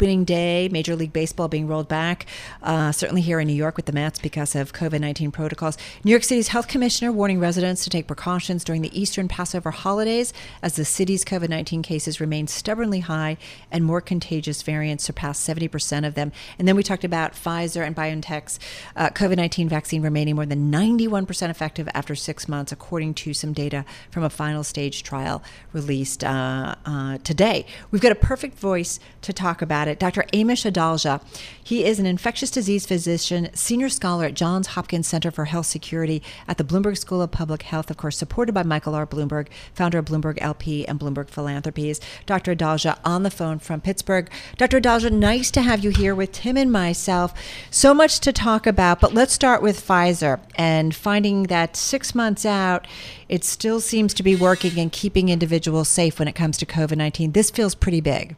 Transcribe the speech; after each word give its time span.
opening 0.00 0.24
day, 0.24 0.66
Major 0.72 0.96
League 0.96 1.12
Baseball 1.12 1.46
being 1.46 1.68
rolled 1.68 1.86
back, 1.86 2.24
uh, 2.62 2.90
certainly 2.90 3.20
here 3.20 3.38
in 3.38 3.46
New 3.46 3.52
York 3.52 3.76
with 3.76 3.84
the 3.84 3.92
Mets 3.92 4.18
because 4.18 4.54
of 4.54 4.72
COVID 4.72 4.98
19 4.98 5.30
protocols. 5.30 5.76
New 6.04 6.10
York 6.10 6.24
City's 6.24 6.48
health 6.48 6.68
commissioner 6.68 7.12
warning 7.12 7.38
residents 7.38 7.84
to 7.84 7.90
take 7.90 8.06
precautions 8.06 8.64
during 8.64 8.80
the 8.80 8.98
Eastern 8.98 9.28
Passover 9.28 9.70
holidays 9.70 10.32
as 10.62 10.76
the 10.76 10.86
city's 10.86 11.22
COVID 11.22 11.50
19 11.50 11.82
cases 11.82 12.18
remain 12.18 12.46
stubbornly 12.46 13.00
high 13.00 13.36
and 13.70 13.84
more 13.84 14.00
contagious 14.00 14.62
variants 14.62 15.04
surpass 15.04 15.38
70% 15.38 16.06
of 16.06 16.14
them. 16.14 16.32
And 16.58 16.66
then 16.66 16.76
we 16.76 16.82
talked 16.82 17.04
about 17.04 17.34
Pfizer 17.34 17.86
and 17.86 17.94
BioNTech's 17.94 18.58
uh, 18.96 19.10
COVID 19.10 19.36
19 19.36 19.68
vaccine 19.68 20.00
remaining 20.00 20.34
more 20.34 20.46
than 20.46 20.72
91% 20.72 21.50
effective 21.50 21.90
after 21.92 22.14
six 22.14 22.48
months, 22.48 22.72
according 22.72 23.12
to 23.14 23.34
some 23.34 23.52
data 23.52 23.84
from 24.10 24.22
a 24.22 24.30
final 24.30 24.64
stage 24.64 25.02
trial 25.02 25.42
released 25.74 26.24
uh, 26.24 26.74
uh 26.86 27.18
today. 27.18 27.66
We've 27.90 28.00
got 28.00 28.12
a 28.12 28.14
perfect 28.14 28.58
voice 28.58 28.98
to 29.22 29.32
talk 29.32 29.62
about 29.62 29.88
it. 29.88 29.98
Dr. 29.98 30.24
Amesh 30.32 30.70
Adalja, 30.70 31.22
he 31.62 31.84
is 31.84 31.98
an 31.98 32.06
infectious 32.06 32.50
disease 32.50 32.86
physician, 32.86 33.50
senior 33.54 33.88
scholar 33.88 34.26
at 34.26 34.34
Johns 34.34 34.68
Hopkins 34.68 35.06
Center 35.06 35.30
for 35.30 35.46
Health 35.46 35.66
Security 35.66 36.22
at 36.48 36.58
the 36.58 36.64
Bloomberg 36.64 36.98
School 36.98 37.22
of 37.22 37.30
Public 37.30 37.62
Health, 37.62 37.90
of 37.90 37.96
course, 37.96 38.16
supported 38.16 38.52
by 38.52 38.62
Michael 38.62 38.94
R. 38.94 39.06
Bloomberg, 39.06 39.48
founder 39.74 39.98
of 39.98 40.06
Bloomberg 40.06 40.38
LP 40.40 40.86
and 40.86 40.98
Bloomberg 40.98 41.28
Philanthropies. 41.28 42.00
Dr. 42.26 42.54
Adalja 42.54 42.98
on 43.04 43.22
the 43.22 43.30
phone 43.30 43.58
from 43.58 43.80
Pittsburgh. 43.80 44.30
Dr. 44.56 44.80
Adalja, 44.80 45.12
nice 45.12 45.50
to 45.52 45.62
have 45.62 45.84
you 45.84 45.90
here 45.90 46.14
with 46.14 46.32
Tim 46.32 46.56
and 46.56 46.72
myself. 46.72 47.34
So 47.70 47.94
much 47.94 48.20
to 48.20 48.32
talk 48.32 48.66
about, 48.66 49.00
but 49.00 49.14
let's 49.14 49.32
start 49.32 49.62
with 49.62 49.86
Pfizer 49.86 50.40
and 50.54 50.94
finding 50.94 51.44
that 51.44 51.76
six 51.76 52.14
months 52.14 52.46
out, 52.46 52.86
it 53.28 53.44
still 53.44 53.80
seems 53.80 54.14
to 54.14 54.22
be 54.22 54.36
working 54.36 54.78
and 54.78 54.90
keeping 54.90 55.28
individuals 55.28 55.88
safe 55.88 56.18
when 56.18 56.28
it 56.28 56.34
comes 56.34 56.56
to 56.58 56.66
COVID 56.66 56.96
19. 56.96 57.32
This 57.32 57.50
feels 57.50 57.74
pretty 57.74 58.00
big. 58.00 58.36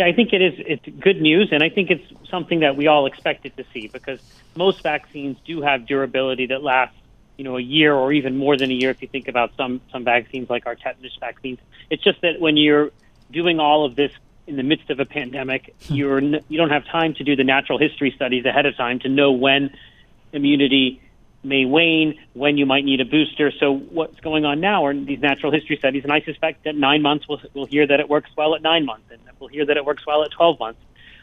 Yeah, 0.00 0.06
I 0.06 0.14
think 0.14 0.32
it 0.32 0.40
is. 0.40 0.54
It's 0.56 0.98
good 0.98 1.20
news, 1.20 1.50
and 1.52 1.62
I 1.62 1.68
think 1.68 1.90
it's 1.90 2.30
something 2.30 2.60
that 2.60 2.74
we 2.74 2.86
all 2.86 3.04
expected 3.04 3.54
to 3.58 3.66
see 3.70 3.86
because 3.86 4.18
most 4.56 4.82
vaccines 4.82 5.36
do 5.44 5.60
have 5.60 5.84
durability 5.84 6.46
that 6.46 6.62
lasts, 6.62 6.96
you 7.36 7.44
know, 7.44 7.58
a 7.58 7.60
year 7.60 7.94
or 7.94 8.10
even 8.10 8.38
more 8.38 8.56
than 8.56 8.70
a 8.70 8.74
year. 8.74 8.88
If 8.88 9.02
you 9.02 9.08
think 9.08 9.28
about 9.28 9.54
some 9.58 9.82
some 9.92 10.02
vaccines 10.02 10.48
like 10.48 10.64
our 10.64 10.74
tetanus 10.74 11.14
vaccines, 11.20 11.58
it's 11.90 12.02
just 12.02 12.22
that 12.22 12.40
when 12.40 12.56
you're 12.56 12.92
doing 13.30 13.60
all 13.60 13.84
of 13.84 13.94
this 13.94 14.10
in 14.46 14.56
the 14.56 14.62
midst 14.62 14.88
of 14.88 15.00
a 15.00 15.04
pandemic, 15.04 15.74
hmm. 15.88 15.94
you're 15.94 16.22
you 16.22 16.56
don't 16.56 16.70
have 16.70 16.86
time 16.86 17.12
to 17.16 17.22
do 17.22 17.36
the 17.36 17.44
natural 17.44 17.78
history 17.78 18.10
studies 18.16 18.46
ahead 18.46 18.64
of 18.64 18.74
time 18.78 19.00
to 19.00 19.10
know 19.10 19.32
when 19.32 19.68
immunity 20.32 21.02
may 21.42 21.64
wane, 21.64 22.18
when 22.34 22.58
you 22.58 22.66
might 22.66 22.84
need 22.84 23.00
a 23.00 23.04
booster. 23.04 23.50
So 23.58 23.72
what's 23.72 24.18
going 24.20 24.44
on 24.44 24.60
now 24.60 24.84
are 24.84 24.94
these 24.94 25.20
natural 25.20 25.52
history 25.52 25.76
studies, 25.76 26.04
and 26.04 26.12
I 26.12 26.20
suspect 26.20 26.64
that 26.64 26.76
nine 26.76 27.02
months 27.02 27.26
we'll, 27.28 27.40
we'll 27.54 27.66
hear 27.66 27.86
that 27.86 28.00
it 28.00 28.08
works 28.08 28.30
well 28.36 28.54
at 28.54 28.62
nine 28.62 28.84
months, 28.84 29.10
and 29.10 29.20
we'll 29.38 29.48
hear 29.48 29.64
that 29.66 29.76
it 29.76 29.84
works 29.84 30.06
well 30.06 30.22
at 30.22 30.30
12 30.30 30.58
months. 30.58 30.80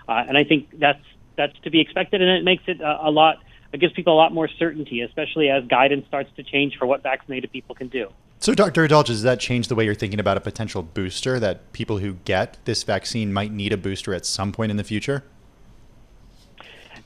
Uh, 0.08 0.24
and 0.28 0.38
I 0.38 0.44
think 0.44 0.80
that's 0.80 1.04
that's 1.36 1.58
to 1.60 1.70
be 1.70 1.80
expected, 1.80 2.22
and 2.22 2.32
it 2.32 2.44
makes 2.44 2.64
it 2.68 2.82
a, 2.82 3.08
a 3.08 3.12
lot. 3.12 3.38
It 3.74 3.80
gives 3.80 3.94
people 3.94 4.14
a 4.14 4.16
lot 4.16 4.34
more 4.34 4.48
certainty, 4.48 5.02
especially 5.02 5.50
as 5.50 5.66
guidance 5.66 6.08
starts 6.08 6.32
to 6.38 6.44
change 6.44 6.78
for 6.78 6.86
what 6.86 7.04
vaccinated 7.04 7.52
people 7.52 7.76
can 7.76 7.90
do. 7.90 8.10
So, 8.40 8.54
Dr. 8.54 8.88
Adalja, 8.88 9.08
does 9.08 9.24
that 9.24 9.40
change 9.40 9.68
the 9.68 9.76
way 9.76 9.84
you're 9.84 9.96
thinking 9.96 10.20
about 10.20 10.38
a 10.38 10.42
potential 10.42 10.84
booster? 10.84 11.40
That 11.40 11.74
people 11.74 11.98
who 11.98 12.14
get 12.26 12.58
this 12.66 12.84
vaccine 12.84 13.34
might 13.34 13.52
need 13.52 13.74
a 13.74 13.78
booster 13.78 14.14
at 14.14 14.26
some 14.26 14.52
point 14.52 14.72
in 14.72 14.78
the 14.78 14.84
future? 14.84 15.24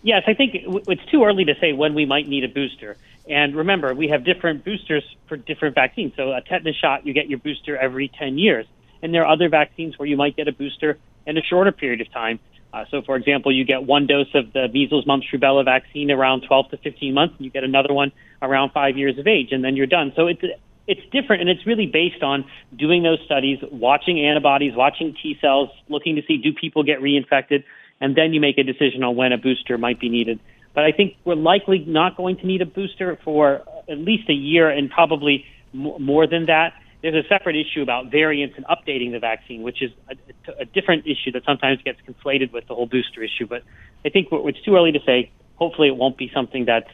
Yes, 0.03 0.23
I 0.25 0.33
think 0.33 0.55
it's 0.55 1.05
too 1.11 1.23
early 1.23 1.45
to 1.45 1.53
say 1.59 1.73
when 1.73 1.93
we 1.93 2.05
might 2.05 2.27
need 2.27 2.43
a 2.43 2.47
booster. 2.47 2.97
And 3.29 3.55
remember, 3.55 3.93
we 3.93 4.07
have 4.07 4.23
different 4.23 4.65
boosters 4.65 5.03
for 5.27 5.37
different 5.37 5.75
vaccines. 5.75 6.13
So 6.17 6.31
a 6.31 6.41
tetanus 6.41 6.75
shot, 6.75 7.05
you 7.05 7.13
get 7.13 7.29
your 7.29 7.39
booster 7.39 7.77
every 7.77 8.07
10 8.07 8.37
years. 8.37 8.65
And 9.03 9.13
there 9.13 9.23
are 9.23 9.31
other 9.31 9.49
vaccines 9.49 9.97
where 9.99 10.07
you 10.07 10.17
might 10.17 10.35
get 10.35 10.47
a 10.47 10.51
booster 10.51 10.97
in 11.25 11.37
a 11.37 11.41
shorter 11.43 11.71
period 11.71 12.01
of 12.01 12.11
time. 12.11 12.39
Uh, 12.73 12.85
so, 12.89 13.01
for 13.01 13.15
example, 13.15 13.51
you 13.51 13.65
get 13.65 13.83
one 13.83 14.07
dose 14.07 14.33
of 14.33 14.53
the 14.53 14.67
measles, 14.69 15.05
mumps, 15.05 15.27
rubella 15.33 15.65
vaccine 15.65 16.09
around 16.09 16.43
12 16.47 16.71
to 16.71 16.77
15 16.77 17.13
months, 17.13 17.35
and 17.37 17.45
you 17.45 17.51
get 17.51 17.63
another 17.63 17.93
one 17.93 18.11
around 18.41 18.71
five 18.71 18.97
years 18.97 19.17
of 19.17 19.27
age, 19.27 19.51
and 19.51 19.63
then 19.63 19.75
you're 19.75 19.87
done. 19.87 20.13
So 20.15 20.27
it's 20.27 20.41
it's 20.87 21.01
different, 21.11 21.41
and 21.41 21.49
it's 21.49 21.65
really 21.67 21.85
based 21.85 22.23
on 22.23 22.45
doing 22.75 23.03
those 23.03 23.19
studies, 23.25 23.59
watching 23.71 24.19
antibodies, 24.25 24.73
watching 24.75 25.15
T 25.21 25.37
cells, 25.41 25.69
looking 25.89 26.15
to 26.15 26.21
see 26.25 26.37
do 26.37 26.53
people 26.53 26.83
get 26.83 26.99
reinfected, 26.99 27.63
and 28.01 28.15
then 28.15 28.33
you 28.33 28.41
make 28.41 28.57
a 28.57 28.63
decision 28.63 29.03
on 29.03 29.15
when 29.15 29.31
a 29.31 29.37
booster 29.37 29.77
might 29.77 29.99
be 29.99 30.09
needed. 30.09 30.39
But 30.73 30.83
I 30.85 30.91
think 30.91 31.15
we're 31.23 31.35
likely 31.35 31.79
not 31.79 32.17
going 32.17 32.37
to 32.37 32.47
need 32.47 32.61
a 32.61 32.65
booster 32.65 33.17
for 33.23 33.61
at 33.87 33.97
least 33.97 34.29
a 34.29 34.33
year 34.33 34.69
and 34.69 34.89
probably 34.89 35.45
more 35.73 36.27
than 36.27 36.47
that. 36.47 36.73
There's 37.01 37.25
a 37.25 37.27
separate 37.27 37.55
issue 37.55 37.81
about 37.81 38.11
variants 38.11 38.55
and 38.57 38.65
updating 38.65 39.11
the 39.11 39.19
vaccine, 39.19 39.63
which 39.63 39.81
is 39.81 39.91
a, 40.09 40.61
a 40.61 40.65
different 40.65 41.05
issue 41.05 41.31
that 41.33 41.43
sometimes 41.45 41.81
gets 41.81 41.99
conflated 42.07 42.51
with 42.51 42.67
the 42.67 42.75
whole 42.75 42.85
booster 42.85 43.23
issue. 43.23 43.47
But 43.47 43.63
I 44.05 44.09
think 44.09 44.27
it's 44.31 44.61
too 44.61 44.75
early 44.75 44.91
to 44.91 44.99
say. 45.05 45.31
Hopefully, 45.55 45.89
it 45.89 45.95
won't 45.95 46.17
be 46.17 46.31
something 46.33 46.65
that's 46.65 46.89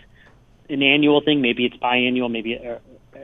an 0.69 0.83
annual 0.83 1.22
thing. 1.22 1.41
Maybe 1.41 1.66
it's 1.66 1.78
biannual. 1.78 2.31
Maybe 2.31 2.57
uh, 2.57 2.78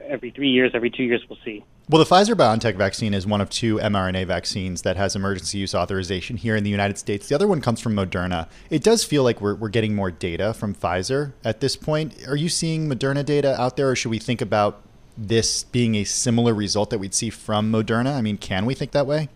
every 0.08 0.30
three 0.30 0.50
years, 0.50 0.72
every 0.74 0.90
two 0.90 1.02
years, 1.02 1.22
we'll 1.28 1.38
see. 1.44 1.64
Well, 1.88 2.02
the 2.02 2.08
Pfizer 2.08 2.34
BioNTech 2.34 2.76
vaccine 2.76 3.12
is 3.12 3.26
one 3.26 3.42
of 3.42 3.50
two 3.50 3.76
mRNA 3.76 4.26
vaccines 4.26 4.82
that 4.82 4.96
has 4.96 5.14
emergency 5.14 5.58
use 5.58 5.74
authorization 5.74 6.38
here 6.38 6.56
in 6.56 6.64
the 6.64 6.70
United 6.70 6.96
States. 6.96 7.28
The 7.28 7.34
other 7.34 7.46
one 7.46 7.60
comes 7.60 7.78
from 7.78 7.94
Moderna. 7.94 8.48
It 8.70 8.82
does 8.82 9.04
feel 9.04 9.22
like 9.22 9.42
we're, 9.42 9.54
we're 9.54 9.68
getting 9.68 9.94
more 9.94 10.10
data 10.10 10.54
from 10.54 10.74
Pfizer 10.74 11.34
at 11.44 11.60
this 11.60 11.76
point. 11.76 12.26
Are 12.26 12.36
you 12.36 12.48
seeing 12.48 12.88
Moderna 12.88 13.22
data 13.22 13.60
out 13.60 13.76
there, 13.76 13.90
or 13.90 13.96
should 13.96 14.10
we 14.10 14.18
think 14.18 14.40
about 14.40 14.80
this 15.18 15.64
being 15.64 15.94
a 15.94 16.04
similar 16.04 16.54
result 16.54 16.88
that 16.88 16.98
we'd 16.98 17.14
see 17.14 17.28
from 17.28 17.70
Moderna? 17.70 18.14
I 18.14 18.22
mean, 18.22 18.38
can 18.38 18.64
we 18.64 18.72
think 18.72 18.92
that 18.92 19.06
way? 19.06 19.28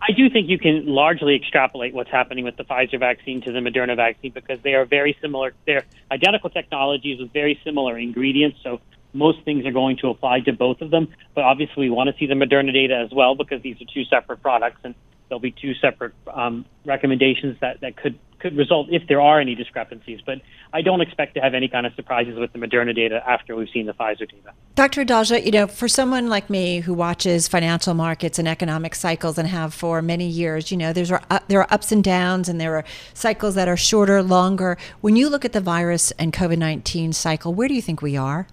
I 0.00 0.12
do 0.12 0.30
think 0.30 0.48
you 0.48 0.58
can 0.58 0.86
largely 0.86 1.34
extrapolate 1.34 1.92
what's 1.92 2.10
happening 2.10 2.44
with 2.44 2.56
the 2.56 2.64
Pfizer 2.64 2.98
vaccine 2.98 3.40
to 3.42 3.52
the 3.52 3.58
Moderna 3.58 3.96
vaccine 3.96 4.30
because 4.32 4.60
they 4.62 4.74
are 4.74 4.84
very 4.84 5.16
similar. 5.20 5.54
They're 5.66 5.84
identical 6.10 6.50
technologies 6.50 7.20
with 7.20 7.32
very 7.32 7.60
similar 7.64 7.98
ingredients. 7.98 8.58
So 8.62 8.80
most 9.12 9.42
things 9.44 9.66
are 9.66 9.72
going 9.72 9.96
to 9.98 10.08
apply 10.08 10.40
to 10.40 10.52
both 10.52 10.80
of 10.80 10.90
them. 10.90 11.08
But 11.34 11.44
obviously, 11.44 11.88
we 11.88 11.90
want 11.90 12.10
to 12.10 12.16
see 12.18 12.26
the 12.26 12.34
Moderna 12.34 12.72
data 12.72 12.96
as 12.96 13.12
well 13.12 13.34
because 13.34 13.62
these 13.62 13.76
are 13.80 13.86
two 13.92 14.04
separate 14.04 14.42
products 14.42 14.80
and 14.84 14.94
there'll 15.28 15.40
be 15.40 15.50
two 15.50 15.74
separate 15.74 16.14
um, 16.32 16.64
recommendations 16.84 17.58
that, 17.60 17.80
that 17.80 17.96
could 17.96 18.18
could 18.38 18.56
result 18.56 18.88
if 18.90 19.06
there 19.08 19.20
are 19.20 19.40
any 19.40 19.54
discrepancies. 19.54 20.20
But 20.24 20.40
I 20.72 20.82
don't 20.82 21.00
expect 21.00 21.34
to 21.34 21.40
have 21.40 21.54
any 21.54 21.68
kind 21.68 21.86
of 21.86 21.94
surprises 21.94 22.38
with 22.38 22.52
the 22.52 22.58
Moderna 22.58 22.94
data 22.94 23.22
after 23.26 23.56
we've 23.56 23.68
seen 23.70 23.86
the 23.86 23.94
Pfizer 23.94 24.30
data. 24.30 24.52
Dr. 24.74 25.04
Adalja, 25.04 25.44
you 25.44 25.50
know, 25.50 25.66
for 25.66 25.88
someone 25.88 26.28
like 26.28 26.48
me 26.48 26.80
who 26.80 26.94
watches 26.94 27.48
financial 27.48 27.94
markets 27.94 28.38
and 28.38 28.46
economic 28.46 28.94
cycles 28.94 29.38
and 29.38 29.48
have 29.48 29.74
for 29.74 30.00
many 30.02 30.26
years, 30.26 30.70
you 30.70 30.76
know, 30.76 30.92
there's 30.92 31.10
uh, 31.10 31.40
there 31.48 31.60
are 31.60 31.72
ups 31.72 31.90
and 31.90 32.04
downs 32.04 32.48
and 32.48 32.60
there 32.60 32.76
are 32.76 32.84
cycles 33.14 33.54
that 33.54 33.68
are 33.68 33.76
shorter, 33.76 34.22
longer. 34.22 34.76
When 35.00 35.16
you 35.16 35.28
look 35.28 35.44
at 35.44 35.52
the 35.52 35.60
virus 35.60 36.10
and 36.12 36.32
COVID 36.32 36.58
19 36.58 37.12
cycle, 37.12 37.54
where 37.54 37.68
do 37.68 37.74
you 37.74 37.82
think 37.82 38.02
we 38.02 38.16
are? 38.16 38.46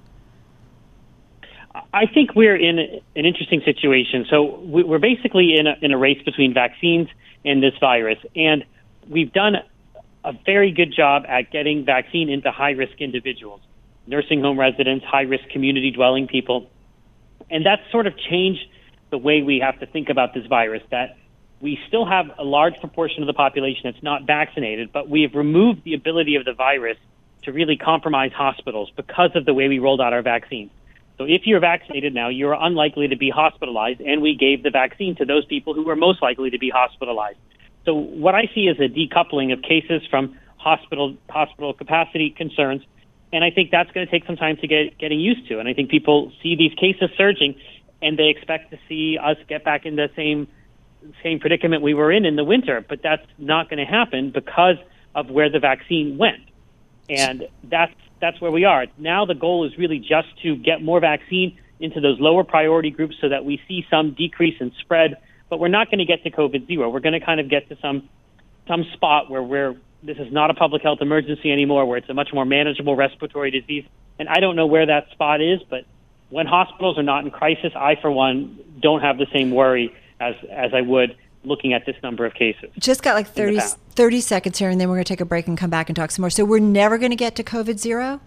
I 1.94 2.06
think 2.08 2.36
we're 2.36 2.56
in 2.56 2.80
an 2.80 3.26
interesting 3.26 3.62
situation. 3.64 4.26
So 4.30 4.60
we're 4.64 5.00
basically 5.00 5.56
in 5.58 5.68
a, 5.68 5.76
in 5.82 5.92
a 5.92 5.98
race 5.98 6.22
between 6.24 6.54
vaccines 6.54 7.10
and 7.44 7.62
this 7.62 7.74
virus, 7.80 8.18
and 8.36 8.66
we've 9.10 9.32
done 9.32 9.58
a 10.26 10.34
very 10.46 10.72
good 10.72 10.94
job 10.96 11.24
at 11.28 11.52
getting 11.52 11.86
vaccine 11.86 12.30
into 12.30 12.52
high 12.52 12.72
risk 12.72 13.00
individuals, 13.00 13.62
nursing 14.08 14.42
home 14.42 14.60
residents, 14.60 15.06
high 15.06 15.22
risk 15.22 15.48
community 15.50 15.92
dwelling 15.92 16.28
people, 16.28 16.70
and 17.50 17.66
that's 17.66 17.84
sort 17.92 18.08
of 18.08 18.18
changed 18.18 18.66
the 19.12 19.18
way 19.20 19.44
we 19.44 19.60
have 19.60 19.80
to 19.80 19.86
think 19.86 20.10
about 20.10 20.34
this 20.34 20.46
virus. 20.48 20.82
That 20.90 21.18
we 21.62 21.78
still 21.88 22.06
have 22.06 22.26
a 22.40 22.44
large 22.44 22.74
proportion 22.80 23.22
of 23.22 23.28
the 23.28 23.34
population 23.34 23.82
that's 23.86 24.04
not 24.04 24.26
vaccinated, 24.26 24.92
but 24.92 25.10
we 25.10 25.22
have 25.22 25.36
removed 25.36 25.84
the 25.84 25.94
ability 25.94 26.36
of 26.36 26.44
the 26.44 26.54
virus 26.54 26.98
to 27.44 27.54
really 27.54 27.78
compromise 27.78 28.32
hospitals 28.34 28.92
because 28.96 29.30
of 29.36 29.46
the 29.46 29.54
way 29.54 29.68
we 29.68 29.78
rolled 29.78 30.02
out 30.02 30.12
our 30.12 30.24
vaccines. 30.24 30.72
So 31.18 31.26
if 31.26 31.44
you're 31.46 31.62
vaccinated 31.62 32.14
now, 32.14 32.30
you're 32.30 32.58
unlikely 32.60 33.10
to 33.10 33.16
be 33.16 33.30
hospitalized, 33.30 34.02
and 34.02 34.22
we 34.22 34.36
gave 34.36 34.64
the 34.64 34.72
vaccine 34.72 35.16
to 35.18 35.26
those 35.26 35.46
people 35.46 35.74
who 35.74 35.84
were 35.84 35.96
most 35.96 36.22
likely 36.22 36.50
to 36.50 36.58
be 36.58 36.70
hospitalized. 36.70 37.38
So 37.86 37.94
what 37.94 38.36
I 38.36 38.50
see 38.54 38.68
is 38.68 38.80
a 38.80 38.90
decoupling 38.90 39.54
of 39.54 39.62
cases 39.62 40.02
from 40.10 40.38
hospital 40.58 41.16
hospital 41.30 41.74
capacity 41.74 42.32
concerns, 42.32 42.82
and 43.32 43.44
I 43.44 43.52
think 43.52 43.72
that's 43.72 43.92
going 43.92 44.06
to 44.06 44.12
take 44.12 44.26
some 44.26 44.36
time 44.36 44.58
to 44.58 44.68
get 44.68 44.98
getting 44.98 45.20
used 45.20 45.48
to. 45.50 45.60
And 45.60 45.68
I 45.68 45.74
think 45.74 45.90
people 45.90 46.32
see 46.42 46.56
these 46.56 46.74
cases 46.74 47.10
surging, 47.16 47.56
and 48.02 48.18
they 48.18 48.30
expect 48.30 48.72
to 48.72 48.80
see 48.90 49.18
us 49.18 49.38
get 49.48 49.64
back 49.64 49.86
in 49.86 49.96
the 49.96 50.10
same 50.16 50.48
same 51.22 51.40
predicament 51.40 51.84
we 51.84 51.94
were 51.94 52.12
in 52.12 52.26
in 52.26 52.36
the 52.36 52.44
winter, 52.44 52.84
but 52.88 53.02
that's 53.04 53.26
not 53.38 53.70
going 53.70 53.78
to 53.78 53.86
happen 53.86 54.32
because 54.32 54.78
of 55.14 55.30
where 55.30 55.50
the 55.50 55.60
vaccine 55.60 56.18
went. 56.18 56.42
And 57.10 57.48
that's 57.64 57.94
that's 58.20 58.42
where 58.42 58.52
we 58.52 58.66
are. 58.66 58.88
Now 58.98 59.26
the 59.26 59.36
goal 59.36 59.66
is 59.66 59.78
really 59.78 60.00
just 60.00 60.28
to 60.42 60.56
get 60.56 60.82
more 60.82 61.00
vaccine 61.00 61.58
into 61.80 62.00
those 62.00 62.20
lower 62.20 62.44
priority 62.44 62.90
groups 62.90 63.16
so 63.22 63.30
that 63.30 63.46
we 63.46 63.62
see 63.68 63.86
some 63.90 64.14
decrease 64.14 64.56
in 64.60 64.72
spread, 64.80 65.18
but 65.56 65.62
we're 65.62 65.70
not 65.70 65.90
going 65.90 66.00
to 66.00 66.06
get 66.06 66.22
to 66.24 66.30
COVID 66.30 66.68
zero. 66.68 66.90
We're 66.90 67.00
going 67.00 67.18
to 67.18 67.26
kind 67.26 67.40
of 67.40 67.50
get 67.50 67.70
to 67.70 67.78
some 67.82 68.10
some 68.68 68.84
spot 68.92 69.30
where 69.30 69.42
we're 69.42 69.74
this 70.04 70.18
is 70.18 70.30
not 70.30 70.52
a 70.52 70.54
public 70.54 70.82
health 70.82 71.00
emergency 71.00 71.50
anymore, 71.50 71.86
where 71.86 71.98
it's 71.98 72.10
a 72.10 72.14
much 72.14 72.34
more 72.34 72.44
manageable 72.44 72.98
respiratory 72.98 73.52
disease. 73.52 73.86
And 74.20 74.28
I 74.28 74.42
don't 74.42 74.58
know 74.58 74.66
where 74.66 74.86
that 74.86 75.10
spot 75.12 75.40
is, 75.40 75.62
but 75.70 75.86
when 76.30 76.46
hospitals 76.46 76.98
are 76.98 77.04
not 77.04 77.24
in 77.24 77.32
crisis, 77.32 77.72
I, 77.74 77.96
for 78.02 78.12
one, 78.12 78.60
don't 78.82 79.00
have 79.00 79.18
the 79.18 79.28
same 79.32 79.52
worry 79.52 79.96
as, 80.20 80.36
as 80.52 80.74
I 80.74 80.82
would 80.82 81.16
looking 81.46 81.72
at 81.72 81.86
this 81.86 81.96
number 82.04 82.26
of 82.26 82.34
cases. 82.34 82.70
Just 82.78 83.02
got 83.02 83.16
like 83.16 83.28
30, 83.28 83.60
30 83.92 84.22
seconds 84.22 84.60
here, 84.60 84.70
and 84.70 84.82
then 84.82 84.90
we're 84.90 84.96
going 84.96 85.06
to 85.06 85.14
take 85.14 85.22
a 85.22 85.26
break 85.26 85.48
and 85.48 85.58
come 85.58 85.70
back 85.70 85.88
and 85.88 85.96
talk 85.96 86.12
some 86.12 86.22
more. 86.22 86.30
So 86.30 86.44
we're 86.44 86.60
never 86.60 86.98
going 86.98 87.12
to 87.12 87.16
get 87.16 87.38
to 87.38 87.44
COVID 87.44 87.80
zero? 87.80 88.20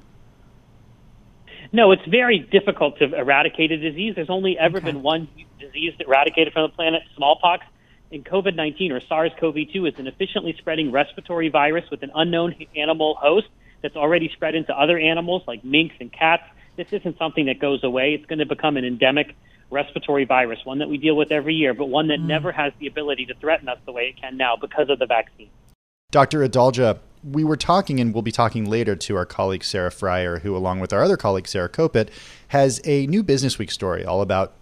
No, 1.72 1.92
it's 1.92 2.04
very 2.06 2.38
difficult 2.38 2.98
to 2.98 3.14
eradicate 3.14 3.70
a 3.72 3.76
disease. 3.76 4.14
There's 4.14 4.30
only 4.30 4.58
ever 4.58 4.78
okay. 4.78 4.86
been 4.86 5.02
one 5.02 5.28
disease 5.60 5.94
eradicated 6.00 6.52
from 6.52 6.70
the 6.70 6.74
planet, 6.74 7.02
smallpox. 7.16 7.66
And 8.10 8.24
COVID 8.24 8.54
19 8.54 8.92
or 8.92 9.00
SARS 9.06 9.32
CoV 9.38 9.56
2 9.70 9.86
is 9.86 9.98
an 9.98 10.06
efficiently 10.06 10.54
spreading 10.58 10.90
respiratory 10.90 11.50
virus 11.50 11.84
with 11.90 12.02
an 12.02 12.10
unknown 12.14 12.54
animal 12.74 13.16
host 13.20 13.48
that's 13.82 13.96
already 13.96 14.30
spread 14.32 14.54
into 14.54 14.72
other 14.74 14.98
animals 14.98 15.42
like 15.46 15.62
minks 15.62 15.94
and 16.00 16.10
cats. 16.10 16.44
This 16.76 16.92
isn't 16.92 17.18
something 17.18 17.46
that 17.46 17.58
goes 17.58 17.84
away. 17.84 18.14
It's 18.14 18.24
going 18.24 18.38
to 18.38 18.46
become 18.46 18.76
an 18.78 18.84
endemic 18.84 19.36
respiratory 19.70 20.24
virus, 20.24 20.58
one 20.64 20.78
that 20.78 20.88
we 20.88 20.96
deal 20.96 21.16
with 21.16 21.30
every 21.30 21.54
year, 21.54 21.74
but 21.74 21.86
one 21.86 22.08
that 22.08 22.18
mm. 22.18 22.26
never 22.26 22.50
has 22.50 22.72
the 22.78 22.86
ability 22.86 23.26
to 23.26 23.34
threaten 23.34 23.68
us 23.68 23.78
the 23.84 23.92
way 23.92 24.04
it 24.04 24.20
can 24.20 24.36
now 24.36 24.56
because 24.56 24.88
of 24.88 24.98
the 24.98 25.06
vaccine. 25.06 25.50
Dr. 26.10 26.48
Adalja, 26.48 26.98
we 27.22 27.44
were 27.44 27.56
talking 27.56 28.00
and 28.00 28.12
we'll 28.12 28.22
be 28.22 28.32
talking 28.32 28.68
later 28.68 28.96
to 28.96 29.16
our 29.16 29.26
colleague 29.26 29.64
Sarah 29.64 29.90
Frier, 29.90 30.40
who, 30.40 30.56
along 30.56 30.80
with 30.80 30.92
our 30.92 31.02
other 31.02 31.16
colleague 31.16 31.48
Sarah 31.48 31.68
Kopit, 31.68 32.08
has 32.48 32.80
a 32.84 33.06
new 33.06 33.22
Business 33.22 33.58
Week 33.58 33.70
story 33.70 34.04
all 34.04 34.20
about 34.20 34.54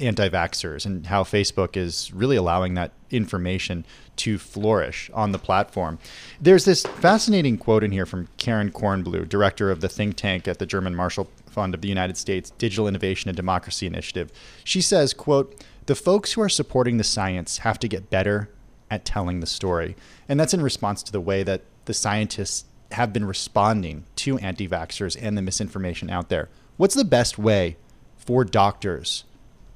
anti 0.00 0.28
vaxxers 0.28 0.84
and 0.84 1.06
how 1.06 1.22
Facebook 1.22 1.76
is 1.76 2.12
really 2.12 2.36
allowing 2.36 2.74
that 2.74 2.92
information 3.10 3.84
to 4.16 4.38
flourish 4.38 5.10
on 5.14 5.32
the 5.32 5.38
platform. 5.38 5.98
There's 6.40 6.64
this 6.64 6.82
fascinating 6.82 7.58
quote 7.58 7.84
in 7.84 7.92
here 7.92 8.06
from 8.06 8.28
Karen 8.36 8.70
Kornbluh, 8.70 9.28
director 9.28 9.70
of 9.70 9.80
the 9.80 9.88
think 9.88 10.16
tank 10.16 10.48
at 10.48 10.58
the 10.58 10.66
German 10.66 10.94
Marshall 10.94 11.28
Fund 11.46 11.74
of 11.74 11.80
the 11.80 11.88
United 11.88 12.16
States 12.16 12.50
Digital 12.50 12.88
Innovation 12.88 13.28
and 13.28 13.36
Democracy 13.36 13.86
Initiative. 13.86 14.32
She 14.64 14.80
says, 14.80 15.14
quote, 15.14 15.64
the 15.86 15.94
folks 15.94 16.32
who 16.32 16.40
are 16.40 16.48
supporting 16.48 16.96
the 16.96 17.04
science 17.04 17.58
have 17.58 17.78
to 17.80 17.88
get 17.88 18.10
better 18.10 18.50
at 18.90 19.04
telling 19.04 19.40
the 19.40 19.46
story. 19.46 19.96
And 20.28 20.38
that's 20.38 20.54
in 20.54 20.62
response 20.62 21.02
to 21.04 21.12
the 21.12 21.20
way 21.20 21.42
that 21.42 21.62
the 21.84 21.94
scientists 21.94 22.64
have 22.92 23.12
been 23.12 23.24
responding 23.24 24.04
to 24.16 24.38
anti 24.38 24.68
vaxxers 24.68 25.16
and 25.20 25.36
the 25.36 25.42
misinformation 25.42 26.10
out 26.10 26.28
there. 26.28 26.48
What's 26.76 26.94
the 26.94 27.04
best 27.04 27.38
way 27.38 27.76
for 28.16 28.44
doctors 28.44 29.24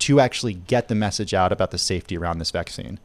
to 0.00 0.20
actually 0.20 0.54
get 0.54 0.88
the 0.88 0.94
message 0.94 1.34
out 1.34 1.52
about 1.52 1.70
the 1.70 1.78
safety 1.78 2.16
around 2.16 2.38
this 2.38 2.50
vaccine? 2.50 2.98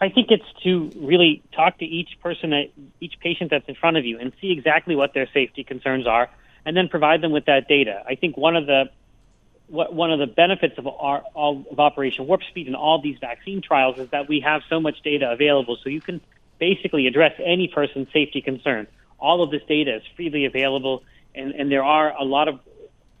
I 0.00 0.08
think 0.08 0.28
it's 0.30 0.44
to 0.62 0.92
really 0.96 1.42
talk 1.52 1.78
to 1.78 1.84
each 1.84 2.10
person, 2.22 2.50
that, 2.50 2.70
each 3.00 3.14
patient 3.20 3.50
that's 3.50 3.68
in 3.68 3.74
front 3.74 3.96
of 3.96 4.04
you, 4.04 4.18
and 4.18 4.32
see 4.40 4.52
exactly 4.52 4.94
what 4.94 5.12
their 5.12 5.28
safety 5.34 5.64
concerns 5.64 6.06
are, 6.06 6.30
and 6.64 6.76
then 6.76 6.88
provide 6.88 7.20
them 7.20 7.32
with 7.32 7.46
that 7.46 7.66
data. 7.68 8.04
I 8.06 8.14
think 8.14 8.36
one 8.36 8.54
of 8.54 8.66
the 8.66 8.90
what, 9.66 9.92
one 9.92 10.10
of 10.10 10.18
the 10.18 10.26
benefits 10.26 10.78
of 10.78 10.86
our 10.86 11.22
of 11.34 11.78
Operation 11.78 12.26
Warp 12.26 12.42
Speed 12.44 12.68
and 12.68 12.76
all 12.76 13.02
these 13.02 13.18
vaccine 13.20 13.60
trials 13.60 13.98
is 13.98 14.08
that 14.10 14.28
we 14.28 14.40
have 14.40 14.62
so 14.68 14.80
much 14.80 15.02
data 15.02 15.30
available, 15.30 15.76
so 15.82 15.90
you 15.90 16.00
can 16.00 16.20
basically 16.58 17.06
address 17.06 17.32
any 17.44 17.68
person's 17.68 18.08
safety 18.12 18.40
concern. 18.40 18.86
All 19.18 19.42
of 19.42 19.50
this 19.50 19.62
data 19.68 19.96
is 19.96 20.02
freely 20.16 20.44
available, 20.44 21.02
and, 21.34 21.52
and 21.52 21.70
there 21.70 21.84
are 21.84 22.16
a 22.16 22.24
lot 22.24 22.48
of 22.48 22.60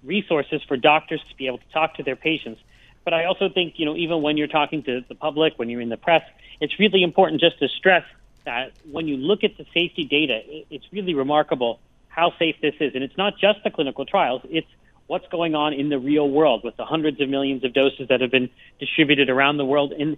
resources 0.04 0.62
for 0.66 0.76
doctors 0.76 1.20
to 1.28 1.36
be 1.36 1.46
able 1.46 1.58
to 1.58 1.68
talk 1.72 1.94
to 1.94 2.02
their 2.02 2.16
patients. 2.16 2.60
But 3.04 3.14
I 3.14 3.24
also 3.24 3.48
think, 3.48 3.74
you 3.78 3.86
know, 3.86 3.96
even 3.96 4.22
when 4.22 4.36
you're 4.36 4.48
talking 4.48 4.82
to 4.84 5.04
the 5.08 5.14
public, 5.14 5.54
when 5.56 5.68
you're 5.68 5.80
in 5.80 5.88
the 5.88 5.96
press, 5.96 6.22
it's 6.60 6.78
really 6.78 7.02
important 7.02 7.40
just 7.40 7.58
to 7.58 7.68
stress 7.68 8.04
that 8.44 8.72
when 8.90 9.08
you 9.08 9.16
look 9.16 9.44
at 9.44 9.56
the 9.56 9.64
safety 9.74 10.04
data, 10.04 10.40
it's 10.70 10.84
really 10.92 11.14
remarkable 11.14 11.80
how 12.08 12.32
safe 12.38 12.56
this 12.60 12.74
is. 12.80 12.94
And 12.94 13.02
it's 13.04 13.16
not 13.16 13.38
just 13.38 13.62
the 13.64 13.70
clinical 13.70 14.04
trials, 14.04 14.42
it's 14.50 14.68
what's 15.06 15.26
going 15.28 15.54
on 15.54 15.72
in 15.72 15.88
the 15.88 15.98
real 15.98 16.28
world 16.28 16.62
with 16.64 16.76
the 16.76 16.84
hundreds 16.84 17.20
of 17.20 17.28
millions 17.28 17.64
of 17.64 17.72
doses 17.72 18.08
that 18.08 18.20
have 18.20 18.30
been 18.30 18.50
distributed 18.78 19.30
around 19.30 19.56
the 19.56 19.64
world 19.64 19.92
in 19.92 20.16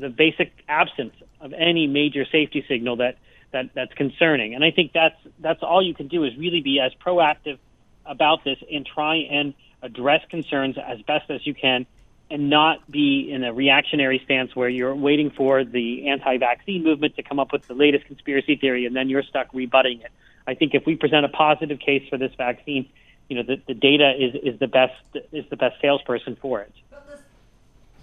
the 0.00 0.08
basic 0.08 0.52
absence 0.68 1.14
of 1.40 1.52
any 1.52 1.86
major 1.86 2.24
safety 2.24 2.64
signal 2.68 2.96
that, 2.96 3.16
that 3.52 3.70
that's 3.74 3.92
concerning. 3.94 4.54
And 4.54 4.64
I 4.64 4.70
think 4.70 4.92
that's 4.92 5.16
that's 5.38 5.62
all 5.62 5.82
you 5.82 5.94
can 5.94 6.08
do 6.08 6.24
is 6.24 6.36
really 6.36 6.60
be 6.60 6.80
as 6.80 6.92
proactive 7.04 7.58
about 8.04 8.44
this 8.44 8.58
and 8.70 8.86
try 8.86 9.16
and 9.16 9.54
address 9.82 10.22
concerns 10.30 10.76
as 10.78 11.00
best 11.02 11.30
as 11.30 11.46
you 11.46 11.54
can 11.54 11.86
and 12.30 12.48
not 12.48 12.88
be 12.90 13.30
in 13.30 13.42
a 13.42 13.52
reactionary 13.52 14.20
stance 14.24 14.54
where 14.54 14.68
you're 14.68 14.94
waiting 14.94 15.30
for 15.30 15.64
the 15.64 16.08
anti-vaccine 16.08 16.84
movement 16.84 17.16
to 17.16 17.22
come 17.22 17.40
up 17.40 17.52
with 17.52 17.66
the 17.66 17.74
latest 17.74 18.06
conspiracy 18.06 18.56
theory 18.56 18.86
and 18.86 18.94
then 18.94 19.08
you're 19.08 19.22
stuck 19.22 19.48
rebutting 19.52 20.00
it. 20.00 20.12
I 20.46 20.54
think 20.54 20.74
if 20.74 20.86
we 20.86 20.96
present 20.96 21.24
a 21.24 21.28
positive 21.28 21.80
case 21.80 22.08
for 22.08 22.18
this 22.18 22.32
vaccine, 22.36 22.88
you 23.28 23.36
know, 23.36 23.42
the, 23.42 23.60
the 23.66 23.74
data 23.74 24.12
is, 24.18 24.34
is 24.54 24.58
the 24.60 24.66
best 24.66 24.94
is 25.32 25.44
the 25.50 25.56
best 25.56 25.76
salesperson 25.80 26.36
for 26.40 26.60
it. 26.60 26.72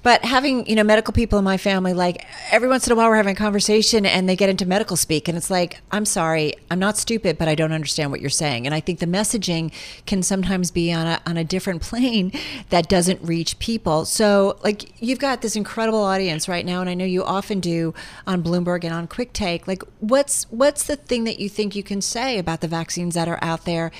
But 0.07 0.23
having, 0.23 0.65
you 0.67 0.75
know, 0.75 0.85
medical 0.85 1.13
people 1.13 1.37
in 1.37 1.43
my 1.43 1.57
family, 1.57 1.93
like 1.93 2.25
every 2.49 2.69
once 2.69 2.87
in 2.87 2.93
a 2.93 2.95
while 2.95 3.09
we're 3.09 3.17
having 3.17 3.35
a 3.35 3.37
conversation 3.37 4.05
and 4.05 4.29
they 4.29 4.37
get 4.37 4.49
into 4.49 4.65
medical 4.65 4.95
speak 4.95 5.27
and 5.27 5.37
it's 5.37 5.49
like, 5.49 5.81
I'm 5.91 6.05
sorry, 6.05 6.53
I'm 6.71 6.79
not 6.79 6.97
stupid, 6.97 7.37
but 7.37 7.49
I 7.49 7.55
don't 7.55 7.73
understand 7.73 8.09
what 8.11 8.21
you're 8.21 8.29
saying. 8.29 8.65
And 8.65 8.73
I 8.73 8.79
think 8.79 8.99
the 8.99 9.05
messaging 9.05 9.69
can 10.05 10.23
sometimes 10.23 10.71
be 10.71 10.93
on 10.93 11.07
a, 11.07 11.21
on 11.25 11.35
a 11.35 11.43
different 11.43 11.81
plane 11.89 12.31
that 12.69 12.87
doesn't 12.87 13.21
reach 13.21 13.59
people. 13.59 14.05
So 14.05 14.57
like 14.63 14.89
you've 15.03 15.19
got 15.19 15.41
this 15.41 15.57
incredible 15.57 15.99
audience 15.99 16.47
right 16.47 16.65
now. 16.65 16.79
And 16.79 16.89
I 16.89 16.93
know 16.93 17.03
you 17.03 17.25
often 17.25 17.59
do 17.59 17.93
on 18.25 18.41
Bloomberg 18.41 18.85
and 18.85 18.93
on 18.93 19.07
Quick 19.07 19.33
Take. 19.33 19.67
Like 19.67 19.83
what's, 19.99 20.45
what's 20.45 20.83
the 20.83 20.95
thing 20.95 21.25
that 21.25 21.41
you 21.41 21.49
think 21.49 21.75
you 21.75 21.83
can 21.83 21.99
say 22.01 22.39
about 22.39 22.61
the 22.61 22.69
vaccines 22.69 23.13
that 23.15 23.27
are 23.27 23.39
out 23.41 23.65
there 23.65 23.91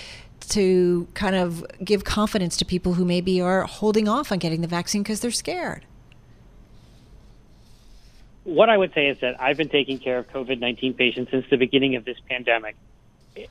to 0.51 1.10
kind 1.15 1.36
of 1.36 1.65
give 1.83 2.06
confidence 2.06 2.56
to 2.56 2.63
people 2.63 2.94
who 2.94 3.03
maybe 3.03 3.42
are 3.42 3.63
holding 3.63 4.07
off 4.07 4.31
on 4.31 4.38
getting 4.38 4.62
the 4.62 4.69
vaccine 4.69 5.03
because 5.03 5.19
they're 5.19 5.31
scared? 5.31 5.83
What 8.48 8.70
I 8.70 8.77
would 8.77 8.94
say 8.94 9.08
is 9.08 9.20
that 9.20 9.42
I've 9.42 9.58
been 9.58 9.68
taking 9.68 10.00
care 10.00 10.18
of 10.18 10.30
COVID 10.30 10.62
19 10.62 10.94
patients 10.94 11.32
since 11.32 11.46
the 11.50 11.58
beginning 11.58 11.98
of 11.98 12.06
this 12.06 12.16
pandemic. 12.30 12.77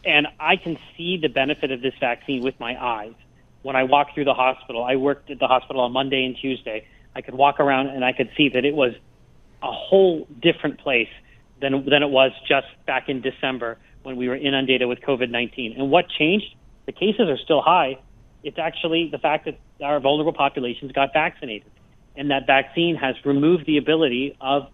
And 0.07 0.27
I 0.41 0.57
can 0.57 0.79
see 0.97 1.19
the 1.19 1.29
benefit 1.29 1.71
of 1.71 1.83
this 1.83 1.93
vaccine 2.01 2.43
with 2.43 2.59
my 2.59 2.83
eyes. 2.83 3.13
When 3.61 3.77
I 3.77 3.85
walk 3.85 4.15
through 4.15 4.25
the 4.25 4.35
hospital, 4.35 4.83
I 4.83 4.97
worked 4.97 5.31
at 5.31 5.39
the 5.39 5.49
hospital 5.49 5.83
on 5.83 5.93
Monday 5.93 6.25
and 6.25 6.35
Tuesday. 6.35 6.87
I 7.15 7.21
could 7.21 7.35
walk 7.35 7.61
around 7.61 7.89
and 7.89 8.07
I 8.07 8.13
could 8.15 8.31
see 8.39 8.49
that 8.49 8.65
it 8.65 8.75
was 8.75 8.95
a 9.63 9.71
whole 9.71 10.27
different 10.41 10.79
place 10.79 11.11
than, 11.61 11.85
than 11.85 12.03
it 12.03 12.09
was 12.09 12.33
just 12.49 12.67
back 12.87 13.11
in 13.11 13.21
December 13.21 13.77
when 14.03 14.17
we 14.17 14.29
were 14.29 14.37
inundated 14.37 14.89
with 14.89 15.01
COVID 15.01 15.29
19. 15.29 15.75
And 15.79 15.91
what 15.91 16.09
changed? 16.09 16.55
The 16.87 16.93
cases 16.93 17.29
are 17.29 17.39
still 17.39 17.61
high. 17.61 17.99
It's 18.43 18.59
actually 18.59 19.11
the 19.11 19.19
fact 19.19 19.45
that 19.45 19.59
our 19.83 20.01
vulnerable 20.01 20.33
populations 20.33 20.91
got 20.93 21.13
vaccinated. 21.13 21.71
And 22.17 22.31
that 22.31 22.47
vaccine 22.47 22.97
has 22.97 23.15
removed 23.27 23.67
the 23.67 23.77
ability 23.77 24.39
of 24.41 24.69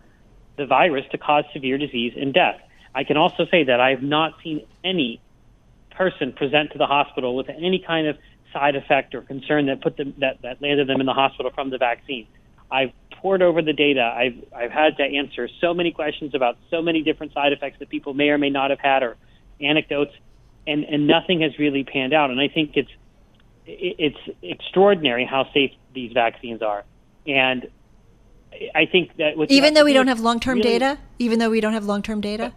the 0.56 0.66
virus 0.66 1.04
to 1.12 1.18
cause 1.18 1.44
severe 1.52 1.78
disease 1.78 2.14
and 2.16 2.32
death. 2.34 2.60
I 2.94 3.04
can 3.04 3.16
also 3.16 3.46
say 3.50 3.64
that 3.64 3.80
I 3.80 3.90
have 3.90 4.02
not 4.02 4.34
seen 4.42 4.66
any 4.84 5.20
person 5.90 6.32
present 6.32 6.72
to 6.72 6.78
the 6.78 6.86
hospital 6.86 7.34
with 7.36 7.48
any 7.48 7.82
kind 7.86 8.06
of 8.06 8.16
side 8.52 8.76
effect 8.76 9.14
or 9.14 9.22
concern 9.22 9.66
that 9.66 9.80
put 9.80 9.96
them 9.96 10.14
that, 10.18 10.42
that 10.42 10.60
landed 10.60 10.88
them 10.88 11.00
in 11.00 11.06
the 11.06 11.14
hospital 11.14 11.50
from 11.54 11.70
the 11.70 11.78
vaccine. 11.78 12.26
I've 12.70 12.92
poured 13.12 13.42
over 13.42 13.62
the 13.62 13.72
data. 13.72 14.02
I've 14.02 14.44
I've 14.54 14.70
had 14.70 14.96
to 14.98 15.04
answer 15.04 15.48
so 15.60 15.72
many 15.72 15.92
questions 15.92 16.34
about 16.34 16.58
so 16.70 16.82
many 16.82 17.02
different 17.02 17.32
side 17.32 17.52
effects 17.52 17.78
that 17.78 17.88
people 17.88 18.14
may 18.14 18.28
or 18.28 18.38
may 18.38 18.50
not 18.50 18.70
have 18.70 18.80
had 18.80 19.02
or 19.02 19.16
anecdotes, 19.60 20.12
and 20.66 20.84
and 20.84 21.06
nothing 21.06 21.40
has 21.42 21.58
really 21.58 21.84
panned 21.84 22.12
out. 22.12 22.30
And 22.30 22.40
I 22.40 22.48
think 22.48 22.72
it's 22.74 22.90
it's 23.66 24.18
extraordinary 24.42 25.24
how 25.24 25.50
safe 25.52 25.72
these 25.94 26.12
vaccines 26.12 26.62
are. 26.62 26.84
And 27.26 27.68
I 28.74 28.86
think 28.86 29.16
that 29.16 29.34
even 29.48 29.74
though 29.74 29.84
we 29.84 29.92
don't 29.92 30.08
have 30.08 30.20
long 30.20 30.40
term 30.40 30.58
really, 30.58 30.78
data, 30.78 30.98
even 31.18 31.38
though 31.38 31.50
we 31.50 31.60
don't 31.60 31.72
have 31.72 31.84
long 31.84 32.02
term 32.02 32.20
data. 32.20 32.52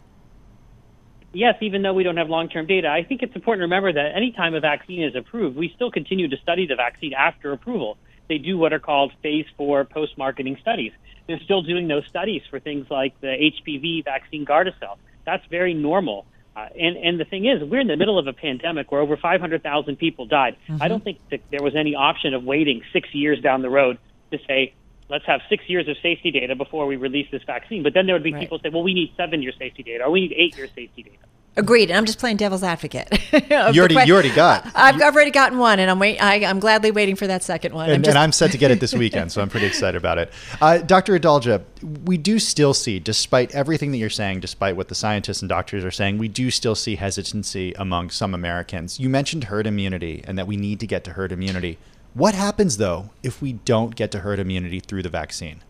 Yes, 1.34 1.56
even 1.60 1.82
though 1.82 1.94
we 1.94 2.04
don't 2.04 2.16
have 2.16 2.30
long 2.30 2.48
term 2.48 2.66
data, 2.66 2.88
I 2.88 3.04
think 3.04 3.22
it's 3.22 3.36
important 3.36 3.60
to 3.60 3.66
remember 3.66 3.92
that 3.92 4.16
anytime 4.16 4.54
a 4.54 4.62
vaccine 4.62 5.04
is 5.04 5.16
approved, 5.16 5.58
we 5.58 5.72
still 5.76 5.92
continue 5.92 6.30
to 6.30 6.38
study 6.38 6.66
the 6.66 6.76
vaccine 6.76 7.14
after 7.14 7.52
approval. 7.52 7.98
They 8.30 8.38
do 8.38 8.58
what 8.58 8.74
are 8.74 8.80
called 8.80 9.12
phase 9.22 9.46
four 9.58 9.84
post 9.86 10.18
marketing 10.18 10.58
studies. 10.62 10.94
They're 11.28 11.42
still 11.44 11.62
doing 11.62 11.88
those 11.88 12.06
studies 12.08 12.42
for 12.50 12.60
things 12.60 12.88
like 12.90 13.20
the 13.20 13.28
HPV 13.28 14.06
vaccine 14.06 14.46
Gardasil. 14.46 14.98
That's 15.26 15.46
very 15.48 15.74
normal. 15.74 16.26
Uh, 16.56 16.68
and, 16.80 16.96
and 16.96 17.20
the 17.20 17.26
thing 17.26 17.46
is, 17.46 17.62
we're 17.64 17.82
in 17.82 17.88
the 17.88 17.98
middle 17.98 18.18
of 18.18 18.28
a 18.28 18.34
pandemic 18.34 18.92
where 18.92 19.02
over 19.02 19.18
500,000 19.18 19.98
people 19.98 20.26
died. 20.26 20.56
Mm-hmm. 20.70 20.82
I 20.82 20.88
don't 20.88 21.04
think 21.04 21.20
that 21.32 21.42
there 21.52 21.62
was 21.62 21.76
any 21.76 21.96
option 21.96 22.34
of 22.34 22.44
waiting 22.44 22.82
six 22.94 23.14
years 23.14 23.42
down 23.42 23.62
the 23.62 23.70
road 23.70 23.98
to 24.32 24.40
say, 24.48 24.74
let's 25.10 25.26
have 25.26 25.42
six 25.50 25.64
years 25.68 25.88
of 25.88 25.98
safety 26.02 26.32
data 26.32 26.56
before 26.56 26.86
we 26.88 26.96
release 26.96 27.28
this 27.32 27.44
vaccine. 27.44 27.84
But 27.84 27.94
then 27.94 28.06
there 28.06 28.16
would 28.16 28.24
be 28.24 28.34
Right. 28.34 28.42
people 28.42 28.60
say, 28.60 28.70
well, 28.70 28.84
we 28.84 28.94
need 28.94 29.12
seven 29.16 29.42
year 29.42 29.54
safety 29.58 29.84
data 29.84 30.04
or 30.06 30.12
we 30.12 30.22
need 30.22 30.34
eight 30.36 30.58
year 30.58 30.68
safety 30.68 31.04
data. 31.04 31.18
Agreed. 31.58 31.90
And 31.90 31.98
I'm 31.98 32.06
just 32.06 32.20
playing 32.20 32.36
devil's 32.38 32.64
advocate. 32.64 33.08
You 33.50 33.82
already, 33.82 33.96
you 34.06 34.14
already 34.14 34.34
got. 34.34 34.66
I've, 34.76 34.96
I've 35.02 35.14
already 35.14 35.32
gotten 35.32 35.58
one, 35.58 35.80
and 35.80 35.90
I'm 35.92 36.00
wait, 36.00 36.18
I, 36.20 36.44
I'm 36.46 36.60
gladly 36.60 36.92
waiting 36.92 37.16
for 37.16 37.28
that 37.28 37.44
second 37.44 37.74
one. 37.74 37.86
and, 37.86 37.96
I'm 37.96 38.02
just, 38.02 38.10
and 38.10 38.18
I'm 38.18 38.32
set 38.32 38.52
to 38.52 38.58
get 38.58 38.72
it 38.72 38.80
this 38.80 38.94
weekend, 38.94 39.32
so 39.32 39.42
I'm 39.42 39.50
pretty 39.50 39.66
excited 39.66 39.98
about 39.98 40.18
it. 40.18 40.32
Uh, 40.62 40.78
Dr. 40.80 41.18
Adalja, 41.20 41.62
we 42.06 42.18
do 42.18 42.40
still 42.40 42.74
see, 42.74 43.00
despite 43.00 43.54
everything 43.54 43.92
that 43.92 43.98
you're 43.98 44.10
saying, 44.10 44.40
despite 44.40 44.76
what 44.78 44.88
the 44.88 44.96
scientists 44.96 45.42
and 45.42 45.50
doctors 45.50 45.84
are 45.86 45.92
saying, 45.92 46.18
we 46.18 46.28
do 46.30 46.50
still 46.50 46.76
see 46.76 46.96
hesitancy 46.96 47.74
among 47.78 48.10
some 48.10 48.34
Americans. 48.34 49.00
You 49.00 49.10
mentioned 49.10 49.46
herd 49.46 49.68
immunity 49.68 50.24
and 50.26 50.38
that 50.38 50.48
we 50.48 50.56
need 50.58 50.80
to 50.82 50.88
get 50.88 51.04
to 51.06 51.12
herd 51.12 51.32
immunity. 51.32 51.78
What 52.16 52.34
happens, 52.34 52.78
though, 52.78 53.10
if 53.24 53.42
we 53.42 53.52
don't 53.52 53.94
get 53.94 54.10
to 54.12 54.20
herd 54.20 54.40
immunity 54.40 54.80
through 54.80 55.04
the 55.04 55.10
vaccine? 55.10 55.62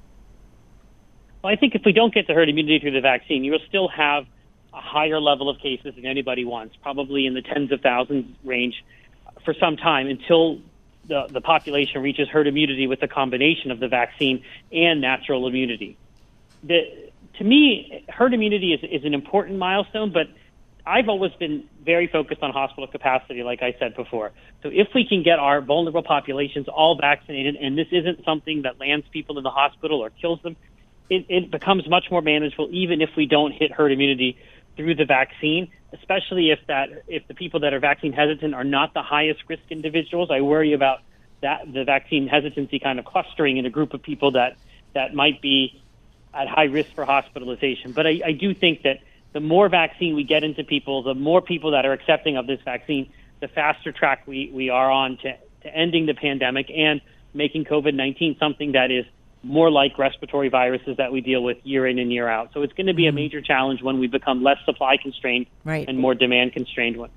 Well, 1.43 1.51
I 1.51 1.55
think 1.55 1.73
if 1.73 1.81
we 1.83 1.91
don't 1.91 2.13
get 2.13 2.27
to 2.27 2.35
herd 2.35 2.49
immunity 2.49 2.77
through 2.79 2.91
the 2.91 3.01
vaccine, 3.01 3.43
you 3.43 3.51
will 3.51 3.65
still 3.67 3.87
have 3.87 4.27
a 4.71 4.79
higher 4.79 5.19
level 5.19 5.49
of 5.49 5.57
cases 5.57 5.95
than 5.95 6.05
anybody 6.05 6.45
wants, 6.45 6.75
probably 6.83 7.25
in 7.25 7.33
the 7.33 7.41
tens 7.41 7.71
of 7.71 7.81
thousands 7.81 8.27
range 8.43 8.83
for 9.43 9.55
some 9.55 9.75
time 9.75 10.05
until 10.05 10.59
the, 11.07 11.25
the 11.31 11.41
population 11.41 12.03
reaches 12.03 12.27
herd 12.29 12.45
immunity 12.45 12.85
with 12.85 13.01
a 13.01 13.07
combination 13.07 13.71
of 13.71 13.79
the 13.79 13.87
vaccine 13.87 14.43
and 14.71 15.01
natural 15.01 15.47
immunity. 15.47 15.97
The, 16.63 17.09
to 17.39 17.43
me, 17.43 18.05
herd 18.07 18.35
immunity 18.35 18.71
is, 18.73 18.81
is 18.83 19.03
an 19.03 19.15
important 19.15 19.57
milestone, 19.57 20.11
but 20.11 20.27
I've 20.87 21.09
always 21.09 21.31
been 21.33 21.63
very 21.83 22.07
focused 22.07 22.43
on 22.43 22.51
hospital 22.51 22.87
capacity, 22.87 23.41
like 23.43 23.61
I 23.63 23.75
said 23.79 23.95
before. 23.95 24.31
So 24.61 24.69
if 24.71 24.89
we 24.93 25.07
can 25.07 25.23
get 25.23 25.39
our 25.39 25.61
vulnerable 25.61 26.03
populations 26.03 26.67
all 26.67 26.97
vaccinated, 26.99 27.55
and 27.55 27.77
this 27.77 27.87
isn't 27.91 28.23
something 28.23 28.63
that 28.63 28.79
lands 28.79 29.05
people 29.11 29.37
in 29.37 29.43
the 29.43 29.49
hospital 29.49 29.99
or 29.99 30.11
kills 30.11 30.41
them, 30.43 30.55
it, 31.09 31.25
it 31.29 31.51
becomes 31.51 31.87
much 31.89 32.05
more 32.11 32.21
manageable, 32.21 32.69
even 32.71 33.01
if 33.01 33.09
we 33.17 33.25
don't 33.25 33.51
hit 33.51 33.71
herd 33.71 33.91
immunity 33.91 34.37
through 34.75 34.95
the 34.95 35.05
vaccine. 35.05 35.71
Especially 35.93 36.51
if 36.51 36.59
that 36.67 36.89
if 37.07 37.27
the 37.27 37.33
people 37.33 37.61
that 37.61 37.73
are 37.73 37.79
vaccine 37.79 38.11
hesitant 38.11 38.53
are 38.53 38.65
not 38.65 38.93
the 38.93 39.01
highest 39.01 39.41
risk 39.47 39.63
individuals, 39.69 40.29
I 40.31 40.41
worry 40.41 40.73
about 40.73 40.99
that 41.41 41.71
the 41.71 41.83
vaccine 41.83 42.27
hesitancy 42.27 42.79
kind 42.79 42.99
of 42.99 43.05
clustering 43.05 43.57
in 43.57 43.65
a 43.65 43.69
group 43.69 43.93
of 43.93 44.03
people 44.03 44.31
that 44.31 44.57
that 44.93 45.13
might 45.13 45.41
be 45.41 45.81
at 46.33 46.47
high 46.47 46.65
risk 46.65 46.89
for 46.95 47.05
hospitalization. 47.05 47.93
But 47.93 48.05
I, 48.07 48.19
I 48.25 48.31
do 48.33 48.53
think 48.53 48.81
that 48.83 48.99
the 49.35 49.41
more 49.41 49.67
vaccine 49.67 50.15
we 50.15 50.23
get 50.23 50.45
into 50.45 50.63
people, 50.63 51.03
the 51.03 51.13
more 51.13 51.41
people 51.41 51.71
that 51.71 51.85
are 51.85 51.91
accepting 51.91 52.37
of 52.37 52.47
this 52.47 52.61
vaccine, 52.63 53.11
the 53.41 53.49
faster 53.49 53.91
track 53.91 54.23
we, 54.25 54.49
we 54.53 54.69
are 54.69 54.89
on 54.89 55.17
to, 55.17 55.33
to 55.63 55.75
ending 55.75 56.05
the 56.05 56.13
pandemic 56.13 56.71
and 56.73 57.01
making 57.33 57.65
COVID 57.65 57.93
19 57.93 58.37
something 58.39 58.71
that 58.71 58.91
is 58.91 59.03
more 59.43 59.69
like 59.69 59.99
respiratory 59.99 60.47
viruses 60.47 60.95
that 60.95 61.11
we 61.11 61.19
deal 61.19 61.43
with 61.43 61.57
year 61.65 61.85
in 61.85 61.99
and 61.99 62.13
year 62.13 62.29
out. 62.29 62.51
So 62.53 62.61
it's 62.61 62.71
going 62.71 62.87
to 62.87 62.93
be 62.93 63.07
a 63.07 63.11
mm. 63.11 63.15
major 63.15 63.41
challenge 63.41 63.83
when 63.83 63.99
we 63.99 64.07
become 64.07 64.41
less 64.41 64.57
supply 64.63 64.95
constrained 64.95 65.47
Right. 65.65 65.85
and 65.85 65.99
more 65.99 66.15
demand 66.15 66.53
constrained. 66.53 66.95
One. 66.95 67.09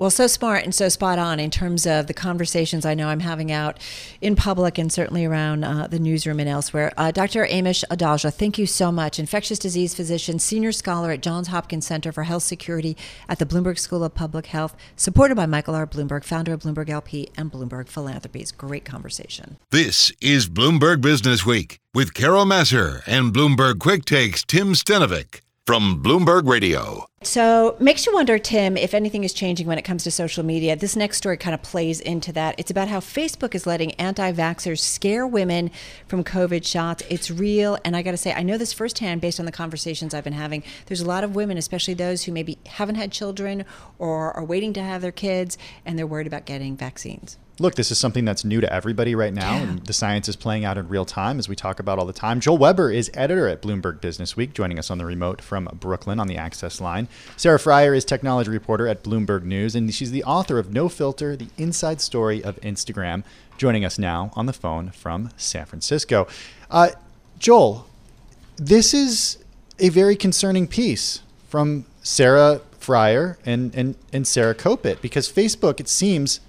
Well, 0.00 0.08
so 0.08 0.26
smart 0.26 0.64
and 0.64 0.74
so 0.74 0.88
spot 0.88 1.18
on 1.18 1.38
in 1.38 1.50
terms 1.50 1.86
of 1.86 2.06
the 2.06 2.14
conversations 2.14 2.86
I 2.86 2.94
know 2.94 3.08
I'm 3.08 3.20
having 3.20 3.52
out 3.52 3.78
in 4.22 4.34
public 4.34 4.78
and 4.78 4.90
certainly 4.90 5.26
around 5.26 5.62
uh, 5.62 5.88
the 5.88 5.98
newsroom 5.98 6.40
and 6.40 6.48
elsewhere. 6.48 6.90
Uh, 6.96 7.10
Dr. 7.10 7.44
Amesh 7.46 7.84
Adalja, 7.90 8.32
thank 8.32 8.56
you 8.56 8.64
so 8.64 8.90
much. 8.90 9.18
Infectious 9.18 9.58
disease 9.58 9.94
physician, 9.94 10.38
senior 10.38 10.72
scholar 10.72 11.10
at 11.10 11.20
Johns 11.20 11.48
Hopkins 11.48 11.86
Center 11.86 12.12
for 12.12 12.22
Health 12.22 12.44
Security 12.44 12.96
at 13.28 13.38
the 13.38 13.44
Bloomberg 13.44 13.78
School 13.78 14.02
of 14.02 14.14
Public 14.14 14.46
Health, 14.46 14.74
supported 14.96 15.34
by 15.34 15.44
Michael 15.44 15.74
R. 15.74 15.86
Bloomberg, 15.86 16.24
founder 16.24 16.54
of 16.54 16.60
Bloomberg 16.60 16.88
LP 16.88 17.28
and 17.36 17.52
Bloomberg 17.52 17.88
Philanthropies. 17.88 18.52
Great 18.52 18.86
conversation. 18.86 19.58
This 19.70 20.12
is 20.22 20.48
Bloomberg 20.48 21.02
Business 21.02 21.44
Week 21.44 21.78
with 21.92 22.14
Carol 22.14 22.46
Massar 22.46 23.02
and 23.06 23.34
Bloomberg 23.34 23.78
Quick 23.78 24.06
Takes 24.06 24.44
Tim 24.44 24.72
Stenovec 24.72 25.42
from 25.66 26.02
Bloomberg 26.02 26.48
Radio. 26.48 27.09
So, 27.22 27.76
makes 27.78 28.06
you 28.06 28.14
wonder, 28.14 28.38
Tim, 28.38 28.78
if 28.78 28.94
anything 28.94 29.24
is 29.24 29.34
changing 29.34 29.66
when 29.66 29.76
it 29.76 29.82
comes 29.82 30.04
to 30.04 30.10
social 30.10 30.42
media. 30.42 30.74
This 30.74 30.96
next 30.96 31.18
story 31.18 31.36
kind 31.36 31.52
of 31.52 31.60
plays 31.60 32.00
into 32.00 32.32
that. 32.32 32.54
It's 32.56 32.70
about 32.70 32.88
how 32.88 33.00
Facebook 33.00 33.54
is 33.54 33.66
letting 33.66 33.92
anti 33.96 34.32
vaxxers 34.32 34.78
scare 34.78 35.26
women 35.26 35.70
from 36.08 36.24
COVID 36.24 36.66
shots. 36.66 37.02
It's 37.10 37.30
real. 37.30 37.76
And 37.84 37.94
I 37.94 38.00
got 38.00 38.12
to 38.12 38.16
say, 38.16 38.32
I 38.32 38.42
know 38.42 38.56
this 38.56 38.72
firsthand 38.72 39.20
based 39.20 39.38
on 39.38 39.44
the 39.44 39.52
conversations 39.52 40.14
I've 40.14 40.24
been 40.24 40.32
having. 40.32 40.62
There's 40.86 41.02
a 41.02 41.06
lot 41.06 41.22
of 41.22 41.34
women, 41.34 41.58
especially 41.58 41.92
those 41.92 42.22
who 42.22 42.32
maybe 42.32 42.56
haven't 42.64 42.94
had 42.94 43.12
children 43.12 43.66
or 43.98 44.32
are 44.32 44.44
waiting 44.44 44.72
to 44.72 44.82
have 44.82 45.02
their 45.02 45.12
kids, 45.12 45.58
and 45.84 45.98
they're 45.98 46.06
worried 46.06 46.26
about 46.26 46.46
getting 46.46 46.74
vaccines. 46.74 47.36
Look, 47.60 47.74
this 47.74 47.90
is 47.90 47.98
something 47.98 48.24
that's 48.24 48.42
new 48.42 48.62
to 48.62 48.72
everybody 48.72 49.14
right 49.14 49.34
now, 49.34 49.58
and 49.58 49.84
the 49.84 49.92
science 49.92 50.30
is 50.30 50.36
playing 50.36 50.64
out 50.64 50.78
in 50.78 50.88
real 50.88 51.04
time 51.04 51.38
as 51.38 51.46
we 51.46 51.54
talk 51.54 51.78
about 51.78 51.98
all 51.98 52.06
the 52.06 52.12
time. 52.14 52.40
Joel 52.40 52.56
Weber 52.56 52.90
is 52.90 53.10
editor 53.12 53.48
at 53.48 53.60
Bloomberg 53.60 54.00
Business 54.00 54.34
Week, 54.34 54.54
joining 54.54 54.78
us 54.78 54.90
on 54.90 54.96
the 54.96 55.04
remote 55.04 55.42
from 55.42 55.68
Brooklyn 55.74 56.18
on 56.18 56.26
the 56.26 56.38
Access 56.38 56.80
line. 56.80 57.06
Sarah 57.36 57.58
Frier 57.58 57.96
is 57.96 58.04
technology 58.04 58.50
reporter 58.50 58.86
at 58.86 59.02
Bloomberg 59.02 59.44
News, 59.44 59.74
and 59.74 59.92
she's 59.94 60.10
the 60.10 60.24
author 60.24 60.58
of 60.58 60.72
No 60.72 60.88
Filter: 60.88 61.36
The 61.36 61.48
Inside 61.58 62.00
Story 62.00 62.42
of 62.42 62.60
Instagram, 62.60 63.24
joining 63.58 63.84
us 63.84 63.98
now 63.98 64.30
on 64.34 64.46
the 64.46 64.52
phone 64.52 64.90
from 64.90 65.30
San 65.36 65.66
Francisco. 65.66 66.26
Uh, 66.70 66.90
Joel, 67.38 67.86
this 68.56 68.92
is 68.92 69.38
a 69.78 69.88
very 69.88 70.16
concerning 70.16 70.66
piece 70.66 71.22
from 71.48 71.86
Sarah 72.02 72.60
Frier 72.78 73.36
and, 73.44 73.74
and, 73.74 73.96
and 74.12 74.26
Sarah 74.26 74.54
Kopit 74.54 75.00
because 75.00 75.30
Facebook, 75.30 75.80
it 75.80 75.88
seems, 75.88 76.40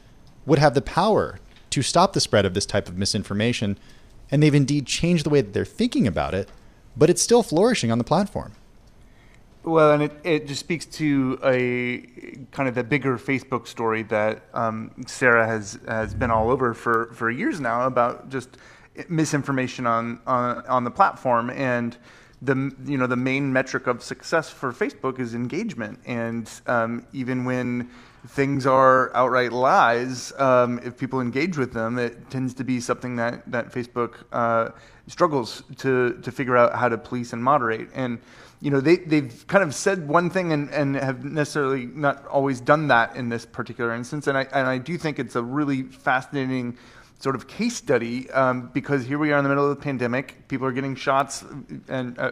would 0.46 0.60
have 0.60 0.74
the 0.74 0.82
power 0.82 1.39
to 1.70 1.82
stop 1.82 2.13
the 2.13 2.20
spread 2.20 2.46
of 2.46 2.53
this 2.53 2.65
type 2.65 2.88
of 2.88 2.98
misinformation. 2.98 3.77
And 4.30 4.41
they've 4.41 4.53
indeed 4.53 4.86
changed 4.86 5.25
the 5.25 5.30
way 5.30 5.41
that 5.41 5.53
they're 5.53 5.65
thinking 5.65 6.08
about 6.08 6.34
it, 6.34 6.50
but 6.96 7.10
it's 7.10 7.22
still 7.22 7.44
flourishing 7.44 7.91
on 7.91 7.98
the 7.98 8.03
platform. 8.03 8.53
Well, 9.63 9.91
and 9.91 10.01
it, 10.01 10.12
it 10.24 10.48
just 10.48 10.60
speaks 10.60 10.86
to 10.88 11.39
a 11.44 12.00
kind 12.51 12.68
of 12.68 12.74
the 12.74 12.84
bigger 12.84 13.20
Facebook 13.20 13.68
story 13.68 14.01
that 14.03 14.41
um, 14.56 14.89
Sarah 15.06 15.46
has, 15.46 15.77
has 15.88 16.15
been 16.15 16.32
all 16.32 16.50
over 16.50 16.74
for, 16.74 17.12
for 17.13 17.30
years 17.30 17.60
now 17.60 17.86
about 17.86 18.30
just 18.30 18.58
misinformation 19.08 19.86
on, 19.86 20.20
on, 20.25 20.65
on 20.65 20.84
the 20.84 20.89
platform. 20.89 21.51
And 21.51 21.96
the, 22.41 22.75
you 22.86 22.98
know, 22.98 23.06
the 23.06 23.15
main 23.15 23.53
metric 23.53 23.86
of 23.86 24.01
success 24.01 24.50
for 24.50 24.74
Facebook 24.74 25.20
is 25.20 25.36
engagement. 25.36 26.00
And 26.08 26.50
um, 26.65 27.06
even 27.13 27.46
when 27.46 27.91
things 28.28 28.66
are 28.66 29.16
outright 29.16 29.51
lies, 29.51 30.32
um, 30.38 30.80
if 30.84 30.98
people 30.98 31.22
engage 31.22 31.58
with 31.58 31.74
them, 31.74 31.98
it 31.98 32.30
tends 32.30 32.54
to 32.56 32.63
be 32.63 32.80
something 32.80 33.16
that, 33.16 33.50
that 33.51 33.72
Facebook 33.72 34.24
uh, 34.32 34.70
struggles 35.08 35.63
to, 35.78 36.20
to 36.22 36.32
figure 36.32 36.56
out 36.56 36.75
how 36.75 36.88
to 36.88 36.98
police 36.98 37.34
and 37.34 37.44
moderate. 37.44 37.90
And 37.94 38.20
you 38.62 38.70
know, 38.70 38.80
they, 38.80 38.98
they've 38.98 39.46
kind 39.48 39.63
of 39.63 39.74
said 39.74 40.08
one 40.08 40.30
thing 40.30 40.54
and, 40.54 40.70
and 40.70 40.96
have 40.96 41.25
necessarily 41.25 41.88
not 41.88 42.25
always 42.28 42.62
done 42.62 42.88
that 42.90 43.16
in 43.16 43.28
this 43.28 43.44
particular 43.44 43.94
instance. 43.94 44.28
And 44.28 44.38
I, 44.38 44.44
and 44.54 44.68
I 44.68 44.78
do 44.78 44.98
think 44.98 45.18
it's 45.18 45.36
a 45.36 45.42
really 45.42 45.84
fascinating 45.84 46.78
sort 47.20 47.36
of 47.36 47.48
case 47.48 47.75
study 47.75 48.30
um, 48.32 48.70
because 48.74 49.06
here 49.06 49.18
we 49.18 49.32
are 49.32 49.38
in 49.38 49.44
the 49.44 49.50
middle 49.50 49.70
of 49.70 49.75
the 49.75 49.84
pandemic. 49.84 50.48
People 50.48 50.68
are 50.68 50.72
getting 50.72 50.96
shots 50.96 51.44
and 51.88 52.18
uh, 52.20 52.32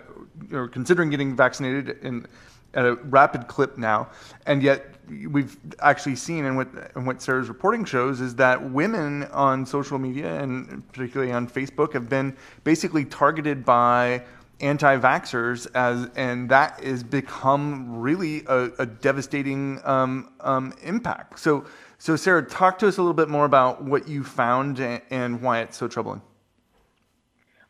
or 0.51 0.67
considering 0.67 1.09
getting 1.09 1.35
vaccinated 1.35 1.97
in, 2.03 2.27
at 2.73 2.85
a 2.85 2.95
rapid 2.95 3.47
clip 3.47 3.77
now. 3.77 4.09
And 4.45 4.61
yet 4.61 4.85
we've 5.29 5.57
actually 5.79 6.15
seen, 6.15 6.45
and 6.45 6.55
what, 6.55 6.67
and 6.95 7.05
what 7.07 7.21
Sarah's 7.21 7.49
reporting 7.49 7.85
shows, 7.85 8.21
is 8.21 8.35
that 8.35 8.71
women 8.71 9.23
on 9.25 9.65
social 9.65 9.97
media 9.97 10.41
and 10.41 10.87
particularly 10.91 11.31
on 11.31 11.47
Facebook 11.47 11.93
have 11.93 12.09
been 12.09 12.35
basically 12.63 13.05
targeted 13.05 13.65
by 13.65 14.23
anti-vaxxers 14.61 15.67
as 15.73 16.09
and 16.15 16.49
that 16.49 16.83
has 16.83 17.01
become 17.01 17.97
really 17.97 18.43
a, 18.47 18.69
a 18.79 18.85
devastating 18.85 19.79
um, 19.85 20.29
um, 20.41 20.73
impact 20.83 21.39
so 21.39 21.63
so 21.97 22.15
sarah 22.15 22.45
talk 22.45 22.77
to 22.77 22.85
us 22.85 22.97
a 22.97 23.01
little 23.01 23.13
bit 23.13 23.29
more 23.29 23.45
about 23.45 23.83
what 23.83 24.07
you 24.07 24.21
found 24.21 24.79
and, 24.79 25.01
and 25.11 25.41
why 25.41 25.59
it's 25.59 25.77
so 25.77 25.87
troubling 25.87 26.21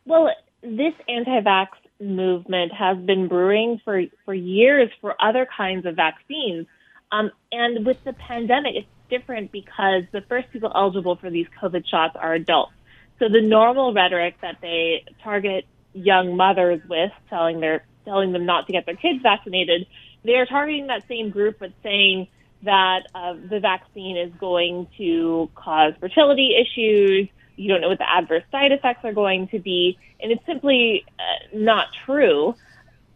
well 0.05 0.31
this 0.63 0.93
anti-vax 1.07 1.67
movement 1.99 2.71
has 2.73 2.97
been 2.97 3.27
brewing 3.27 3.79
for 3.83 4.03
for 4.25 4.33
years 4.33 4.89
for 5.01 5.15
other 5.21 5.47
kinds 5.57 5.85
of 5.85 5.95
vaccines 5.95 6.65
um, 7.11 7.31
and 7.51 7.85
with 7.85 8.01
the 8.03 8.13
pandemic 8.13 8.75
it's 8.75 8.87
different 9.09 9.51
because 9.51 10.03
the 10.11 10.21
first 10.29 10.49
people 10.51 10.71
eligible 10.73 11.15
for 11.15 11.29
these 11.29 11.47
covid 11.61 11.83
shots 11.85 12.15
are 12.15 12.33
adults 12.33 12.73
so 13.19 13.27
the 13.27 13.41
normal 13.41 13.93
rhetoric 13.93 14.35
that 14.41 14.57
they 14.61 15.03
target 15.23 15.65
young 15.93 16.37
mothers 16.37 16.81
with, 16.87 17.11
telling 17.29 17.59
their 17.59 17.85
telling 18.05 18.31
them 18.31 18.45
not 18.45 18.65
to 18.65 18.71
get 18.71 18.85
their 18.85 18.95
kids 18.95 19.21
vaccinated, 19.21 19.85
they 20.23 20.35
are 20.35 20.45
targeting 20.45 20.87
that 20.87 21.07
same 21.07 21.29
group, 21.29 21.57
but 21.59 21.71
saying 21.83 22.27
that 22.63 23.01
uh, 23.13 23.33
the 23.33 23.59
vaccine 23.59 24.17
is 24.17 24.31
going 24.39 24.87
to 24.97 25.49
cause 25.53 25.93
fertility 25.99 26.55
issues. 26.55 27.27
You 27.59 27.67
don't 27.67 27.81
know 27.81 27.89
what 27.89 27.97
the 27.97 28.09
adverse 28.09 28.43
side 28.51 28.71
effects 28.71 29.03
are 29.03 29.13
going 29.13 29.49
to 29.49 29.59
be, 29.59 29.97
and 30.21 30.31
it's 30.31 30.45
simply 30.45 31.05
uh, 31.19 31.47
not 31.53 31.87
true. 32.05 32.55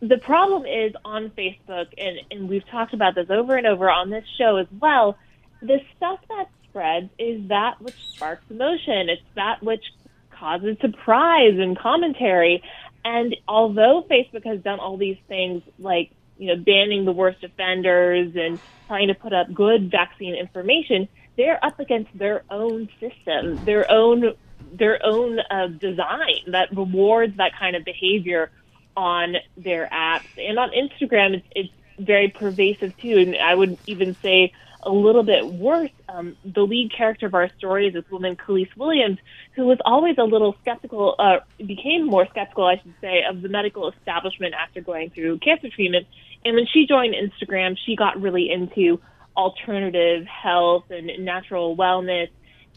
The 0.01 0.17
problem 0.17 0.65
is 0.65 0.93
on 1.05 1.29
Facebook, 1.29 1.87
and, 1.97 2.19
and 2.29 2.49
we've 2.49 2.67
talked 2.67 2.93
about 2.93 3.15
this 3.15 3.29
over 3.29 3.55
and 3.55 3.65
over 3.65 3.89
on 3.89 4.09
this 4.09 4.25
show 4.37 4.57
as 4.57 4.67
well. 4.79 5.17
The 5.61 5.79
stuff 5.95 6.19
that 6.27 6.49
spreads 6.65 7.09
is 7.17 7.47
that 7.47 7.81
which 7.81 7.95
sparks 8.09 8.43
emotion. 8.49 9.07
It's 9.07 9.21
that 9.35 9.63
which 9.63 9.85
causes 10.31 10.75
surprise 10.81 11.57
and 11.57 11.79
commentary. 11.79 12.61
And 13.05 13.37
although 13.47 14.05
Facebook 14.09 14.45
has 14.45 14.59
done 14.59 14.79
all 14.79 14.97
these 14.97 15.17
things 15.29 15.61
like, 15.79 16.11
you 16.37 16.47
know, 16.47 16.61
banning 16.61 17.05
the 17.05 17.13
worst 17.13 17.41
offenders 17.43 18.35
and 18.35 18.59
trying 18.87 19.07
to 19.07 19.13
put 19.13 19.31
up 19.31 19.53
good 19.53 19.89
vaccine 19.89 20.35
information, 20.35 21.07
they're 21.35 21.63
up 21.63 21.79
against 21.79 22.17
their 22.17 22.43
own 22.49 22.89
system, 22.99 23.63
their 23.65 23.89
own 23.91 24.33
their 24.71 24.99
own 25.05 25.39
uh, 25.51 25.67
design 25.67 26.39
that 26.47 26.75
rewards 26.75 27.37
that 27.37 27.51
kind 27.57 27.75
of 27.75 27.85
behavior 27.85 28.49
on 28.97 29.35
their 29.55 29.87
apps 29.91 30.25
and 30.37 30.57
on 30.57 30.71
Instagram. 30.71 31.35
It's, 31.35 31.47
it's 31.55 31.73
very 31.99 32.29
pervasive 32.29 32.95
too, 32.97 33.17
and 33.17 33.35
I 33.35 33.53
would 33.53 33.77
even 33.85 34.15
say 34.21 34.51
a 34.85 34.91
little 34.91 35.23
bit 35.23 35.45
worse. 35.45 35.91
Um, 36.09 36.35
the 36.43 36.61
lead 36.61 36.91
character 36.91 37.25
of 37.25 37.33
our 37.33 37.49
story 37.57 37.87
is 37.87 37.93
this 37.93 38.09
woman, 38.11 38.35
Kelis 38.35 38.75
Williams, 38.75 39.17
who 39.55 39.65
was 39.65 39.77
always 39.85 40.17
a 40.17 40.23
little 40.23 40.55
skeptical, 40.61 41.15
uh, 41.19 41.39
became 41.57 42.05
more 42.05 42.27
skeptical, 42.27 42.65
I 42.65 42.77
should 42.77 42.93
say, 43.01 43.23
of 43.27 43.41
the 43.41 43.49
medical 43.49 43.89
establishment 43.89 44.53
after 44.53 44.81
going 44.81 45.09
through 45.11 45.39
cancer 45.39 45.69
treatment. 45.69 46.07
And 46.45 46.55
when 46.55 46.65
she 46.67 46.85
joined 46.85 47.15
Instagram, 47.15 47.77
she 47.85 47.95
got 47.95 48.21
really 48.21 48.51
into 48.51 48.99
alternative 49.35 50.25
health 50.25 50.85
and 50.89 51.11
natural 51.19 51.75
wellness. 51.75 52.29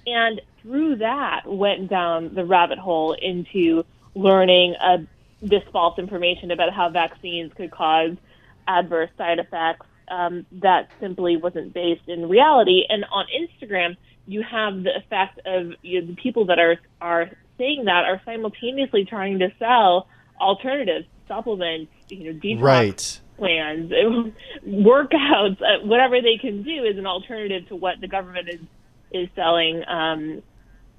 And 0.06 0.40
through 0.62 0.96
that, 0.96 1.42
went 1.46 1.88
down 1.88 2.34
the 2.34 2.44
rabbit 2.44 2.78
hole 2.78 3.12
into 3.12 3.84
learning 4.14 4.74
uh, 4.80 4.98
this 5.42 5.62
false 5.72 5.98
information 5.98 6.50
about 6.50 6.72
how 6.72 6.88
vaccines 6.90 7.52
could 7.54 7.70
cause 7.70 8.16
adverse 8.66 9.10
side 9.18 9.38
effects 9.38 9.86
um, 10.08 10.46
that 10.52 10.88
simply 11.00 11.36
wasn't 11.36 11.72
based 11.72 12.08
in 12.08 12.28
reality. 12.28 12.84
And 12.88 13.04
on 13.10 13.26
Instagram, 13.36 13.96
you 14.26 14.42
have 14.42 14.82
the 14.82 14.96
effect 14.96 15.40
of 15.44 15.72
you 15.82 16.00
know, 16.00 16.06
the 16.08 16.14
people 16.14 16.46
that 16.46 16.58
are 16.58 16.76
are 17.00 17.30
saying 17.58 17.84
that 17.84 18.04
are 18.04 18.20
simultaneously 18.24 19.04
trying 19.04 19.38
to 19.38 19.52
sell 19.58 20.08
alternatives, 20.40 21.06
supplements, 21.28 21.92
you 22.08 22.32
know, 22.32 22.38
detox 22.38 22.62
right. 22.62 23.20
Plans, 23.36 23.90
workouts, 24.66 25.60
uh, 25.60 25.84
whatever 25.84 26.20
they 26.20 26.38
can 26.40 26.62
do 26.62 26.84
is 26.84 26.98
an 26.98 27.06
alternative 27.06 27.68
to 27.68 27.76
what 27.76 28.00
the 28.00 28.08
government 28.08 28.48
is 28.48 28.60
is 29.12 29.28
selling 29.36 29.84
um, 29.88 30.42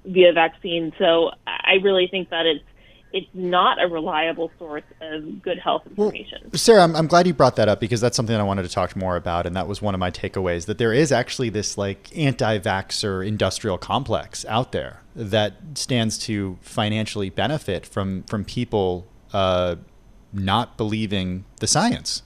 via 0.04 0.32
vaccine. 0.32 0.92
So 0.98 1.30
I 1.46 1.74
really 1.82 2.08
think 2.10 2.30
that 2.30 2.46
it's 2.46 2.64
it's 3.12 3.28
not 3.32 3.82
a 3.82 3.88
reliable 3.88 4.50
source 4.58 4.84
of 5.00 5.42
good 5.42 5.58
health 5.58 5.82
information. 5.86 6.40
Well, 6.44 6.58
Sarah, 6.58 6.82
I'm, 6.82 6.94
I'm 6.94 7.06
glad 7.06 7.26
you 7.26 7.32
brought 7.32 7.56
that 7.56 7.68
up 7.68 7.80
because 7.80 8.02
that's 8.02 8.16
something 8.16 8.36
I 8.36 8.42
wanted 8.42 8.64
to 8.64 8.68
talk 8.68 8.94
more 8.94 9.16
about, 9.16 9.46
and 9.46 9.56
that 9.56 9.66
was 9.66 9.80
one 9.80 9.94
of 9.94 9.98
my 9.98 10.10
takeaways. 10.10 10.66
That 10.66 10.78
there 10.78 10.92
is 10.92 11.10
actually 11.10 11.48
this 11.48 11.78
like 11.78 12.16
anti-vaxxer 12.16 13.26
industrial 13.26 13.78
complex 13.78 14.44
out 14.46 14.72
there 14.72 15.00
that 15.16 15.54
stands 15.74 16.18
to 16.18 16.58
financially 16.60 17.30
benefit 17.30 17.86
from 17.86 18.24
from 18.24 18.44
people 18.44 19.06
uh, 19.32 19.76
not 20.32 20.76
believing 20.76 21.44
the 21.60 21.66
science. 21.66 22.22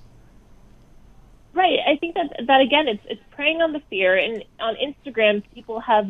Right. 1.54 1.78
I 1.86 1.96
think 1.98 2.14
that 2.14 2.30
that 2.46 2.60
again, 2.62 2.88
it's 2.88 3.02
it's 3.06 3.22
preying 3.30 3.60
on 3.60 3.72
the 3.72 3.80
fear, 3.90 4.16
and 4.16 4.42
on 4.60 4.74
Instagram, 4.76 5.42
people 5.54 5.80
have 5.80 6.06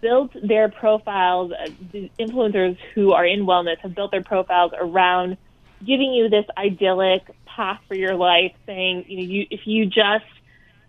built 0.00 0.30
their 0.42 0.68
profiles, 0.70 1.52
uh, 1.52 1.70
the 1.92 2.10
influencers 2.20 2.76
who 2.94 3.12
are 3.12 3.26
in 3.26 3.46
wellness 3.46 3.76
have 3.82 3.94
built 3.94 4.10
their 4.12 4.22
profiles 4.24 4.72
around 4.78 5.36
giving 5.84 6.12
you 6.12 6.28
this 6.28 6.44
idyllic 6.56 7.22
path 7.46 7.80
for 7.88 7.94
your 7.94 8.14
life, 8.14 8.52
saying, 8.66 9.04
you 9.08 9.16
know, 9.18 9.22
you, 9.24 9.46
if 9.50 9.60
you 9.66 9.86
just 9.86 10.24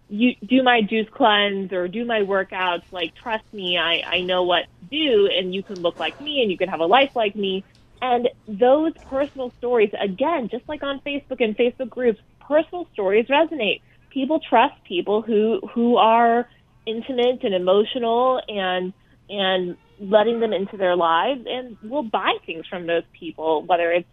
you 0.10 0.32
do 0.48 0.64
my 0.64 0.82
juice 0.82 1.08
cleanse 1.14 1.72
or 1.74 1.88
do 1.88 2.06
my 2.06 2.22
workouts, 2.22 2.84
like 2.92 3.14
trust 3.22 3.44
me, 3.52 3.78
I, 3.78 4.02
I 4.18 4.22
know 4.22 4.44
what 4.44 4.64
to 4.80 4.86
do 4.90 5.28
and 5.36 5.54
you 5.54 5.64
can 5.64 5.82
look 5.82 6.00
like 6.00 6.16
me 6.20 6.42
and 6.42 6.52
you 6.52 6.58
can 6.58 6.70
have 6.70 6.80
a 6.80 6.86
life 6.86 7.12
like 7.16 7.36
me. 7.36 7.66
And 8.02 8.30
those 8.48 8.94
personal 9.10 9.52
stories, 9.58 9.90
again, 10.02 10.48
just 10.52 10.64
like 10.70 10.84
on 10.84 11.02
Facebook 11.06 11.40
and 11.44 11.58
Facebook 11.58 11.90
groups, 11.90 12.20
personal 12.48 12.88
stories 12.94 13.26
resonate. 13.30 13.82
People 14.10 14.40
trust 14.40 14.84
people 14.84 15.22
who 15.22 15.62
who 15.74 15.98
are 15.98 16.48
intimate 16.86 17.44
and 17.44 17.54
emotional 17.54 18.42
and 18.48 18.94
and 19.30 19.78
letting 20.00 20.40
them 20.40 20.54
into 20.54 20.78
their 20.78 20.96
lives 20.96 21.42
and 21.48 21.76
we'll 21.84 22.04
buy 22.04 22.34
things 22.46 22.66
from 22.68 22.88
those 22.88 23.04
people 23.20 23.64
whether 23.64 23.92
it's 23.92 24.08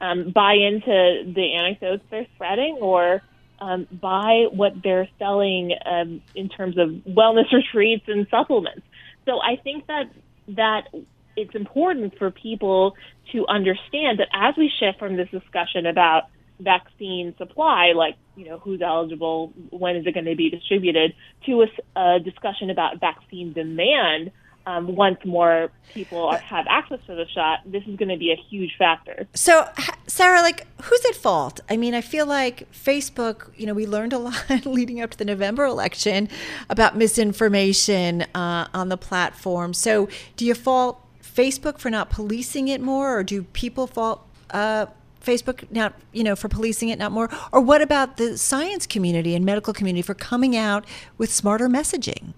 um, 0.00 0.30
buy 0.30 0.54
into 0.54 1.32
the 1.34 1.54
anecdotes 1.54 2.04
they're 2.10 2.26
spreading 2.34 2.78
or 2.80 3.22
um, 3.60 3.88
buy 3.90 4.46
what 4.52 4.74
they're 4.82 5.08
selling 5.18 5.72
um, 5.86 6.20
in 6.34 6.48
terms 6.48 6.76
of 6.76 6.90
wellness 7.08 7.50
retreats 7.52 8.04
and 8.08 8.26
supplements. 8.30 8.82
So 9.24 9.40
i 9.40 9.56
think 9.56 9.86
that 9.86 10.10
that 10.48 10.88
it's 11.36 11.54
important 11.54 12.18
for 12.18 12.30
people 12.30 12.96
to 13.32 13.46
understand 13.46 14.18
that 14.18 14.28
as 14.32 14.56
we 14.56 14.70
shift 14.80 14.98
from 14.98 15.16
this 15.16 15.28
discussion 15.30 15.86
about 15.86 16.24
vaccine 16.60 17.34
supply, 17.38 17.92
like 17.94 18.16
you 18.36 18.46
know 18.46 18.58
who's 18.58 18.82
eligible, 18.82 19.52
when 19.70 19.96
is 19.96 20.06
it 20.06 20.14
going 20.14 20.26
to 20.26 20.36
be 20.36 20.50
distributed, 20.50 21.14
to 21.46 21.62
a, 21.62 22.00
a 22.00 22.20
discussion 22.20 22.70
about 22.70 23.00
vaccine 23.00 23.52
demand. 23.52 24.32
Um, 24.66 24.96
once 24.96 25.18
more 25.24 25.70
people 25.94 26.26
are, 26.26 26.36
have 26.36 26.66
access 26.68 27.00
to 27.06 27.14
the 27.14 27.26
shot, 27.28 27.60
this 27.64 27.82
is 27.86 27.96
going 27.96 28.10
to 28.10 28.18
be 28.18 28.32
a 28.32 28.36
huge 28.50 28.76
factor. 28.76 29.26
So, 29.32 29.66
Sarah, 30.06 30.42
like, 30.42 30.66
who's 30.82 31.02
at 31.06 31.14
fault? 31.14 31.60
I 31.70 31.78
mean, 31.78 31.94
I 31.94 32.02
feel 32.02 32.26
like 32.26 32.70
Facebook, 32.70 33.50
you 33.56 33.64
know, 33.64 33.72
we 33.72 33.86
learned 33.86 34.12
a 34.12 34.18
lot 34.18 34.66
leading 34.66 35.00
up 35.00 35.12
to 35.12 35.16
the 35.16 35.24
November 35.24 35.64
election 35.64 36.28
about 36.68 36.98
misinformation 36.98 38.26
uh, 38.34 38.68
on 38.74 38.90
the 38.90 38.98
platform. 38.98 39.72
So, 39.72 40.06
do 40.36 40.44
you 40.44 40.54
fault 40.54 41.02
Facebook 41.22 41.78
for 41.78 41.88
not 41.88 42.10
policing 42.10 42.68
it 42.68 42.82
more, 42.82 43.16
or 43.16 43.22
do 43.22 43.44
people 43.44 43.86
fault 43.86 44.26
uh, 44.50 44.86
Facebook 45.20 45.70
not, 45.70 45.94
you 46.12 46.24
know, 46.24 46.36
for 46.36 46.48
policing 46.48 46.88
it 46.88 46.98
not 46.98 47.12
more? 47.12 47.28
Or 47.52 47.60
what 47.60 47.82
about 47.82 48.16
the 48.16 48.38
science 48.38 48.86
community 48.86 49.34
and 49.34 49.44
medical 49.44 49.72
community 49.72 50.02
for 50.02 50.14
coming 50.14 50.56
out 50.56 50.84
with 51.16 51.32
smarter 51.32 51.68
messaging? 51.68 52.34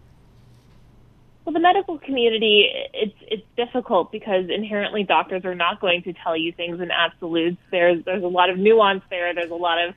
Well, 1.44 1.54
the 1.54 1.60
medical 1.60 1.98
community, 1.98 2.70
it's 2.92 3.16
it's 3.22 3.46
difficult 3.56 4.12
because 4.12 4.44
inherently 4.48 5.02
doctors 5.02 5.44
are 5.44 5.54
not 5.54 5.80
going 5.80 6.02
to 6.04 6.12
tell 6.12 6.36
you 6.36 6.52
things 6.52 6.80
in 6.80 6.90
absolutes. 6.90 7.56
There's 7.70 8.04
there's 8.04 8.22
a 8.22 8.28
lot 8.28 8.50
of 8.50 8.58
nuance 8.58 9.02
there. 9.10 9.34
There's 9.34 9.50
a 9.50 9.56
lot 9.56 9.84
of 9.84 9.94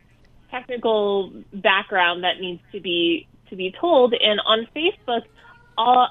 technical 0.49 1.31
background 1.53 2.23
that 2.23 2.39
needs 2.39 2.61
to 2.71 2.79
be 2.79 3.27
to 3.49 3.55
be 3.55 3.75
told. 3.79 4.13
And 4.13 4.39
on 4.45 4.67
Facebook, 4.75 5.23
all 5.77 6.09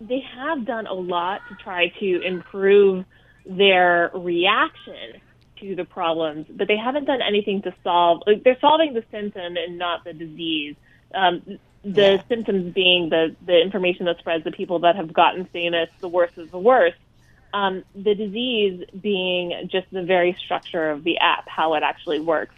they 0.00 0.24
have 0.36 0.66
done 0.66 0.86
a 0.86 0.94
lot 0.94 1.40
to 1.48 1.54
try 1.62 1.88
to 2.00 2.20
improve 2.22 3.04
their 3.46 4.10
reaction 4.14 5.20
to 5.62 5.74
the 5.74 5.84
problems, 5.84 6.46
but 6.50 6.68
they 6.68 6.76
haven't 6.76 7.06
done 7.06 7.22
anything 7.22 7.62
to 7.62 7.74
solve. 7.82 8.22
Like, 8.26 8.44
they're 8.44 8.60
solving 8.60 8.94
the 8.94 9.04
symptom 9.10 9.56
and 9.56 9.78
not 9.78 10.04
the 10.04 10.12
disease. 10.12 10.76
Um, 11.14 11.58
the 11.84 12.12
yeah. 12.12 12.22
symptoms 12.28 12.72
being 12.72 13.08
the 13.08 13.34
the 13.44 13.60
information 13.60 14.06
that 14.06 14.18
spreads 14.18 14.44
the 14.44 14.52
people 14.52 14.80
that 14.80 14.96
have 14.96 15.12
gotten 15.12 15.46
famous. 15.46 15.88
The 16.00 16.08
worst 16.08 16.38
is 16.38 16.50
the 16.50 16.58
worst. 16.58 16.96
Um, 17.52 17.84
the 17.94 18.14
disease 18.14 18.84
being 18.98 19.68
just 19.70 19.90
the 19.90 20.02
very 20.02 20.36
structure 20.44 20.90
of 20.90 21.04
the 21.04 21.18
app, 21.18 21.48
how 21.48 21.74
it 21.74 21.82
actually 21.82 22.20
works, 22.20 22.54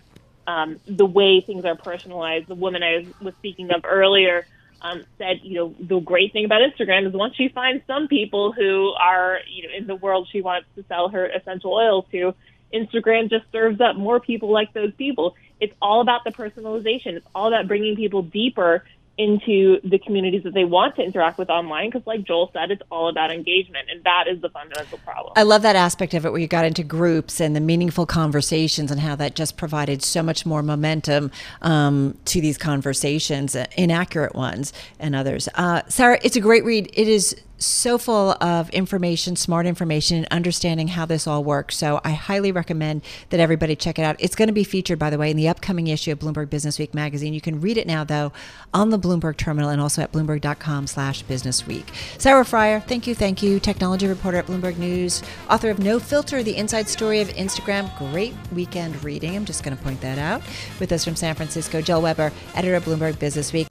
um, 0.46 0.78
the 0.86 1.06
way 1.06 1.40
things 1.40 1.64
are 1.64 1.74
personalized. 1.74 2.46
The 2.48 2.54
woman 2.54 2.82
I 2.82 2.98
was, 2.98 3.06
was 3.20 3.34
speaking 3.36 3.70
of 3.72 3.84
earlier 3.84 4.46
um, 4.82 5.04
said, 5.18 5.40
you 5.42 5.54
know, 5.54 5.74
the 5.80 5.98
great 5.98 6.32
thing 6.32 6.44
about 6.44 6.60
Instagram 6.60 7.08
is 7.08 7.12
once 7.14 7.34
she 7.34 7.48
finds 7.48 7.84
some 7.86 8.06
people 8.06 8.52
who 8.52 8.92
are, 9.00 9.38
you 9.50 9.66
know, 9.66 9.74
in 9.74 9.86
the 9.86 9.96
world 9.96 10.28
she 10.30 10.42
wants 10.42 10.68
to 10.76 10.84
sell 10.86 11.08
her 11.08 11.26
essential 11.26 11.72
oils 11.72 12.04
to, 12.12 12.34
Instagram 12.74 13.30
just 13.30 13.44
serves 13.52 13.80
up 13.80 13.96
more 13.96 14.20
people 14.20 14.50
like 14.50 14.72
those 14.72 14.92
people. 14.94 15.36
It's 15.60 15.74
all 15.80 16.00
about 16.00 16.24
the 16.24 16.30
personalization. 16.30 17.14
It's 17.14 17.26
all 17.34 17.48
about 17.48 17.68
bringing 17.68 17.96
people 17.96 18.22
deeper 18.22 18.84
into 19.16 19.80
the 19.88 19.98
communities 19.98 20.42
that 20.42 20.54
they 20.54 20.64
want 20.64 20.96
to 20.96 21.02
interact 21.02 21.38
with 21.38 21.48
online 21.48 21.88
because 21.88 22.04
like 22.04 22.24
joel 22.24 22.50
said 22.52 22.72
it's 22.72 22.82
all 22.90 23.08
about 23.08 23.30
engagement 23.30 23.88
and 23.88 24.02
that 24.02 24.24
is 24.28 24.40
the 24.40 24.48
fundamental 24.48 24.98
problem 24.98 25.32
i 25.36 25.42
love 25.44 25.62
that 25.62 25.76
aspect 25.76 26.14
of 26.14 26.26
it 26.26 26.30
where 26.30 26.40
you 26.40 26.48
got 26.48 26.64
into 26.64 26.82
groups 26.82 27.40
and 27.40 27.54
the 27.54 27.60
meaningful 27.60 28.06
conversations 28.06 28.90
and 28.90 29.00
how 29.00 29.14
that 29.14 29.36
just 29.36 29.56
provided 29.56 30.02
so 30.02 30.20
much 30.20 30.44
more 30.44 30.62
momentum 30.64 31.30
um, 31.62 32.18
to 32.24 32.40
these 32.40 32.58
conversations 32.58 33.54
uh, 33.54 33.64
inaccurate 33.76 34.34
ones 34.34 34.72
and 34.98 35.14
others 35.14 35.48
uh, 35.54 35.80
sarah 35.86 36.18
it's 36.24 36.34
a 36.34 36.40
great 36.40 36.64
read 36.64 36.90
it 36.92 37.06
is 37.06 37.36
so 37.58 37.98
full 37.98 38.32
of 38.40 38.68
information, 38.70 39.36
smart 39.36 39.66
information, 39.66 40.18
and 40.18 40.26
understanding 40.30 40.88
how 40.88 41.06
this 41.06 41.26
all 41.26 41.44
works. 41.44 41.76
So 41.76 42.00
I 42.04 42.10
highly 42.10 42.52
recommend 42.52 43.02
that 43.30 43.40
everybody 43.40 43.76
check 43.76 43.98
it 43.98 44.02
out. 44.02 44.16
It's 44.18 44.34
going 44.34 44.48
to 44.48 44.52
be 44.52 44.64
featured, 44.64 44.98
by 44.98 45.10
the 45.10 45.18
way, 45.18 45.30
in 45.30 45.36
the 45.36 45.48
upcoming 45.48 45.86
issue 45.86 46.12
of 46.12 46.18
Bloomberg 46.18 46.50
Business 46.50 46.78
Week 46.78 46.94
magazine. 46.94 47.34
You 47.34 47.40
can 47.40 47.60
read 47.60 47.78
it 47.78 47.86
now, 47.86 48.04
though, 48.04 48.32
on 48.72 48.90
the 48.90 48.98
Bloomberg 48.98 49.36
terminal 49.36 49.70
and 49.70 49.80
also 49.80 50.02
at 50.02 50.12
bloomberg.com 50.12 50.86
slash 50.86 51.22
business 51.22 51.66
week. 51.66 51.90
Sarah 52.18 52.44
Frier, 52.44 52.82
thank 52.84 53.06
you, 53.06 53.14
thank 53.14 53.42
you. 53.42 53.60
Technology 53.60 54.06
reporter 54.06 54.38
at 54.38 54.46
Bloomberg 54.46 54.76
News, 54.76 55.22
author 55.48 55.70
of 55.70 55.78
No 55.78 55.98
Filter, 55.98 56.42
the 56.42 56.56
inside 56.56 56.88
story 56.88 57.20
of 57.20 57.28
Instagram. 57.28 57.96
Great 57.98 58.34
weekend 58.52 59.02
reading. 59.04 59.36
I'm 59.36 59.44
just 59.44 59.62
going 59.62 59.76
to 59.76 59.82
point 59.82 60.00
that 60.00 60.18
out. 60.18 60.42
With 60.80 60.92
us 60.92 61.04
from 61.04 61.16
San 61.16 61.34
Francisco, 61.34 61.80
Joel 61.80 62.02
Weber, 62.02 62.32
editor 62.54 62.74
of 62.74 62.84
Bloomberg 62.84 63.18
Business 63.18 63.52
Week. 63.52 63.68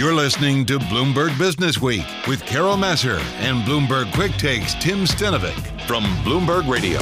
You're 0.00 0.14
listening 0.14 0.64
to 0.64 0.78
Bloomberg 0.78 1.38
Business 1.38 1.78
Week 1.78 2.06
with 2.26 2.40
Carol 2.46 2.78
Massar 2.78 3.18
and 3.40 3.62
Bloomberg 3.64 4.10
Quick 4.14 4.32
Takes 4.32 4.72
Tim 4.76 5.00
Stenovec 5.04 5.86
from 5.86 6.04
Bloomberg 6.24 6.66
Radio. 6.70 6.98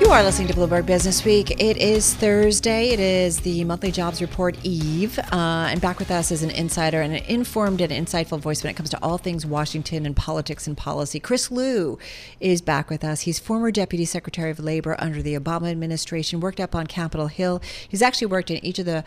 You 0.00 0.10
are 0.10 0.24
listening 0.24 0.48
to 0.48 0.54
Bloomberg 0.54 0.86
Business 0.86 1.24
Week. 1.24 1.52
It 1.62 1.76
is 1.76 2.14
Thursday. 2.14 2.88
It 2.88 2.98
is 2.98 3.40
the 3.40 3.62
monthly 3.62 3.92
jobs 3.92 4.20
report 4.20 4.56
eve. 4.64 5.18
Uh, 5.18 5.68
and 5.70 5.80
back 5.80 6.00
with 6.00 6.10
us 6.10 6.32
is 6.32 6.42
an 6.42 6.50
insider 6.50 7.00
and 7.00 7.14
an 7.14 7.22
informed 7.26 7.80
and 7.80 7.92
insightful 7.92 8.40
voice 8.40 8.64
when 8.64 8.72
it 8.72 8.74
comes 8.74 8.90
to 8.90 8.98
all 9.00 9.16
things 9.16 9.46
Washington 9.46 10.04
and 10.04 10.16
politics 10.16 10.66
and 10.66 10.76
policy. 10.76 11.20
Chris 11.20 11.48
Lu 11.48 11.96
is 12.40 12.60
back 12.60 12.90
with 12.90 13.04
us. 13.04 13.20
He's 13.20 13.38
former 13.38 13.70
Deputy 13.70 14.04
Secretary 14.04 14.50
of 14.50 14.58
Labor 14.58 14.96
under 14.98 15.22
the 15.22 15.38
Obama 15.38 15.70
administration, 15.70 16.40
worked 16.40 16.58
up 16.58 16.74
on 16.74 16.88
Capitol 16.88 17.28
Hill. 17.28 17.62
He's 17.88 18.02
actually 18.02 18.26
worked 18.26 18.50
in 18.50 18.62
each 18.64 18.80
of 18.80 18.86
the 18.86 19.04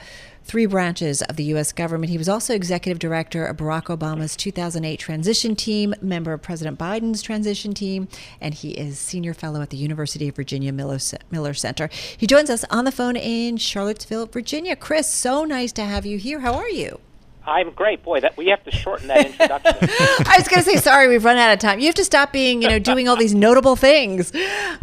three 0.48 0.66
branches 0.66 1.22
of 1.24 1.36
the 1.36 1.44
U.S. 1.46 1.74
government. 1.74 2.10
He 2.10 2.18
was 2.18 2.30
also 2.30 2.56
executive 2.56 3.00
director 3.00 3.46
of 3.46 3.58
Barack 3.58 3.86
Obama's 3.86 4.36
2008 4.38 4.98
transition 4.98 5.56
team, 5.56 5.94
member 6.02 6.32
of 6.32 6.42
President 6.42 6.80
Biden's 6.80 7.22
transition 7.22 7.74
team, 7.74 8.08
and 8.40 8.54
he 8.54 8.72
is 8.72 8.98
senior 8.98 9.34
fellow 9.34 9.62
at 9.62 9.70
the 9.70 9.78
University 9.78 10.30
of 10.30 10.36
Virginia 10.36 10.72
Miller, 10.72 11.00
Miller 11.30 11.54
Center. 11.54 11.90
He 12.18 12.26
joins 12.26 12.50
us 12.50 12.64
on 12.70 12.86
the 12.86 12.92
phone 12.92 13.18
in 13.18 13.58
Charlottesville, 13.58 14.28
Virginia. 14.28 14.76
Chris, 14.76 15.12
so 15.12 15.44
nice 15.44 15.74
to 15.74 15.84
have 15.84 16.06
you 16.06 16.18
here. 16.18 16.40
How 16.40 16.54
are 16.54 16.70
you? 16.70 17.02
I'm 17.46 17.72
great, 17.72 18.04
boy. 18.04 18.20
That 18.22 18.36
we 18.38 18.48
have 18.48 18.64
to 18.64 18.72
shorten 18.72 19.08
that 19.08 19.26
introduction. 19.26 19.76
I 19.82 20.36
was 20.38 20.48
going 20.48 20.64
to 20.64 20.70
say, 20.70 20.76
sorry, 20.78 21.08
we've 21.08 21.24
run 21.24 21.38
out 21.38 21.54
of 21.54 21.60
time. 21.60 21.80
You 21.80 21.86
have 21.86 21.96
to 21.96 22.06
stop 22.06 22.34
being, 22.34 22.62
you 22.62 22.68
know, 22.68 22.80
doing 22.80 23.08
all 23.08 23.16
these 23.16 23.34
notable 23.34 23.76
things. 23.76 24.34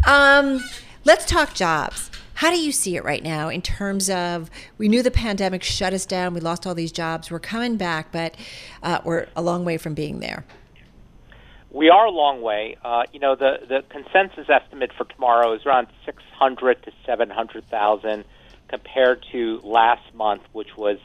Um, 0.07 0.63
let's 1.05 1.25
talk 1.25 1.53
jobs. 1.53 2.09
How 2.35 2.51
do 2.51 2.59
you 2.59 2.73
see 2.73 2.97
it 2.97 3.03
right 3.05 3.23
now 3.23 3.47
in 3.47 3.61
terms 3.61 4.09
of 4.09 4.51
we 4.77 4.89
knew 4.89 5.01
the 5.01 5.11
pandemic 5.11 5.63
shut 5.63 5.93
us 5.93 6.05
down, 6.05 6.33
we 6.33 6.41
lost 6.41 6.67
all 6.67 6.75
these 6.75 6.91
jobs, 6.91 7.31
we're 7.31 7.39
coming 7.39 7.77
back, 7.77 8.11
but 8.11 8.35
uh, 8.83 8.99
we're 9.05 9.27
a 9.37 9.41
long 9.41 9.63
way 9.63 9.77
from 9.77 9.93
being 9.93 10.19
there. 10.19 10.45
We 11.71 11.89
are 11.89 12.05
a 12.05 12.11
long 12.11 12.41
way. 12.41 12.75
Uh, 12.83 13.03
you 13.13 13.19
know, 13.19 13.35
the, 13.35 13.59
the 13.67 13.83
consensus 13.89 14.49
estimate 14.49 14.91
for 14.97 15.05
tomorrow 15.05 15.53
is 15.53 15.65
around 15.65 15.87
600 16.05 16.83
to 16.83 16.91
700,000 17.05 18.25
compared 18.67 19.25
to 19.31 19.61
last 19.63 20.13
month, 20.13 20.41
which 20.51 20.75
was 20.75 20.97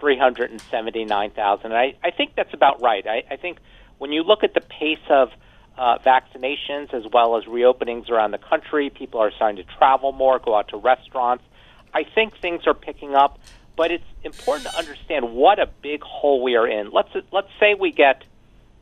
379,000. 0.00 1.66
And 1.66 1.74
I, 1.74 1.94
I 2.02 2.10
think 2.10 2.34
that's 2.34 2.52
about 2.52 2.82
right. 2.82 3.06
I, 3.06 3.22
I 3.30 3.36
think 3.36 3.58
when 3.98 4.10
you 4.10 4.24
look 4.24 4.42
at 4.42 4.54
the 4.54 4.60
pace 4.60 4.98
of 5.08 5.30
uh, 5.76 5.98
vaccinations 5.98 6.94
as 6.94 7.04
well 7.12 7.36
as 7.36 7.44
reopenings 7.44 8.10
around 8.10 8.30
the 8.30 8.38
country. 8.38 8.90
People 8.90 9.20
are 9.20 9.32
starting 9.32 9.64
to 9.64 9.76
travel 9.76 10.12
more, 10.12 10.38
go 10.38 10.54
out 10.54 10.68
to 10.68 10.76
restaurants. 10.76 11.44
I 11.92 12.04
think 12.04 12.36
things 12.40 12.66
are 12.66 12.74
picking 12.74 13.14
up, 13.14 13.38
but 13.76 13.90
it's 13.90 14.04
important 14.22 14.68
to 14.70 14.76
understand 14.76 15.34
what 15.34 15.58
a 15.58 15.66
big 15.66 16.02
hole 16.02 16.42
we 16.42 16.56
are 16.56 16.66
in. 16.66 16.90
Let's 16.90 17.10
let's 17.32 17.50
say 17.60 17.74
we 17.74 17.92
get, 17.92 18.24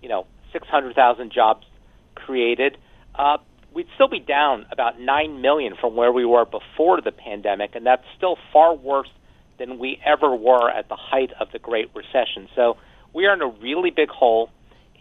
you 0.02 0.08
know, 0.08 0.26
600,000 0.52 1.32
jobs 1.32 1.66
created. 2.14 2.76
Uh, 3.14 3.38
we'd 3.74 3.88
still 3.94 4.08
be 4.08 4.20
down 4.20 4.66
about 4.70 5.00
9 5.00 5.40
million 5.40 5.74
from 5.80 5.96
where 5.96 6.12
we 6.12 6.24
were 6.24 6.44
before 6.44 7.00
the 7.00 7.12
pandemic, 7.12 7.74
and 7.74 7.86
that's 7.86 8.04
still 8.16 8.36
far 8.52 8.74
worse 8.74 9.10
than 9.58 9.78
we 9.78 10.00
ever 10.04 10.34
were 10.34 10.70
at 10.70 10.88
the 10.88 10.96
height 10.96 11.32
of 11.38 11.52
the 11.52 11.58
Great 11.58 11.90
Recession. 11.94 12.48
So 12.54 12.76
we 13.12 13.26
are 13.26 13.34
in 13.34 13.42
a 13.42 13.48
really 13.48 13.90
big 13.90 14.08
hole 14.08 14.50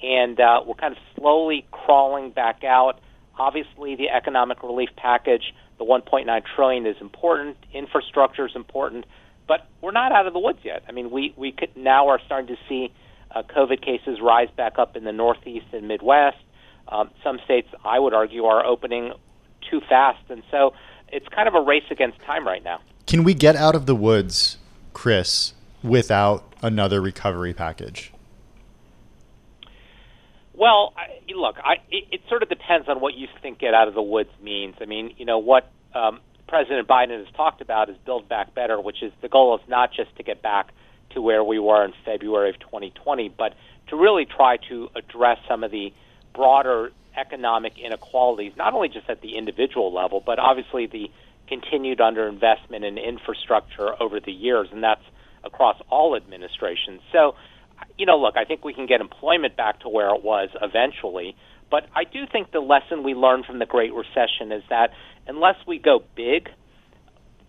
and 0.02 0.40
uh, 0.40 0.62
we're 0.66 0.76
kind 0.76 0.96
of 0.96 1.00
slowly 1.16 1.66
crawling 1.72 2.32
back 2.32 2.64
out. 2.64 3.00
Obviously, 3.38 3.96
the 3.96 4.10
economic 4.10 4.64
relief 4.64 4.90
package, 4.96 5.54
the 5.78 5.86
1.9 5.86 6.44
trillion, 6.56 6.86
is 6.86 6.98
important. 7.02 7.58
Infrastructure 7.74 8.46
is 8.46 8.56
important, 8.56 9.06
but 9.48 9.68
we're 9.82 9.92
not 9.92 10.12
out 10.12 10.28
of 10.28 10.34
the 10.34 10.40
woods 10.40 10.60
yet. 10.64 10.84
I 10.88 10.92
mean, 10.92 11.12
we 11.12 11.34
we 11.38 11.52
could, 11.52 11.76
now 11.76 12.10
are 12.10 12.20
starting 12.26 12.48
to 12.48 12.62
see 12.68 12.92
uh, 13.34 13.44
COVID 13.44 13.82
cases 13.82 14.20
rise 14.22 14.50
back 14.56 14.78
up 14.78 14.96
in 14.96 15.04
the 15.04 15.12
Northeast 15.12 15.68
and 15.74 15.88
Midwest. 15.88 16.38
Um, 16.88 17.10
some 17.24 17.40
states, 17.46 17.70
I 17.86 18.00
would 18.00 18.14
argue, 18.14 18.46
are 18.46 18.66
opening 18.66 19.14
too 19.70 19.82
fast, 19.88 20.24
and 20.30 20.44
so 20.52 20.74
it's 21.08 21.28
kind 21.30 21.48
of 21.48 21.56
a 21.56 21.62
race 21.62 21.84
against 21.90 22.20
time 22.22 22.46
right 22.46 22.64
now. 22.64 22.82
Can 23.08 23.24
we 23.24 23.34
get 23.34 23.56
out 23.56 23.76
of 23.76 23.86
the 23.86 23.96
woods, 23.96 24.58
Chris, 24.94 25.54
without 25.84 26.54
another 26.62 27.02
recovery 27.02 27.54
package? 27.54 28.11
Well, 30.62 30.94
I, 30.96 31.34
look, 31.34 31.56
I, 31.58 31.78
it, 31.90 32.04
it 32.12 32.22
sort 32.30 32.44
of 32.44 32.50
depends 32.50 32.88
on 32.88 33.02
what 33.02 33.16
you 33.16 33.28
think 33.42 33.58
"get 33.58 33.74
out 33.74 33.88
of 33.88 33.96
the 33.96 34.02
woods" 34.04 34.30
means. 34.44 34.76
I 34.80 34.86
mean, 34.86 35.16
you 35.18 35.26
know 35.26 35.40
what 35.40 35.68
um, 35.96 36.20
President 36.48 36.88
Biden 36.88 37.18
has 37.18 37.34
talked 37.36 37.62
about 37.62 37.90
is 37.90 37.98
"build 38.06 38.30
back 38.30 38.54
better," 38.54 38.80
which 38.80 39.02
is 39.02 39.12
the 39.24 39.28
goal 39.28 39.58
is 39.58 39.68
not 39.68 39.92
just 39.92 40.16
to 40.18 40.24
get 40.24 40.44
back 40.44 40.72
to 41.16 41.22
where 41.22 41.44
we 41.44 41.58
were 41.58 41.84
in 41.84 41.94
February 42.06 42.52
of 42.52 42.60
2020, 42.60 43.30
but 43.30 43.56
to 43.88 43.96
really 43.96 44.26
try 44.26 44.58
to 44.70 44.88
address 44.96 45.40
some 45.50 45.64
of 45.64 45.72
the 45.72 45.92
broader 46.36 46.92
economic 47.18 47.80
inequalities, 47.80 48.54
not 48.56 48.76
only 48.76 48.88
just 48.88 49.10
at 49.10 49.20
the 49.22 49.38
individual 49.38 49.92
level, 49.92 50.22
but 50.24 50.38
obviously 50.38 50.86
the 50.86 51.10
continued 51.48 51.98
underinvestment 51.98 52.88
in 52.88 53.00
infrastructure 53.00 54.00
over 54.00 54.20
the 54.20 54.32
years, 54.32 54.68
and 54.72 54.84
that's 54.84 55.02
across 55.44 55.82
all 55.90 56.16
administrations. 56.16 57.02
So 57.12 57.34
you 57.98 58.06
know, 58.06 58.18
look, 58.18 58.36
I 58.38 58.46
think 58.46 58.64
we 58.64 58.74
can 58.74 58.86
get 58.86 59.02
employment 59.02 59.56
back 59.56 59.82
to 59.82 59.90
where 59.90 60.14
it 60.16 60.24
was 60.24 60.50
eventually. 60.62 61.36
But 61.70 61.86
I 61.96 62.04
do 62.04 62.26
think 62.32 62.52
the 62.52 62.60
lesson 62.60 63.04
we 63.04 63.14
learned 63.14 63.46
from 63.46 63.60
the 63.60 63.66
Great 63.66 63.94
Recession 63.94 64.52
is 64.52 64.64
that 64.70 64.92
unless 65.28 65.56
we 65.66 65.80
go 65.80 66.04
big, 66.16 66.50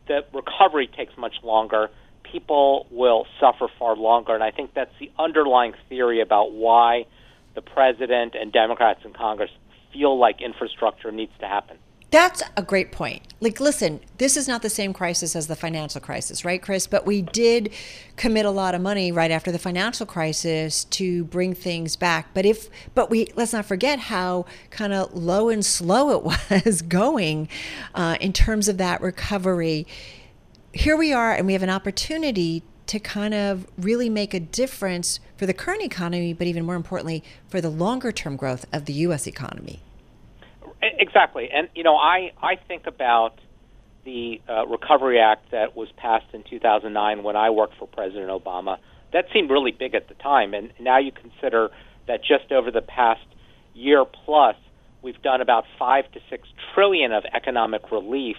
the 0.09 0.21
recovery 0.33 0.89
takes 0.97 1.17
much 1.17 1.35
longer. 1.43 1.91
People 2.31 2.87
will 2.91 3.27
suffer 3.41 3.67
far 3.79 3.97
longer. 3.97 4.35
And 4.35 4.43
I 4.43 4.51
think 4.51 4.75
that's 4.75 4.93
the 5.01 5.11
underlying 5.19 5.75
theory 5.89 6.21
about 6.21 6.53
why 6.53 7.07
the 7.55 7.63
president 7.63 8.35
and 8.41 8.53
Democrats 8.53 9.01
in 9.05 9.13
Congress 9.13 9.51
feel 9.93 10.19
like 10.19 10.41
infrastructure 10.41 11.11
needs 11.11 11.33
to 11.41 11.47
happen. 11.47 11.79
That's 12.13 12.43
a 12.59 12.63
great 12.63 12.93
point. 12.93 13.23
Like, 13.41 13.59
listen, 13.59 13.99
this 14.19 14.37
is 14.37 14.47
not 14.47 14.61
the 14.61 14.69
same 14.69 14.93
crisis 14.93 15.35
as 15.35 15.47
the 15.47 15.57
financial 15.57 15.99
crisis, 15.99 16.45
right, 16.45 16.61
Chris? 16.61 16.87
But 16.87 17.07
we 17.07 17.23
did 17.23 17.73
commit 18.17 18.45
a 18.45 18.51
lot 18.51 18.75
of 18.75 18.83
money 18.83 19.11
right 19.11 19.31
after 19.31 19.51
the 19.51 19.59
financial 19.59 20.05
crisis 20.05 20.85
to 20.85 21.25
bring 21.25 21.55
things 21.55 21.97
back. 21.97 22.29
But 22.35 22.45
if, 22.45 22.69
but 22.95 23.09
we 23.09 23.33
let's 23.35 23.55
not 23.55 23.65
forget 23.65 23.99
how 23.99 24.45
kind 24.69 24.93
of 24.93 25.15
low 25.15 25.49
and 25.49 25.65
slow 25.65 26.11
it 26.51 26.65
was 26.67 26.83
going 26.83 27.49
uh, 27.95 28.19
in 28.21 28.35
terms 28.35 28.69
of 28.69 28.77
that 28.77 29.01
recovery. 29.01 29.87
Here 30.75 30.99
we 30.99 31.15
are, 31.15 31.33
and 31.33 31.47
we 31.47 31.55
have 31.55 31.63
an 31.63 31.71
opportunity 31.71 32.63
to 32.89 32.99
kind 32.99 33.33
of 33.33 33.67
really 33.79 34.11
make 34.11 34.35
a 34.35 34.41
difference 34.41 35.19
for 35.39 35.47
the 35.47 35.55
current 35.55 35.83
economy, 35.83 36.35
but 36.35 36.47
even 36.47 36.67
more 36.67 36.77
importantly, 36.77 37.25
for 37.49 37.63
the 37.63 37.71
longer 37.71 38.13
term 38.13 38.37
growth 38.37 38.67
of 38.71 38.85
the 38.85 38.93
U.S. 38.93 39.27
economy. 39.27 39.81
Exactly, 40.83 41.49
and 41.53 41.69
you 41.75 41.85
know, 41.85 41.97
I 41.97 42.33
I 42.43 42.57
think 42.57 42.87
about 42.87 43.39
the 44.05 44.41
uh, 44.49 44.67
Recovery 44.67 45.21
Act 45.21 45.53
that 45.53 45.77
was 45.77 45.89
passed 45.97 46.27
in 46.33 46.43
2009 46.43 47.23
when 47.23 47.37
I 47.37 47.51
worked 47.51 47.77
for 47.79 47.87
President 47.87 48.31
Obama. 48.31 48.79
That 49.13 49.27
seemed 49.33 49.51
really 49.51 49.71
big 49.71 49.95
at 49.95 50.09
the 50.09 50.15
time, 50.15 50.55
and 50.55 50.73
now 50.81 50.99
you 50.99 51.13
consider 51.13 51.71
that 52.09 52.21
just 52.25 52.51
over 52.51 52.73
the 52.73 52.81
past 52.81 53.25
year 53.75 54.05
plus, 54.05 54.57
we've 55.03 55.21
done 55.23 55.41
about 55.41 55.65
five 55.79 56.11
to 56.13 56.21
six 56.29 56.49
trillion 56.75 57.13
of 57.13 57.23
economic 57.33 57.93
relief 57.93 58.37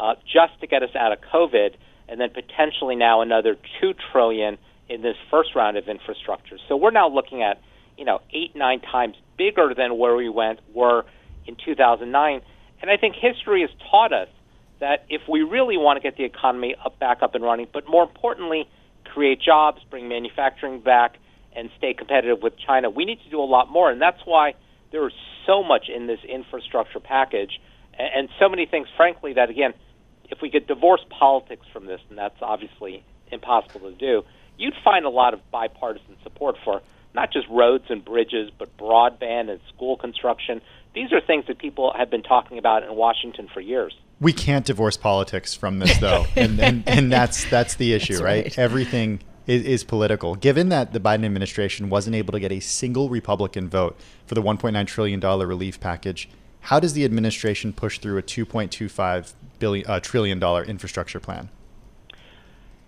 uh, 0.00 0.14
just 0.24 0.58
to 0.60 0.66
get 0.66 0.82
us 0.82 0.90
out 0.98 1.12
of 1.12 1.18
COVID, 1.32 1.76
and 2.08 2.20
then 2.20 2.30
potentially 2.30 2.96
now 2.96 3.20
another 3.20 3.56
two 3.80 3.94
trillion 4.10 4.58
in 4.88 5.02
this 5.02 5.16
first 5.30 5.50
round 5.54 5.76
of 5.76 5.86
infrastructure. 5.88 6.58
So 6.68 6.76
we're 6.76 6.90
now 6.90 7.08
looking 7.08 7.44
at 7.44 7.60
you 7.96 8.04
know 8.04 8.20
eight 8.32 8.56
nine 8.56 8.80
times 8.80 9.14
bigger 9.38 9.72
than 9.76 9.98
where 9.98 10.16
we 10.16 10.28
went 10.28 10.58
were 10.74 11.04
in 11.46 11.56
2009. 11.64 12.40
And 12.82 12.90
I 12.90 12.96
think 12.96 13.14
history 13.16 13.62
has 13.62 13.70
taught 13.90 14.12
us 14.12 14.28
that 14.80 15.06
if 15.08 15.22
we 15.28 15.42
really 15.42 15.76
want 15.76 15.96
to 15.96 16.02
get 16.02 16.16
the 16.16 16.24
economy 16.24 16.74
up, 16.84 16.98
back 16.98 17.22
up 17.22 17.34
and 17.34 17.42
running, 17.42 17.66
but 17.72 17.88
more 17.88 18.02
importantly, 18.02 18.68
create 19.04 19.40
jobs, 19.40 19.80
bring 19.90 20.08
manufacturing 20.08 20.80
back, 20.80 21.16
and 21.54 21.70
stay 21.78 21.94
competitive 21.94 22.42
with 22.42 22.52
China, 22.58 22.90
we 22.90 23.06
need 23.06 23.18
to 23.22 23.30
do 23.30 23.40
a 23.40 23.44
lot 23.44 23.70
more. 23.70 23.90
And 23.90 24.00
that's 24.00 24.20
why 24.26 24.54
there 24.92 25.06
is 25.06 25.14
so 25.46 25.62
much 25.62 25.88
in 25.88 26.06
this 26.06 26.20
infrastructure 26.28 27.00
package 27.00 27.58
and, 27.98 28.08
and 28.14 28.28
so 28.38 28.48
many 28.48 28.66
things, 28.66 28.88
frankly, 28.96 29.32
that, 29.34 29.50
again, 29.50 29.72
if 30.28 30.42
we 30.42 30.50
could 30.50 30.66
divorce 30.66 31.00
politics 31.08 31.66
from 31.72 31.86
this, 31.86 32.00
and 32.08 32.18
that's 32.18 32.36
obviously 32.42 33.04
impossible 33.30 33.90
to 33.90 33.96
do, 33.96 34.22
you'd 34.58 34.74
find 34.84 35.04
a 35.04 35.10
lot 35.10 35.34
of 35.34 35.40
bipartisan 35.50 36.16
support 36.22 36.56
for 36.64 36.82
not 37.14 37.32
just 37.32 37.46
roads 37.48 37.84
and 37.88 38.04
bridges, 38.04 38.50
but 38.58 38.76
broadband 38.76 39.50
and 39.50 39.60
school 39.74 39.96
construction. 39.96 40.60
These 40.96 41.12
are 41.12 41.20
things 41.20 41.44
that 41.48 41.58
people 41.58 41.92
have 41.94 42.08
been 42.08 42.22
talking 42.22 42.56
about 42.56 42.82
in 42.82 42.96
Washington 42.96 43.48
for 43.52 43.60
years. 43.60 43.94
We 44.18 44.32
can't 44.32 44.64
divorce 44.64 44.96
politics 44.96 45.52
from 45.54 45.78
this, 45.78 45.98
though, 45.98 46.24
and, 46.36 46.58
and, 46.58 46.88
and 46.88 47.12
that's 47.12 47.44
that's 47.50 47.74
the 47.74 47.92
issue, 47.92 48.14
that's 48.14 48.22
right? 48.22 48.44
right? 48.44 48.58
Everything 48.58 49.20
is, 49.46 49.62
is, 49.62 49.84
political. 49.84 50.36
Given 50.36 50.70
that 50.70 50.94
the 50.94 50.98
Biden 50.98 51.26
administration 51.26 51.90
wasn't 51.90 52.16
able 52.16 52.32
to 52.32 52.40
get 52.40 52.50
a 52.50 52.60
single 52.60 53.10
Republican 53.10 53.68
vote 53.68 54.00
for 54.24 54.34
the 54.34 54.42
1.9 54.42 54.86
trillion 54.86 55.20
dollar 55.20 55.46
relief 55.46 55.78
package, 55.80 56.30
how 56.60 56.80
does 56.80 56.94
the 56.94 57.04
administration 57.04 57.74
push 57.74 57.98
through 57.98 58.16
a 58.16 58.22
2.25 58.22 59.34
billion 59.58 59.86
uh, 59.86 60.00
trillion 60.00 60.38
dollar 60.38 60.64
infrastructure 60.64 61.20
plan? 61.20 61.50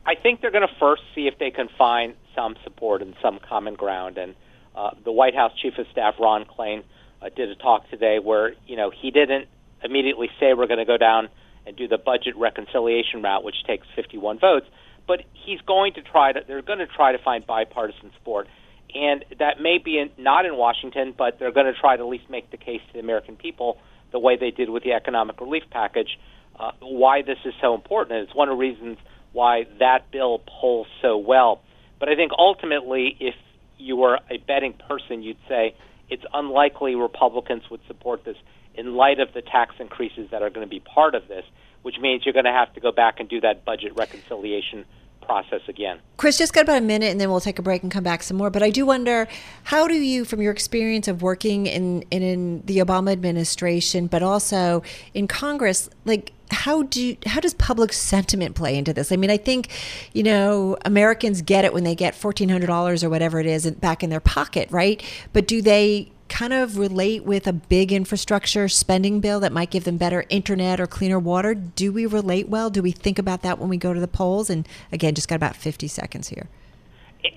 I 0.07 0.15
think 0.15 0.41
they're 0.41 0.51
going 0.51 0.67
to 0.67 0.75
first 0.81 1.03
see 1.15 1.27
if 1.27 1.39
they 1.39 1.51
can 1.51 1.69
find 1.77 2.15
some 2.35 2.57
support 2.65 3.03
and 3.03 3.15
some 3.21 3.39
common 3.47 3.75
ground. 3.75 4.17
And 4.17 4.35
uh, 4.75 4.93
the 5.05 5.13
White 5.13 5.35
House 5.35 5.53
Chief 5.61 5.77
of 5.77 5.87
Staff 5.93 6.15
Ron 6.19 6.47
Klain 6.47 6.85
uh, 7.23 7.29
did 7.35 7.51
a 7.51 7.55
talk 7.55 7.89
today 7.91 8.19
where 8.19 8.55
you 8.67 8.77
know 8.77 8.91
he 8.91 9.11
didn't 9.11 9.47
immediately 9.83 10.29
say 10.41 10.55
we're 10.55 10.67
going 10.67 10.79
to 10.79 10.85
go 10.85 10.97
down 10.97 11.29
and 11.67 11.77
do 11.77 11.87
the 11.87 11.99
budget 11.99 12.37
reconciliation 12.37 13.23
route, 13.23 13.45
which 13.45 13.57
takes 13.67 13.87
51 13.95 14.39
votes, 14.39 14.67
but 15.07 15.21
he's 15.33 15.61
going 15.63 15.93
to 15.95 16.03
try 16.03 16.33
to. 16.33 16.41
They're 16.47 16.63
going 16.63 16.79
to 16.79 16.87
try 16.87 17.13
to 17.13 17.19
find 17.19 17.47
bipartisan 17.47 18.11
support, 18.19 18.49
and 18.95 19.25
that 19.39 19.61
may 19.61 19.79
be 19.79 19.99
in, 19.99 20.11
not 20.23 20.47
in 20.47 20.57
Washington, 20.57 21.15
but 21.17 21.39
they're 21.39 21.53
going 21.53 21.67
to 21.67 21.79
try 21.79 21.97
to 21.97 22.03
at 22.03 22.09
least 22.09 22.31
make 22.31 22.51
the 22.51 22.57
case 22.57 22.81
to 22.89 22.93
the 22.95 23.01
American 23.01 23.37
people 23.37 23.79
the 24.13 24.19
way 24.19 24.37
they 24.37 24.51
did 24.51 24.71
with 24.71 24.83
the 24.85 24.93
economic 24.93 25.41
relief 25.41 25.65
package. 25.71 26.19
Uh, 26.59 26.73
why 26.81 27.23
this 27.23 27.39
is 27.45 27.55
so 27.61 27.75
important, 27.75 28.19
and 28.19 28.27
it's 28.27 28.37
one 28.37 28.49
of 28.49 28.55
the 28.55 28.61
reasons 28.61 28.99
why 29.33 29.65
that 29.79 30.11
bill 30.11 30.43
polls 30.61 30.89
so 31.01 31.17
well. 31.17 31.63
But 32.01 32.09
I 32.09 32.17
think 32.17 32.33
ultimately, 32.37 33.17
if 33.21 33.35
you 33.77 33.97
were 33.97 34.19
a 34.31 34.39
betting 34.39 34.73
person, 34.73 35.23
you'd 35.23 35.37
say 35.49 35.77
it's 36.11 36.25
unlikely 36.33 36.95
Republicans 36.95 37.63
would 37.71 37.81
support 37.87 38.25
this 38.25 38.37
in 38.75 38.95
light 38.95 39.19
of 39.19 39.33
the 39.35 39.43
tax 39.43 39.75
increases 39.79 40.31
that 40.31 40.43
are 40.43 40.51
going 40.51 40.67
to 40.67 40.71
be 40.71 40.81
part 40.81 41.15
of 41.15 41.27
this, 41.29 41.45
which 41.83 41.99
means 42.01 42.25
you're 42.25 42.33
going 42.33 42.45
to 42.45 42.53
have 42.53 42.73
to 42.75 42.81
go 42.81 42.93
back 42.93 43.21
and 43.21 43.29
do 43.29 43.41
that 43.41 43.65
budget 43.65 43.93
reconciliation 43.97 44.85
process 45.29 45.61
again. 45.69 46.01
Chris, 46.17 46.39
just 46.39 46.55
got 46.55 46.63
about 46.63 46.79
a 46.79 46.81
minute 46.81 47.11
and 47.11 47.21
then 47.21 47.29
we'll 47.29 47.41
take 47.41 47.59
a 47.59 47.63
break 47.63 47.83
and 47.83 47.93
come 47.93 48.03
back 48.03 48.23
some 48.23 48.37
more. 48.37 48.51
But 48.51 48.63
I 48.63 48.71
do 48.71 48.87
wonder 48.87 49.29
how 49.65 49.87
do 49.87 49.95
you, 49.95 50.25
from 50.25 50.41
your 50.41 50.53
experience 50.53 51.07
of 51.07 51.21
working 51.21 51.67
in, 51.67 52.03
in, 52.11 52.23
in 52.23 52.63
the 52.65 52.79
Obama 52.79 53.13
administration, 53.13 54.07
but 54.07 54.23
also 54.23 54.83
in 55.13 55.29
Congress, 55.29 55.91
like 56.07 56.33
how 56.51 56.83
do 56.83 57.17
how 57.27 57.41
does 57.41 57.55
public 57.55 57.93
sentiment 57.93 58.55
play 58.55 58.77
into 58.77 58.93
this? 58.93 59.13
I 59.13 59.17
mean, 59.17 59.31
I 59.31 59.37
think 59.37 59.69
you 60.13 60.23
know 60.23 60.77
Americans 60.85 61.43
get 61.43 61.65
it 61.65 61.73
when 61.73 61.85
they 61.85 61.95
get 61.95 62.15
fourteen 62.15 62.49
hundred 62.49 62.67
dollars 62.67 63.05
or 63.05 63.11
whatever 63.11 63.39
it 63.39 63.47
is 63.47 63.71
back 63.73 64.03
in 64.03 64.11
their 64.11 64.21
pocket, 64.21 64.71
right? 64.71 65.03
But 65.33 65.47
do 65.47 65.63
they 65.63 66.11
kind 66.29 66.53
of 66.53 66.79
relate 66.79 67.25
with 67.25 67.47
a 67.47 67.53
big 67.53 67.91
infrastructure 67.93 68.69
spending 68.69 69.21
bill 69.21 69.41
that 69.41 69.53
might 69.53 69.71
give 69.71 69.85
them 69.85 69.97
better 69.97 70.25
internet 70.29 70.81
or 70.81 70.87
cleaner 70.87 71.19
water? 71.19 71.55
Do 71.55 71.93
we 71.93 72.07
relate 72.07 72.49
well? 72.49 72.71
Do 72.71 72.83
we 72.83 72.93
think 72.93 73.19
about 73.19 73.43
that 73.43 73.59
when 73.59 73.69
we 73.69 73.77
go 73.77 73.93
to 73.93 74.01
the 74.01 74.09
polls? 74.09 74.51
And 74.51 74.69
again, 74.93 75.15
just 75.15 75.29
got 75.29 75.37
about 75.37 75.57
50 75.57 75.89
seconds 75.89 76.29
here. 76.29 76.49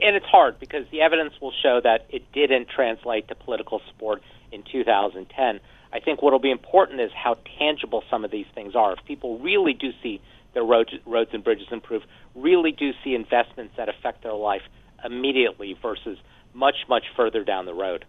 And 0.01 0.15
it's 0.15 0.25
hard 0.25 0.59
because 0.59 0.85
the 0.91 1.01
evidence 1.01 1.33
will 1.41 1.53
show 1.63 1.81
that 1.81 2.05
it 2.09 2.31
didn't 2.33 2.69
translate 2.69 3.27
to 3.29 3.35
political 3.35 3.81
support 3.87 4.21
in 4.51 4.63
2010. 4.71 5.59
I 5.93 5.99
think 5.99 6.21
what 6.21 6.31
will 6.31 6.39
be 6.39 6.51
important 6.51 7.01
is 7.01 7.11
how 7.13 7.37
tangible 7.59 8.03
some 8.09 8.23
of 8.23 8.31
these 8.31 8.45
things 8.55 8.75
are. 8.75 8.93
If 8.93 9.03
people 9.05 9.39
really 9.39 9.73
do 9.73 9.91
see 10.01 10.21
their 10.53 10.63
roads, 10.63 10.91
roads 11.05 11.31
and 11.33 11.43
bridges 11.43 11.67
improve, 11.71 12.03
really 12.35 12.71
do 12.71 12.91
see 13.03 13.13
investments 13.13 13.73
that 13.77 13.89
affect 13.89 14.23
their 14.23 14.33
life 14.33 14.61
immediately 15.03 15.77
versus 15.81 16.17
much, 16.53 16.75
much 16.87 17.05
further 17.15 17.43
down 17.43 17.65
the 17.65 17.73
road. 17.73 18.05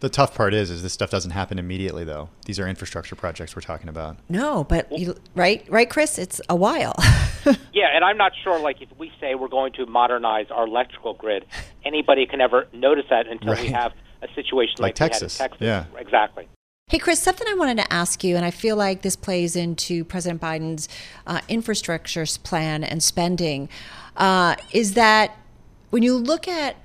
The 0.00 0.08
tough 0.08 0.34
part 0.34 0.52
is, 0.52 0.68
is 0.68 0.82
this 0.82 0.92
stuff 0.92 1.10
doesn't 1.10 1.30
happen 1.30 1.60
immediately, 1.60 2.02
though. 2.02 2.28
These 2.44 2.58
are 2.58 2.66
infrastructure 2.66 3.14
projects 3.14 3.54
we're 3.54 3.62
talking 3.62 3.88
about. 3.88 4.16
No, 4.28 4.64
but 4.64 4.90
you, 4.90 5.14
right, 5.36 5.64
right, 5.68 5.88
Chris. 5.88 6.18
It's 6.18 6.40
a 6.48 6.56
while. 6.56 6.94
yeah, 7.72 7.94
and 7.94 8.04
I'm 8.04 8.16
not 8.16 8.32
sure. 8.42 8.58
Like, 8.58 8.82
if 8.82 8.88
we 8.98 9.12
say 9.20 9.36
we're 9.36 9.46
going 9.46 9.72
to 9.74 9.86
modernize 9.86 10.46
our 10.50 10.66
electrical 10.66 11.14
grid, 11.14 11.44
anybody 11.84 12.26
can 12.26 12.40
ever 12.40 12.66
notice 12.72 13.04
that 13.10 13.28
until 13.28 13.52
right. 13.52 13.62
we 13.62 13.68
have 13.68 13.92
a 14.22 14.28
situation 14.34 14.74
like, 14.78 14.88
like 14.88 14.94
Texas. 14.96 15.38
Texas. 15.38 15.60
Yeah, 15.60 15.84
exactly. 15.96 16.48
Hey, 16.88 16.98
Chris, 16.98 17.20
something 17.20 17.48
I 17.48 17.54
wanted 17.54 17.78
to 17.78 17.90
ask 17.90 18.22
you, 18.22 18.36
and 18.36 18.44
I 18.44 18.50
feel 18.50 18.76
like 18.76 19.00
this 19.00 19.16
plays 19.16 19.56
into 19.56 20.04
President 20.04 20.42
Biden's 20.42 20.90
uh, 21.26 21.40
infrastructure 21.48 22.26
plan 22.42 22.84
and 22.84 23.02
spending, 23.02 23.70
uh, 24.18 24.56
is 24.72 24.92
that 24.92 25.38
when 25.88 26.02
you 26.02 26.14
look 26.14 26.46
at 26.46 26.76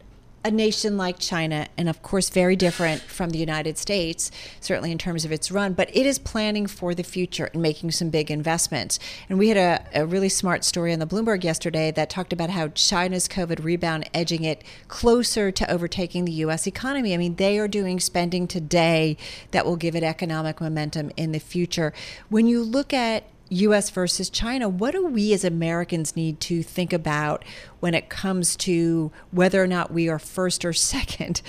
a 0.43 0.51
nation 0.51 0.97
like 0.97 1.19
China, 1.19 1.67
and 1.77 1.89
of 1.89 2.01
course, 2.01 2.29
very 2.29 2.55
different 2.55 3.01
from 3.01 3.31
the 3.31 3.37
United 3.37 3.77
States, 3.77 4.31
certainly 4.61 4.91
in 4.91 4.97
terms 4.97 5.25
of 5.25 5.31
its 5.31 5.51
run, 5.51 5.73
but 5.73 5.89
it 5.95 6.05
is 6.05 6.19
planning 6.19 6.67
for 6.67 6.95
the 6.95 7.03
future 7.03 7.49
and 7.53 7.61
making 7.61 7.91
some 7.91 8.09
big 8.09 8.31
investments. 8.31 8.99
And 9.29 9.37
we 9.37 9.49
had 9.49 9.57
a, 9.57 10.01
a 10.01 10.05
really 10.05 10.29
smart 10.29 10.63
story 10.63 10.93
on 10.93 10.99
the 10.99 11.07
Bloomberg 11.07 11.43
yesterday 11.43 11.91
that 11.91 12.09
talked 12.09 12.31
about 12.31 12.49
how 12.49 12.69
China's 12.69 13.27
COVID 13.27 13.63
rebound 13.63 14.09
edging 14.13 14.43
it 14.43 14.63
closer 14.87 15.51
to 15.51 15.71
overtaking 15.71 16.25
the 16.25 16.31
U.S. 16.33 16.65
economy. 16.65 17.13
I 17.13 17.17
mean, 17.17 17.35
they 17.35 17.59
are 17.59 17.67
doing 17.67 17.99
spending 17.99 18.47
today 18.47 19.17
that 19.51 19.65
will 19.65 19.75
give 19.75 19.95
it 19.95 20.03
economic 20.03 20.61
momentum 20.61 21.11
in 21.17 21.33
the 21.33 21.39
future. 21.39 21.93
When 22.29 22.47
you 22.47 22.63
look 22.63 22.93
at 22.93 23.23
US 23.49 23.89
versus 23.89 24.29
China, 24.29 24.67
what 24.69 24.91
do 24.91 25.05
we 25.05 25.33
as 25.33 25.43
Americans 25.43 26.15
need 26.15 26.39
to 26.41 26.63
think 26.63 26.93
about 26.93 27.45
when 27.79 27.93
it 27.93 28.09
comes 28.09 28.55
to 28.57 29.11
whether 29.31 29.61
or 29.61 29.67
not 29.67 29.91
we 29.91 30.09
are 30.09 30.19
first 30.19 30.65
or 30.65 30.73
second 30.73 31.41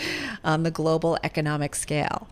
on 0.45 0.63
the 0.63 0.71
global 0.71 1.19
economic 1.23 1.75
scale? 1.75 2.29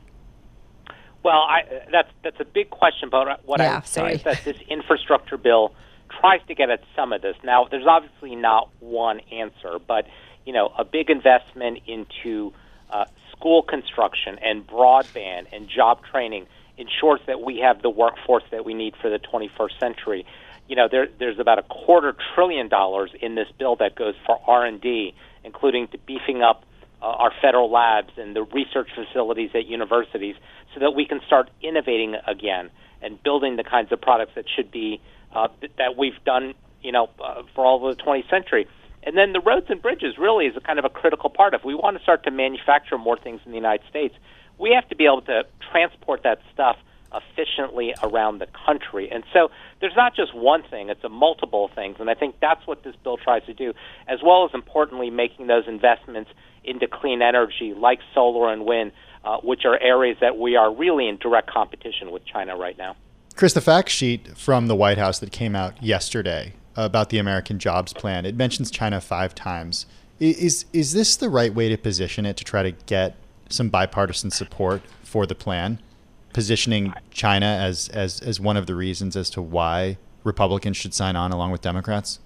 Well, 1.22 1.40
I, 1.40 1.62
that's 1.90 2.10
that's 2.22 2.38
a 2.38 2.44
big 2.44 2.70
question, 2.70 3.08
but 3.10 3.44
what 3.44 3.58
yeah, 3.58 3.72
I 3.72 3.74
would 3.76 3.86
say 3.86 4.00
sorry. 4.00 4.12
is 4.14 4.22
that 4.22 4.44
this 4.44 4.58
infrastructure 4.68 5.36
bill 5.36 5.74
tries 6.20 6.40
to 6.46 6.54
get 6.54 6.70
at 6.70 6.82
some 6.94 7.12
of 7.12 7.20
this. 7.20 7.34
Now, 7.42 7.66
there's 7.68 7.86
obviously 7.86 8.36
not 8.36 8.70
one 8.78 9.20
answer, 9.32 9.80
but 9.84 10.06
you 10.44 10.52
know, 10.52 10.72
a 10.78 10.84
big 10.84 11.10
investment 11.10 11.80
into 11.86 12.52
uh, 12.90 13.06
school 13.32 13.62
construction 13.62 14.38
and 14.40 14.66
broadband 14.66 15.46
and 15.52 15.68
job 15.68 16.04
training 16.04 16.46
ensures 16.78 17.20
that 17.26 17.40
we 17.40 17.58
have 17.58 17.82
the 17.82 17.90
workforce 17.90 18.44
that 18.50 18.64
we 18.64 18.74
need 18.74 18.94
for 19.00 19.10
the 19.10 19.18
21st 19.18 19.78
century. 19.80 20.26
You 20.68 20.76
know, 20.76 20.88
there, 20.90 21.08
there's 21.18 21.38
about 21.38 21.58
a 21.58 21.62
quarter 21.62 22.14
trillion 22.34 22.68
dollars 22.68 23.10
in 23.20 23.34
this 23.34 23.48
bill 23.58 23.76
that 23.76 23.94
goes 23.94 24.14
for 24.26 24.38
R&D, 24.46 25.14
including 25.44 25.88
to 25.88 25.98
beefing 25.98 26.42
up 26.42 26.64
uh, 27.00 27.06
our 27.06 27.32
federal 27.40 27.70
labs 27.70 28.12
and 28.16 28.34
the 28.34 28.42
research 28.42 28.88
facilities 28.94 29.50
at 29.54 29.66
universities, 29.66 30.34
so 30.74 30.80
that 30.80 30.92
we 30.92 31.06
can 31.06 31.20
start 31.26 31.50
innovating 31.62 32.16
again 32.26 32.70
and 33.02 33.22
building 33.22 33.56
the 33.56 33.64
kinds 33.64 33.92
of 33.92 34.00
products 34.00 34.32
that 34.34 34.44
should 34.54 34.70
be 34.70 35.00
uh, 35.34 35.48
that 35.78 35.96
we've 35.96 36.22
done, 36.24 36.54
you 36.82 36.92
know, 36.92 37.10
uh, 37.22 37.42
for 37.54 37.64
all 37.64 37.88
of 37.88 37.96
the 37.96 38.02
20th 38.02 38.28
century. 38.30 38.66
And 39.02 39.16
then 39.16 39.32
the 39.32 39.40
roads 39.40 39.66
and 39.68 39.80
bridges 39.80 40.18
really 40.18 40.46
is 40.46 40.56
a 40.56 40.60
kind 40.60 40.78
of 40.80 40.84
a 40.84 40.88
critical 40.88 41.30
part. 41.30 41.54
If 41.54 41.64
we 41.64 41.74
want 41.74 41.96
to 41.96 42.02
start 42.02 42.24
to 42.24 42.30
manufacture 42.32 42.98
more 42.98 43.16
things 43.16 43.40
in 43.46 43.52
the 43.52 43.56
United 43.56 43.86
States, 43.88 44.14
we 44.58 44.72
have 44.72 44.88
to 44.88 44.96
be 44.96 45.04
able 45.04 45.22
to 45.22 45.44
transport 45.70 46.22
that 46.22 46.40
stuff 46.52 46.76
efficiently 47.14 47.94
around 48.02 48.38
the 48.38 48.46
country. 48.66 49.10
And 49.10 49.24
so 49.32 49.50
there's 49.80 49.96
not 49.96 50.14
just 50.14 50.34
one 50.34 50.62
thing, 50.62 50.88
it's 50.90 51.04
a 51.04 51.08
multiple 51.08 51.70
things. 51.74 51.96
And 52.00 52.10
I 52.10 52.14
think 52.14 52.36
that's 52.40 52.66
what 52.66 52.82
this 52.82 52.94
bill 53.02 53.16
tries 53.16 53.44
to 53.46 53.54
do, 53.54 53.72
as 54.06 54.20
well 54.22 54.44
as 54.44 54.50
importantly 54.54 55.10
making 55.10 55.46
those 55.46 55.64
investments 55.66 56.30
into 56.64 56.86
clean 56.86 57.22
energy 57.22 57.74
like 57.74 58.00
solar 58.12 58.52
and 58.52 58.64
wind, 58.64 58.92
uh, 59.24 59.38
which 59.38 59.64
are 59.64 59.78
areas 59.80 60.18
that 60.20 60.36
we 60.38 60.56
are 60.56 60.74
really 60.74 61.08
in 61.08 61.16
direct 61.16 61.50
competition 61.50 62.10
with 62.10 62.24
China 62.24 62.56
right 62.56 62.76
now. 62.76 62.96
Chris, 63.34 63.52
the 63.52 63.60
fact 63.60 63.90
sheet 63.90 64.36
from 64.36 64.66
the 64.66 64.74
White 64.74 64.98
House 64.98 65.18
that 65.18 65.30
came 65.30 65.54
out 65.54 65.82
yesterday 65.82 66.54
about 66.74 67.10
the 67.10 67.18
American 67.18 67.58
Jobs 67.58 67.92
Plan, 67.92 68.24
it 68.26 68.34
mentions 68.34 68.70
China 68.70 69.00
five 69.00 69.34
times. 69.34 69.86
Is 70.18 70.64
is 70.72 70.94
this 70.94 71.16
the 71.16 71.28
right 71.28 71.54
way 71.54 71.68
to 71.68 71.76
position 71.76 72.24
it 72.24 72.38
to 72.38 72.44
try 72.44 72.62
to 72.62 72.70
get 72.70 73.14
some 73.48 73.68
bipartisan 73.68 74.30
support 74.30 74.82
for 75.02 75.26
the 75.26 75.34
plan, 75.34 75.78
positioning 76.32 76.92
China 77.10 77.46
as, 77.46 77.88
as, 77.88 78.20
as 78.20 78.40
one 78.40 78.56
of 78.56 78.66
the 78.66 78.74
reasons 78.74 79.16
as 79.16 79.30
to 79.30 79.42
why 79.42 79.98
Republicans 80.24 80.76
should 80.76 80.94
sign 80.94 81.16
on 81.16 81.32
along 81.32 81.50
with 81.52 81.60
Democrats? 81.60 82.20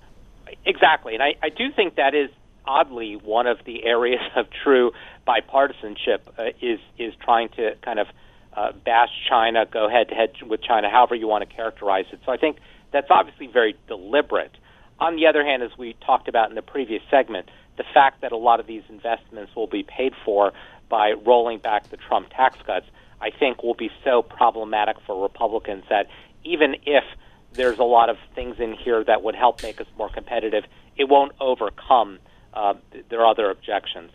Exactly. 0.64 1.14
And 1.14 1.22
I, 1.22 1.34
I 1.42 1.48
do 1.50 1.70
think 1.70 1.96
that 1.96 2.14
is 2.14 2.30
oddly 2.66 3.16
one 3.16 3.46
of 3.46 3.58
the 3.64 3.84
areas 3.84 4.22
of 4.36 4.46
true 4.62 4.92
bipartisanship 5.26 6.20
uh, 6.38 6.50
is, 6.60 6.80
is 6.98 7.14
trying 7.22 7.48
to 7.50 7.76
kind 7.82 7.98
of 7.98 8.06
uh, 8.54 8.72
bash 8.84 9.10
China, 9.28 9.64
go 9.70 9.88
head 9.88 10.08
to 10.08 10.14
head 10.14 10.32
with 10.46 10.62
China, 10.62 10.90
however 10.90 11.14
you 11.14 11.28
want 11.28 11.48
to 11.48 11.54
characterize 11.54 12.06
it. 12.12 12.20
So 12.26 12.32
I 12.32 12.36
think 12.36 12.56
that's 12.92 13.06
obviously 13.10 13.46
very 13.46 13.76
deliberate. 13.86 14.52
On 14.98 15.16
the 15.16 15.26
other 15.26 15.44
hand, 15.44 15.62
as 15.62 15.70
we 15.78 15.94
talked 16.04 16.28
about 16.28 16.50
in 16.50 16.56
the 16.56 16.62
previous 16.62 17.02
segment, 17.10 17.48
the 17.76 17.84
fact 17.94 18.20
that 18.22 18.32
a 18.32 18.36
lot 18.36 18.60
of 18.60 18.66
these 18.66 18.82
investments 18.88 19.54
will 19.54 19.66
be 19.66 19.82
paid 19.82 20.12
for 20.24 20.52
by 20.90 21.12
rolling 21.12 21.58
back 21.58 21.88
the 21.88 21.96
Trump 21.96 22.28
tax 22.30 22.58
cuts, 22.66 22.84
I 23.20 23.30
think 23.30 23.62
will 23.62 23.74
be 23.74 23.90
so 24.04 24.20
problematic 24.20 24.96
for 25.06 25.22
Republicans 25.22 25.84
that 25.88 26.08
even 26.44 26.76
if 26.84 27.04
there's 27.52 27.78
a 27.78 27.84
lot 27.84 28.10
of 28.10 28.18
things 28.34 28.56
in 28.58 28.74
here 28.74 29.02
that 29.04 29.22
would 29.22 29.34
help 29.34 29.62
make 29.62 29.80
us 29.80 29.86
more 29.96 30.10
competitive, 30.10 30.64
it 30.96 31.08
won't 31.08 31.32
overcome 31.40 32.18
uh, 32.52 32.74
their 33.08 33.24
other 33.24 33.50
objections. 33.50 34.10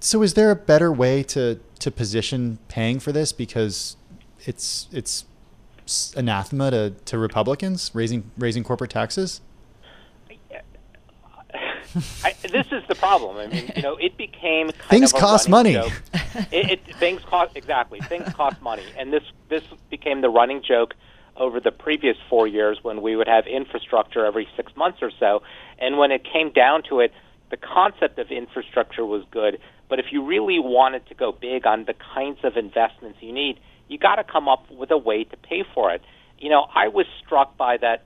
So, 0.00 0.22
is 0.22 0.34
there 0.34 0.50
a 0.50 0.56
better 0.56 0.92
way 0.92 1.22
to, 1.24 1.58
to 1.78 1.90
position 1.90 2.58
paying 2.68 3.00
for 3.00 3.10
this 3.10 3.32
because 3.32 3.96
it's 4.44 4.88
it's 4.92 5.24
anathema 6.16 6.70
to, 6.70 6.90
to 6.90 7.18
Republicans 7.18 7.90
raising 7.94 8.30
raising 8.36 8.64
corporate 8.64 8.90
taxes? 8.90 9.40
I, 12.24 12.34
this 12.42 12.66
is 12.72 12.82
the 12.88 12.94
problem. 12.94 13.36
I 13.36 13.46
mean, 13.46 13.70
you 13.76 13.82
know, 13.82 13.96
it 13.96 14.16
became 14.16 14.70
things 14.88 15.12
cost 15.12 15.48
money. 15.48 15.74
it, 15.74 16.00
it, 16.52 16.96
things 16.96 17.22
cost 17.22 17.56
exactly. 17.56 18.00
Things 18.00 18.32
cost 18.34 18.60
money, 18.62 18.84
and 18.98 19.12
this 19.12 19.22
this 19.48 19.62
became 19.90 20.20
the 20.20 20.30
running 20.30 20.62
joke 20.62 20.94
over 21.36 21.60
the 21.60 21.72
previous 21.72 22.16
four 22.28 22.46
years 22.46 22.78
when 22.82 23.02
we 23.02 23.16
would 23.16 23.28
have 23.28 23.46
infrastructure 23.46 24.24
every 24.24 24.48
six 24.56 24.74
months 24.76 24.98
or 25.02 25.10
so. 25.18 25.42
And 25.78 25.98
when 25.98 26.12
it 26.12 26.24
came 26.24 26.50
down 26.50 26.82
to 26.84 27.00
it, 27.00 27.12
the 27.50 27.56
concept 27.56 28.18
of 28.18 28.30
infrastructure 28.30 29.04
was 29.04 29.24
good, 29.30 29.58
but 29.88 29.98
if 29.98 30.06
you 30.12 30.24
really 30.24 30.58
wanted 30.58 31.06
to 31.08 31.14
go 31.14 31.32
big 31.32 31.66
on 31.66 31.84
the 31.84 31.94
kinds 32.14 32.38
of 32.42 32.56
investments 32.56 33.18
you 33.20 33.32
need, 33.32 33.60
you 33.88 33.98
got 33.98 34.16
to 34.16 34.24
come 34.24 34.48
up 34.48 34.70
with 34.70 34.90
a 34.90 34.98
way 34.98 35.24
to 35.24 35.36
pay 35.36 35.64
for 35.74 35.92
it. 35.92 36.02
You 36.38 36.50
know, 36.50 36.66
I 36.74 36.88
was 36.88 37.06
struck 37.24 37.56
by 37.56 37.76
that 37.78 38.04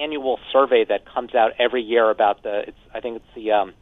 annual 0.00 0.38
survey 0.52 0.84
that 0.84 1.04
comes 1.06 1.34
out 1.34 1.52
every 1.58 1.82
year 1.82 2.10
about 2.10 2.42
the. 2.42 2.68
It's, 2.68 2.78
I 2.94 3.00
think 3.00 3.16
it's 3.16 3.34
the 3.34 3.52
um, 3.52 3.74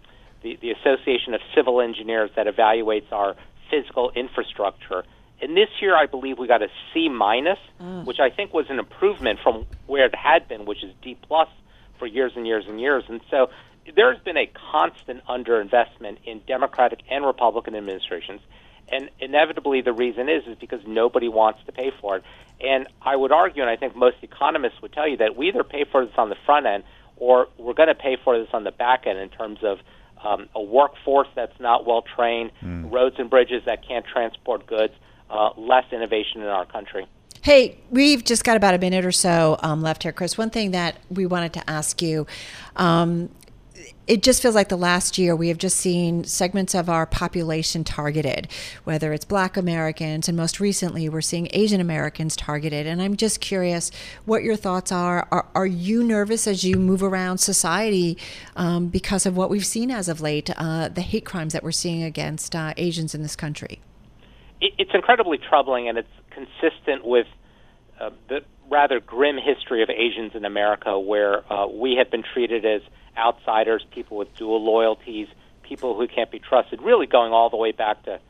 the, 0.43 0.59
the 0.61 0.71
Association 0.71 1.35
of 1.35 1.41
Civil 1.55 1.81
Engineers 1.81 2.31
that 2.37 2.47
evaluates 2.47 3.11
our 3.13 3.37
physical 3.71 4.11
infrastructure. 4.15 5.05
And 5.43 5.57
this 5.57 5.69
year, 5.81 5.97
I 5.97 6.07
believe 6.07 6.39
we 6.39 6.47
got 6.47 6.63
a 6.63 6.69
C 6.93 7.09
minus, 7.09 7.59
mm. 7.81 8.05
which 8.05 8.19
I 8.21 8.31
think 8.31 8.53
was 8.53 8.67
an 8.69 8.79
improvement 8.79 9.39
from 9.43 9.65
where 9.87 10.07
it 10.07 10.15
had 10.15 10.49
been, 10.49 10.67
which 10.67 10.85
is 10.85 10.93
D 11.03 11.17
plus 11.27 11.49
for 11.99 12.07
years 12.07 12.33
and 12.37 12.47
years 12.47 12.65
and 12.69 12.81
years. 12.81 13.05
And 13.09 13.21
so 13.31 13.51
there's 13.97 14.19
been 14.21 14.37
a 14.37 14.51
constant 14.73 15.25
underinvestment 15.27 16.19
in 16.25 16.43
Democratic 16.47 17.01
and 17.11 17.25
Republican 17.25 17.75
administrations. 17.75 18.41
And 18.91 19.11
inevitably, 19.21 19.83
the 19.83 19.93
reason 19.93 20.29
is 20.29 20.47
is 20.47 20.57
because 20.59 20.81
nobody 20.87 21.29
wants 21.29 21.61
to 21.67 21.73
pay 21.73 21.93
for 22.01 22.17
it. 22.17 22.25
And 22.61 22.89
I 23.01 23.17
would 23.17 23.33
argue, 23.33 23.63
and 23.63 23.71
I 23.71 23.77
think 23.77 23.97
most 23.97 24.17
economists 24.23 24.83
would 24.83 24.93
tell 24.93 25.09
you 25.09 25.17
that 25.19 25.37
we 25.37 25.49
either 25.49 25.65
pay 25.65 25.85
for 25.91 26.05
this 26.05 26.15
on 26.19 26.29
the 26.29 26.37
front 26.45 26.67
end, 26.67 26.85
or 27.17 27.49
we're 27.59 27.75
going 27.75 27.89
to 27.89 27.95
pay 27.95 28.17
for 28.23 28.39
this 28.39 28.49
on 28.53 28.65
the 28.65 28.73
back 28.73 29.07
end 29.07 29.19
in 29.19 29.29
terms 29.29 29.61
of 29.63 29.79
um, 30.23 30.49
a 30.55 30.63
workforce 30.63 31.29
that's 31.35 31.59
not 31.61 31.87
well 31.87 32.03
trained, 32.03 32.51
mm. 32.63 32.91
roads 32.93 33.17
and 33.19 33.31
bridges 33.31 33.63
that 33.67 33.87
can't 33.87 34.05
transport 34.07 34.67
goods, 34.67 34.93
uh, 35.31 35.51
less 35.57 35.85
innovation 35.93 36.43
in 36.43 36.49
our 36.49 36.67
country. 36.67 37.07
Hey, 37.43 37.79
we've 37.91 38.23
just 38.23 38.45
got 38.45 38.59
about 38.59 38.75
a 38.75 38.79
minute 38.79 39.07
or 39.07 39.13
so 39.13 39.59
um, 39.63 39.81
left 39.81 40.03
here, 40.03 40.13
Chris. 40.13 40.37
One 40.37 40.51
thing 40.51 40.73
that 40.73 40.99
we 41.09 41.25
wanted 41.25 41.55
to 41.55 41.71
ask 41.71 42.03
you 42.03 42.27
um, 42.77 43.31
it 44.11 44.25
just 44.25 44.43
feels 44.43 44.57
like 44.57 44.69
the 44.69 44.77
last 44.77 45.19
year 45.19 45.37
we 45.37 45.47
have 45.47 45.57
just 45.57 45.77
seen 45.77 46.25
segments 46.25 46.75
of 46.75 46.91
our 46.91 47.07
population 47.07 47.85
targeted, 47.85 48.49
whether 48.83 49.13
it's 49.13 49.25
black 49.25 49.57
Americans, 49.57 50.27
and 50.27 50.37
most 50.37 50.59
recently 50.59 51.09
we're 51.09 51.21
seeing 51.21 51.47
Asian 51.53 51.81
Americans 51.81 52.35
targeted. 52.35 52.89
And 52.89 53.01
I'm 53.01 53.17
just 53.17 53.41
curious 53.41 53.93
what 54.25 54.43
your 54.43 54.57
thoughts 54.57 54.91
are. 54.91 55.29
Are, 55.31 55.47
are 55.55 55.67
you 55.67 56.03
nervous 56.03 56.49
as 56.49 56.65
you 56.65 56.75
move 56.75 57.05
around 57.05 57.39
society 57.39 58.19
um, 58.57 58.89
because 58.89 59.27
of 59.27 59.37
what 59.37 59.49
we've 59.49 59.65
seen 59.65 59.93
as 59.93 60.09
of 60.09 60.21
late, 60.21 60.51
uh, 60.57 60.89
the 60.89 61.03
hate 61.03 61.25
crimes 61.25 61.53
that 61.53 61.63
we're 61.63 61.71
seeing 61.71 62.03
against 62.03 62.57
uh, 62.57 62.75
Asians 62.77 63.15
in 63.15 63.23
this 63.23 63.37
country? 63.37 63.79
It's 64.61 64.91
incredibly 64.93 65.39
troubling, 65.39 65.89
and 65.89 65.97
it's 65.97 66.09
consistent 66.31 67.05
with 67.05 67.29
uh, 68.01 68.11
the 68.29 68.41
rather 68.71 69.01
grim 69.01 69.37
history 69.37 69.83
of 69.83 69.91
Asians 69.91 70.33
in 70.35 70.45
America, 70.45 70.99
where 70.99 71.51
uh, 71.53 71.67
we 71.67 71.97
have 71.97 72.11
been 72.11 72.23
treated 72.23 72.65
as 72.65 72.83
outsiders, 73.19 73.85
people 73.91 74.17
with 74.17 74.35
dual 74.37 74.65
loyalties, 74.65 75.29
people 75.63 75.97
who 75.97 76.07
can't 76.07 76.31
be 76.31 76.39
trusted, 76.39 76.81
really 76.81 77.07
going 77.07 77.33
all 77.33 77.51
the 77.51 77.57
way 77.57 77.73
back 77.73 78.03
to 78.05 78.21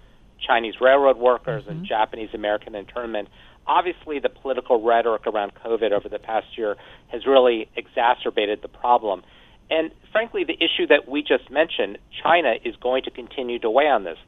Chinese 0.47 0.75
railroad 0.81 1.19
workers 1.19 1.63
mm-hmm. 1.63 1.73
and 1.73 1.87
Japanese 1.87 2.31
American 2.33 2.75
internment. 2.75 3.29
Obviously, 3.67 4.19
the 4.19 4.31
political 4.31 4.83
rhetoric 4.83 5.27
around 5.27 5.53
COVID 5.55 5.93
over 5.93 6.09
the 6.09 6.19
past 6.19 6.47
year 6.57 6.77
has 7.09 7.27
really 7.27 7.69
exacerbated 7.77 8.63
the 8.63 8.69
problem. 8.69 9.23
And 9.71 9.93
frankly, 10.11 10.45
the 10.45 10.55
issue 10.55 10.87
that 10.89 11.09
we 11.09 11.23
just 11.23 11.51
mentioned, 11.51 11.99
China 12.23 12.55
is 12.65 12.75
going 12.77 13.05
to 13.05 13.11
continue 13.11 13.59
to 13.61 13.71
weigh 13.71 13.89
on 13.89 14.05
this. 14.05 14.19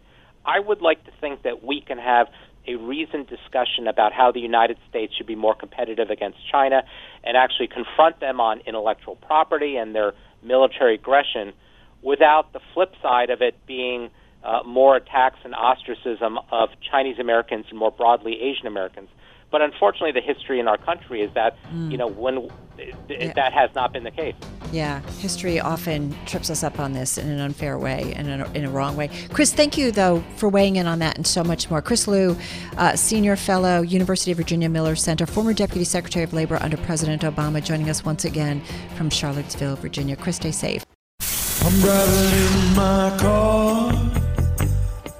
I 0.45 0.61
would 0.61 0.81
like 0.81 1.05
to 1.05 1.11
think 1.21 1.43
that 1.43 1.65
we 1.65 1.81
can 1.81 1.99
have 1.99 2.29
a 2.67 2.77
reasoned 2.77 3.27
discussion 3.27 3.89
about 3.89 4.13
how 4.13 4.31
the 4.31 4.41
United 4.41 4.79
States 4.89 5.15
should 5.17 5.27
be 5.27 5.35
more 5.35 5.55
competitive 5.55 6.11
against 6.11 6.39
China 6.51 6.83
and 7.25 7.37
actually 7.37 7.69
confront 7.69 8.21
them 8.21 8.41
on 8.41 8.61
intellectual 8.67 9.17
property 9.17 9.77
and 9.77 9.95
their 9.95 10.13
military 10.43 10.95
aggression 10.95 11.53
without 12.03 12.53
the 12.53 12.61
flip 12.75 12.93
side 13.03 13.31
of 13.31 13.43
it 13.43 13.55
being 13.67 14.11
uh, 14.45 14.61
more 14.67 14.97
attacks 14.97 15.39
and 15.45 15.55
ostracism 15.55 16.39
of 16.51 16.69
Chinese 16.91 17.19
Americans 17.19 17.67
and 17.71 17.79
more 17.79 17.93
broadly 17.93 18.41
Asian 18.41 18.67
Americans. 18.67 19.09
But 19.53 19.63
unfortunately, 19.63 20.13
the 20.13 20.27
history 20.27 20.59
in 20.59 20.67
our 20.67 20.79
country 20.79 21.21
is 21.21 21.33
that 21.35 21.57
mm. 21.73 21.91
you 21.93 21.99
know 21.99 22.09
when 22.09 22.49
yeah. 23.09 23.33
that 23.35 23.53
has 23.53 23.71
not 23.75 23.93
been 23.93 24.03
the 24.03 24.11
case. 24.11 24.35
Yeah, 24.73 25.01
history 25.19 25.61
often 25.61 26.17
trips 26.25 26.49
us 26.49 26.65
up 26.65 26.81
on 26.81 26.95
this 26.95 27.19
in 27.19 27.29
an 27.29 27.39
unfair 27.39 27.79
way 27.79 28.15
and 28.17 28.29
in 28.29 28.41
a, 28.41 28.53
in 28.53 28.65
a 28.65 28.71
wrong 28.71 28.97
way. 28.97 29.11
Chris, 29.31 29.53
thank 29.53 29.77
you 29.77 29.93
though 29.93 30.25
for 30.37 30.49
weighing 30.49 30.77
in 30.77 30.87
on 30.87 30.99
that 31.01 31.17
and 31.17 31.27
so 31.27 31.45
much 31.45 31.71
more. 31.71 31.83
Chris 31.83 32.09
Lu, 32.09 32.37
uh, 32.79 32.97
senior 32.97 33.37
fellow, 33.37 33.83
University 33.83 34.31
of 34.33 34.39
Virginia 34.39 34.71
Miller 34.71 34.97
Center, 34.97 35.27
former 35.27 35.53
deputy 35.53 35.85
secretary 35.85 36.25
of 36.25 36.33
labor 36.33 36.59
under 36.63 36.79
President 36.79 37.23
Obama, 37.23 37.63
joining 37.63 37.91
us 37.91 38.05
once 38.05 38.25
again 38.25 38.63
from 38.97 39.11
Charlottesville, 39.11 39.77
Virginia. 39.77 40.17
Chris, 40.17 40.37
stay 40.37 40.51
safe. 40.51 40.85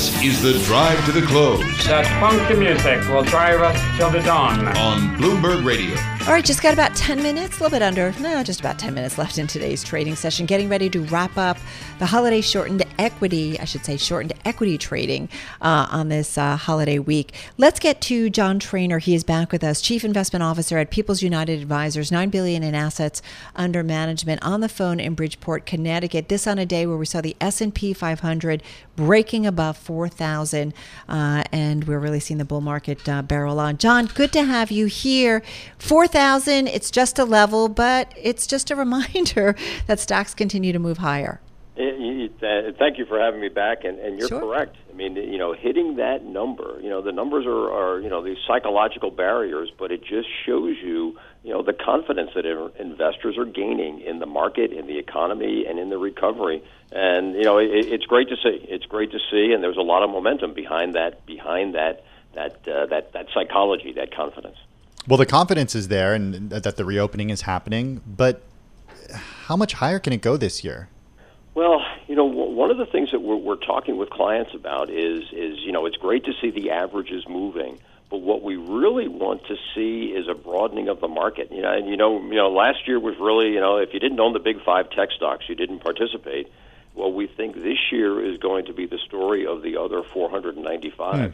This 0.00 0.24
is 0.24 0.40
the 0.40 0.54
drive 0.64 1.04
to 1.04 1.12
the 1.12 1.20
close. 1.20 1.60
That 1.84 2.06
funky 2.18 2.54
music 2.54 3.06
will 3.10 3.22
drive 3.22 3.60
us 3.60 3.78
till 3.98 4.08
the 4.08 4.22
dawn. 4.22 4.66
On 4.78 5.14
Bloomberg 5.18 5.62
Radio. 5.62 5.94
All 6.26 6.34
right, 6.34 6.44
just 6.44 6.62
got 6.62 6.74
about 6.74 6.94
10 6.94 7.22
minutes, 7.22 7.58
a 7.58 7.62
little 7.62 7.70
bit 7.70 7.82
under, 7.82 8.12
no, 8.20 8.42
just 8.42 8.60
about 8.60 8.78
10 8.78 8.94
minutes 8.94 9.18
left 9.18 9.36
in 9.38 9.46
today's 9.46 9.82
trading 9.82 10.14
session. 10.16 10.46
Getting 10.46 10.68
ready 10.68 10.88
to 10.90 11.00
wrap 11.06 11.36
up 11.36 11.56
the 11.98 12.06
holiday 12.06 12.42
shortened 12.42 12.84
equity, 12.98 13.58
I 13.58 13.64
should 13.64 13.84
say, 13.84 13.96
shortened 13.96 14.34
equity 14.44 14.78
trading 14.78 15.30
uh, 15.62 15.88
on 15.90 16.08
this 16.08 16.38
uh, 16.38 16.56
holiday 16.56 16.98
week. 16.98 17.34
Let's 17.56 17.80
get 17.80 18.02
to 18.02 18.28
John 18.28 18.58
Traynor. 18.58 18.98
He 18.98 19.14
is 19.14 19.24
back 19.24 19.50
with 19.50 19.64
us, 19.64 19.80
Chief 19.80 20.04
Investment 20.04 20.42
Officer 20.42 20.76
at 20.76 20.90
People's 20.90 21.22
United 21.22 21.60
Advisors, 21.60 22.12
9 22.12 22.28
billion 22.28 22.62
in 22.62 22.74
assets 22.74 23.22
under 23.56 23.82
management 23.82 24.42
on 24.44 24.60
the 24.60 24.68
phone 24.68 25.00
in 25.00 25.14
Bridgeport, 25.14 25.64
Connecticut. 25.64 26.28
This 26.28 26.46
on 26.46 26.58
a 26.58 26.66
day 26.66 26.86
where 26.86 26.98
we 26.98 27.06
saw 27.06 27.22
the 27.22 27.36
S&P 27.40 27.94
500 27.94 28.62
breaking 28.94 29.46
above 29.46 29.78
4,000, 29.90 30.72
uh, 31.08 31.42
and 31.50 31.82
we're 31.82 31.98
really 31.98 32.20
seeing 32.20 32.38
the 32.38 32.44
bull 32.44 32.60
market 32.60 33.08
uh, 33.08 33.22
barrel 33.22 33.58
on. 33.58 33.76
John, 33.76 34.06
good 34.06 34.32
to 34.34 34.44
have 34.44 34.70
you 34.70 34.86
here. 34.86 35.42
4,000, 35.78 36.68
it's 36.68 36.92
just 36.92 37.18
a 37.18 37.24
level, 37.24 37.68
but 37.68 38.14
it's 38.16 38.46
just 38.46 38.70
a 38.70 38.76
reminder 38.84 39.56
that 39.88 39.98
stocks 39.98 40.32
continue 40.32 40.72
to 40.72 40.78
move 40.78 40.98
higher. 40.98 41.40
Uh, 41.76 42.70
thank 42.78 42.98
you 42.98 43.04
for 43.04 43.18
having 43.18 43.40
me 43.40 43.48
back, 43.48 43.82
and, 43.82 43.98
and 43.98 44.16
you're 44.16 44.28
sure. 44.28 44.40
correct. 44.40 44.76
I 44.88 44.94
mean, 44.94 45.16
you 45.16 45.38
know, 45.38 45.54
hitting 45.54 45.96
that 45.96 46.24
number, 46.24 46.78
you 46.80 46.88
know, 46.88 47.02
the 47.02 47.10
numbers 47.10 47.46
are, 47.46 47.72
are, 47.72 48.00
you 48.00 48.08
know, 48.08 48.22
these 48.22 48.38
psychological 48.46 49.10
barriers, 49.10 49.72
but 49.76 49.90
it 49.90 50.04
just 50.04 50.28
shows 50.46 50.76
you, 50.80 51.18
you 51.42 51.52
know, 51.52 51.62
the 51.62 51.72
confidence 51.72 52.30
that 52.34 52.44
investors 52.78 53.38
are 53.38 53.46
gaining 53.46 54.00
in 54.00 54.18
the 54.18 54.26
market, 54.26 54.72
in 54.72 54.86
the 54.86 54.98
economy, 54.98 55.64
and 55.66 55.78
in 55.78 55.88
the 55.88 55.96
recovery. 55.96 56.62
And 56.92 57.34
you 57.34 57.44
know, 57.44 57.58
it, 57.58 57.70
it's 57.70 58.04
great 58.04 58.28
to 58.28 58.36
see. 58.36 58.66
It's 58.68 58.86
great 58.86 59.10
to 59.12 59.18
see, 59.30 59.52
and 59.52 59.62
there's 59.62 59.78
a 59.78 59.82
lot 59.82 60.02
of 60.02 60.10
momentum 60.10 60.52
behind 60.52 60.94
that, 60.94 61.24
behind 61.24 61.74
that, 61.74 62.04
that, 62.34 62.68
uh, 62.68 62.86
that, 62.86 63.12
that 63.12 63.28
psychology, 63.32 63.92
that 63.92 64.14
confidence. 64.14 64.56
Well, 65.08 65.16
the 65.16 65.26
confidence 65.26 65.74
is 65.74 65.88
there, 65.88 66.14
and 66.14 66.50
that 66.50 66.76
the 66.76 66.84
reopening 66.84 67.30
is 67.30 67.42
happening, 67.42 68.02
but 68.06 68.42
how 69.46 69.56
much 69.56 69.74
higher 69.74 69.98
can 69.98 70.12
it 70.12 70.20
go 70.20 70.36
this 70.36 70.62
year? 70.62 70.88
Well, 71.54 71.82
you 72.06 72.14
know, 72.14 72.24
one 72.24 72.70
of 72.70 72.76
the 72.76 72.86
things 72.86 73.10
that 73.12 73.20
we're, 73.20 73.36
we're 73.36 73.56
talking 73.56 73.96
with 73.96 74.10
clients 74.10 74.54
about 74.54 74.90
is 74.90 75.24
is 75.32 75.58
you 75.60 75.72
know 75.72 75.86
it's 75.86 75.96
great 75.96 76.24
to 76.24 76.32
see 76.40 76.50
the 76.50 76.70
averages 76.70 77.26
moving, 77.28 77.78
but 78.10 78.18
what 78.18 78.42
we 78.42 78.56
really 78.56 79.06
want 79.06 79.46
to 79.46 79.56
see 79.74 80.06
is 80.06 80.26
a 80.28 80.34
broadening 80.34 80.88
of 80.88 81.00
the 81.00 81.08
market. 81.08 81.52
You 81.52 81.62
know, 81.62 81.72
and 81.72 81.88
you 81.88 81.96
know, 81.96 82.20
you 82.20 82.34
know, 82.34 82.50
last 82.50 82.86
year 82.88 82.98
was 82.98 83.16
really 83.18 83.52
you 83.52 83.60
know 83.60 83.76
if 83.76 83.94
you 83.94 84.00
didn't 84.00 84.18
own 84.18 84.32
the 84.32 84.40
big 84.40 84.62
five 84.62 84.90
tech 84.90 85.10
stocks, 85.12 85.48
you 85.48 85.54
didn't 85.54 85.78
participate. 85.78 86.50
Well, 86.94 87.12
we 87.12 87.28
think 87.28 87.54
this 87.54 87.78
year 87.92 88.22
is 88.22 88.38
going 88.38 88.66
to 88.66 88.72
be 88.72 88.86
the 88.86 88.98
story 88.98 89.46
of 89.46 89.62
the 89.62 89.76
other 89.76 90.02
495. 90.02 91.14
Mm. 91.14 91.32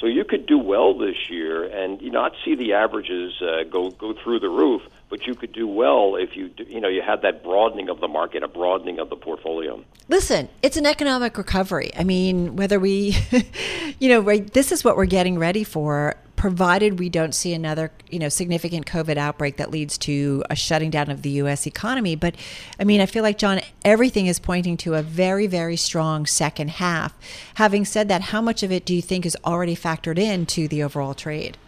So 0.00 0.06
you 0.06 0.24
could 0.24 0.46
do 0.46 0.58
well 0.58 0.96
this 0.96 1.28
year 1.28 1.64
and 1.64 2.00
not 2.12 2.32
see 2.44 2.54
the 2.54 2.74
averages 2.74 3.40
uh, 3.42 3.64
go 3.64 3.90
go 3.90 4.12
through 4.12 4.38
the 4.38 4.48
roof, 4.48 4.82
but 5.08 5.26
you 5.26 5.34
could 5.34 5.52
do 5.52 5.66
well 5.66 6.14
if 6.14 6.36
you 6.36 6.48
do, 6.50 6.64
you 6.64 6.80
know 6.80 6.88
you 6.88 7.02
had 7.02 7.22
that 7.22 7.42
broadening 7.42 7.88
of 7.88 8.00
the 8.00 8.06
market, 8.06 8.42
a 8.44 8.48
broadening 8.48 9.00
of 9.00 9.10
the 9.10 9.16
portfolio. 9.16 9.82
Listen, 10.08 10.48
it's 10.62 10.76
an 10.76 10.86
economic 10.86 11.36
recovery. 11.36 11.90
I 11.96 12.04
mean, 12.04 12.54
whether 12.54 12.78
we, 12.78 13.16
you 13.98 14.08
know, 14.08 14.20
right, 14.20 14.50
this 14.52 14.70
is 14.70 14.84
what 14.84 14.96
we're 14.96 15.06
getting 15.06 15.38
ready 15.38 15.64
for 15.64 16.16
provided 16.38 17.00
we 17.00 17.08
don't 17.08 17.34
see 17.34 17.52
another, 17.52 17.90
you 18.08 18.18
know, 18.18 18.28
significant 18.28 18.86
COVID 18.86 19.16
outbreak 19.16 19.56
that 19.56 19.72
leads 19.72 19.98
to 19.98 20.44
a 20.48 20.54
shutting 20.54 20.88
down 20.88 21.10
of 21.10 21.22
the 21.22 21.30
U.S. 21.30 21.66
economy. 21.66 22.14
But 22.14 22.36
I 22.78 22.84
mean, 22.84 23.00
I 23.00 23.06
feel 23.06 23.24
like 23.24 23.38
John, 23.38 23.60
everything 23.84 24.28
is 24.28 24.38
pointing 24.38 24.76
to 24.78 24.94
a 24.94 25.02
very, 25.02 25.48
very 25.48 25.76
strong 25.76 26.26
second 26.26 26.70
half. 26.70 27.12
Having 27.54 27.86
said 27.86 28.08
that, 28.08 28.22
how 28.22 28.40
much 28.40 28.62
of 28.62 28.70
it 28.70 28.86
do 28.86 28.94
you 28.94 29.02
think 29.02 29.26
is 29.26 29.36
already 29.44 29.74
factored 29.74 30.16
into 30.16 30.68
the 30.68 30.82
overall 30.82 31.12
trade? 31.12 31.58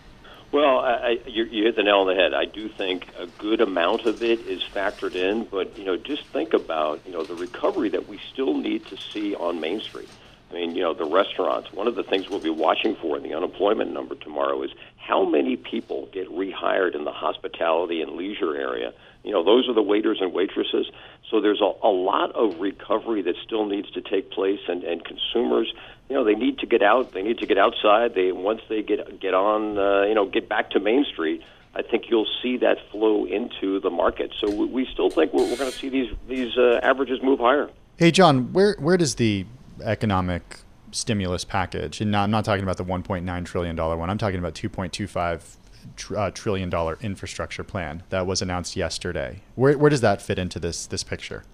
Well, 0.52 0.78
I, 0.78 1.20
you, 1.26 1.44
you 1.44 1.64
hit 1.64 1.76
the 1.76 1.82
nail 1.82 1.98
on 1.98 2.06
the 2.06 2.14
head. 2.14 2.32
I 2.32 2.44
do 2.44 2.68
think 2.68 3.08
a 3.18 3.26
good 3.26 3.60
amount 3.60 4.06
of 4.06 4.22
it 4.22 4.40
is 4.40 4.62
factored 4.62 5.16
in, 5.16 5.44
but 5.44 5.76
you 5.78 5.84
know, 5.84 5.96
just 5.96 6.24
think 6.26 6.54
about 6.54 7.00
you 7.04 7.12
know 7.12 7.24
the 7.24 7.34
recovery 7.34 7.88
that 7.90 8.08
we 8.08 8.20
still 8.32 8.56
need 8.56 8.86
to 8.86 8.96
see 8.96 9.34
on 9.34 9.60
Main 9.60 9.80
Street. 9.80 10.08
I 10.50 10.54
mean, 10.54 10.74
you 10.74 10.82
know, 10.82 10.94
the 10.94 11.04
restaurants. 11.04 11.72
One 11.72 11.86
of 11.86 11.94
the 11.94 12.02
things 12.02 12.28
we'll 12.28 12.40
be 12.40 12.50
watching 12.50 12.96
for 12.96 13.16
in 13.16 13.22
the 13.22 13.34
unemployment 13.34 13.92
number 13.92 14.16
tomorrow 14.16 14.62
is 14.62 14.70
how 14.96 15.24
many 15.24 15.56
people 15.56 16.08
get 16.12 16.28
rehired 16.28 16.94
in 16.94 17.04
the 17.04 17.12
hospitality 17.12 18.02
and 18.02 18.12
leisure 18.12 18.56
area. 18.56 18.92
You 19.22 19.32
know, 19.32 19.44
those 19.44 19.68
are 19.68 19.74
the 19.74 19.82
waiters 19.82 20.18
and 20.20 20.32
waitresses. 20.32 20.90
So 21.30 21.40
there's 21.40 21.60
a, 21.60 21.72
a 21.86 21.88
lot 21.88 22.32
of 22.32 22.58
recovery 22.58 23.22
that 23.22 23.36
still 23.44 23.66
needs 23.66 23.90
to 23.92 24.00
take 24.00 24.30
place, 24.30 24.60
and, 24.66 24.82
and 24.82 25.04
consumers, 25.04 25.72
you 26.08 26.16
know, 26.16 26.24
they 26.24 26.34
need 26.34 26.58
to 26.58 26.66
get 26.66 26.82
out. 26.82 27.12
They 27.12 27.22
need 27.22 27.38
to 27.38 27.46
get 27.46 27.58
outside. 27.58 28.14
They 28.14 28.32
once 28.32 28.62
they 28.68 28.82
get 28.82 29.20
get 29.20 29.34
on, 29.34 29.78
uh, 29.78 30.02
you 30.02 30.14
know, 30.14 30.26
get 30.26 30.48
back 30.48 30.70
to 30.70 30.80
Main 30.80 31.04
Street. 31.04 31.42
I 31.72 31.82
think 31.82 32.10
you'll 32.10 32.26
see 32.42 32.56
that 32.58 32.78
flow 32.90 33.26
into 33.26 33.78
the 33.78 33.90
market. 33.90 34.32
So 34.40 34.50
we, 34.50 34.66
we 34.66 34.88
still 34.92 35.08
think 35.08 35.32
we're, 35.32 35.44
we're 35.44 35.56
going 35.56 35.70
to 35.70 35.78
see 35.78 35.88
these 35.88 36.12
these 36.26 36.56
uh, 36.58 36.80
averages 36.82 37.22
move 37.22 37.38
higher. 37.38 37.70
Hey, 37.96 38.10
John, 38.10 38.52
where 38.52 38.74
where 38.80 38.96
does 38.96 39.14
the 39.14 39.46
economic 39.82 40.60
stimulus 40.92 41.44
package, 41.44 42.00
and 42.00 42.14
I'm 42.16 42.30
not 42.30 42.44
talking 42.44 42.62
about 42.62 42.76
the 42.76 42.84
1.9 42.84 43.44
trillion 43.44 43.76
dollar 43.76 43.96
one. 43.96 44.10
I'm 44.10 44.18
talking 44.18 44.38
about 44.38 44.54
2.25 44.54 45.56
tr- 45.96 46.16
uh, 46.16 46.30
trillion 46.30 46.70
dollar 46.70 46.98
infrastructure 47.00 47.64
plan 47.64 48.02
that 48.10 48.26
was 48.26 48.42
announced 48.42 48.76
yesterday. 48.76 49.42
Where 49.54 49.76
where 49.78 49.90
does 49.90 50.00
that 50.00 50.22
fit 50.22 50.38
into 50.38 50.58
this 50.58 50.86
this 50.86 51.04
picture? 51.04 51.44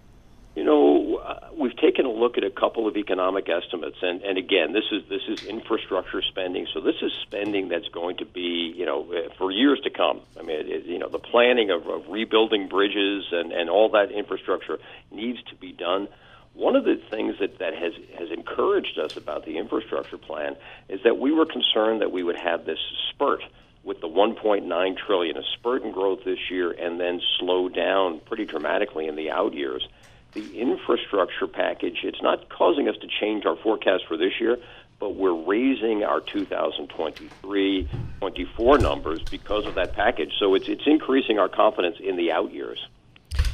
You 0.55 0.65
know, 0.65 1.19
uh, 1.19 1.49
we've 1.59 1.77
taken 1.77 2.07
a 2.07 2.11
look 2.11 2.39
at 2.39 2.45
a 2.45 2.51
couple 2.51 2.89
of 2.89 2.97
economic 2.97 3.49
estimates, 3.49 3.99
and, 4.01 4.23
and 4.23 4.39
again, 4.39 4.73
this 4.73 4.85
is 4.91 5.03
this 5.09 5.23
is 5.29 5.45
infrastructure 5.45 6.23
spending. 6.23 6.67
So 6.73 6.81
this 6.81 6.97
is 7.03 7.13
spending 7.23 7.69
that's 7.69 7.89
going 7.89 8.17
to 8.19 8.25
be, 8.25 8.73
you 8.75 8.87
know, 8.87 9.13
uh, 9.13 9.35
for 9.37 9.51
years 9.51 9.81
to 9.85 9.91
come. 9.91 10.21
I 10.39 10.43
mean, 10.43 10.61
it, 10.61 10.87
you 10.87 10.99
know, 10.99 11.09
the 11.09 11.19
planning 11.19 11.71
of, 11.71 11.87
of 11.87 12.09
rebuilding 12.09 12.69
bridges 12.69 13.27
and 13.33 13.53
and 13.53 13.69
all 13.69 13.91
that 13.91 14.11
infrastructure 14.11 14.79
needs 15.11 15.43
to 15.45 15.55
be 15.57 15.73
done. 15.73 16.09
One 16.57 16.75
of 16.75 16.85
the 16.85 16.97
things 17.11 17.35
that, 17.39 17.59
that 17.59 17.75
has, 17.75 17.93
has 18.19 18.31
encouraged 18.31 18.99
us 18.99 19.15
about 19.15 19.45
the 19.45 19.59
infrastructure 19.59 20.17
plan 20.17 20.57
is 20.89 21.01
that 21.05 21.19
we 21.19 21.31
were 21.31 21.45
concerned 21.45 22.01
that 22.01 22.11
we 22.11 22.23
would 22.23 22.37
have 22.37 22.65
this 22.65 22.79
spurt 23.11 23.43
with 23.85 24.01
the 24.01 24.09
1.9 24.09 24.97
trillion, 24.97 25.37
a 25.37 25.43
spurt 25.59 25.83
in 25.83 25.93
growth 25.93 26.21
this 26.25 26.51
year, 26.51 26.73
and 26.73 26.99
then 26.99 27.21
slow 27.39 27.69
down 27.69 28.21
pretty 28.21 28.47
dramatically 28.47 29.07
in 29.07 29.17
the 29.17 29.31
out 29.31 29.53
years. 29.53 29.87
The 30.33 30.59
infrastructure 30.59 31.47
package, 31.47 31.99
it's 32.05 32.23
not 32.23 32.49
causing 32.49 32.89
us 32.89 32.97
to 33.03 33.07
change 33.21 33.45
our 33.45 33.57
forecast 33.57 34.05
for 34.09 34.17
this 34.17 34.41
year, 34.41 34.57
but 34.99 35.15
we're 35.15 35.35
raising 35.35 36.05
our 36.05 36.21
2023 36.21 37.89
24 38.19 38.79
numbers 38.79 39.23
because 39.31 39.67
of 39.67 39.75
that 39.75 39.93
package. 39.93 40.33
So 40.39 40.55
it's, 40.55 40.69
it's 40.69 40.87
increasing 40.87 41.39
our 41.39 41.51
confidence 41.51 41.97
in 42.01 42.17
the 42.17 42.33
out 42.33 42.51
years. 42.51 42.79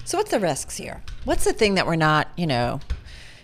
So, 0.04 0.18
what's 0.18 0.30
the 0.30 0.40
risks 0.40 0.76
here? 0.76 1.02
What's 1.24 1.44
the 1.44 1.52
thing 1.52 1.74
that 1.74 1.86
we're 1.86 1.96
not, 1.96 2.28
you 2.36 2.46
know, 2.46 2.80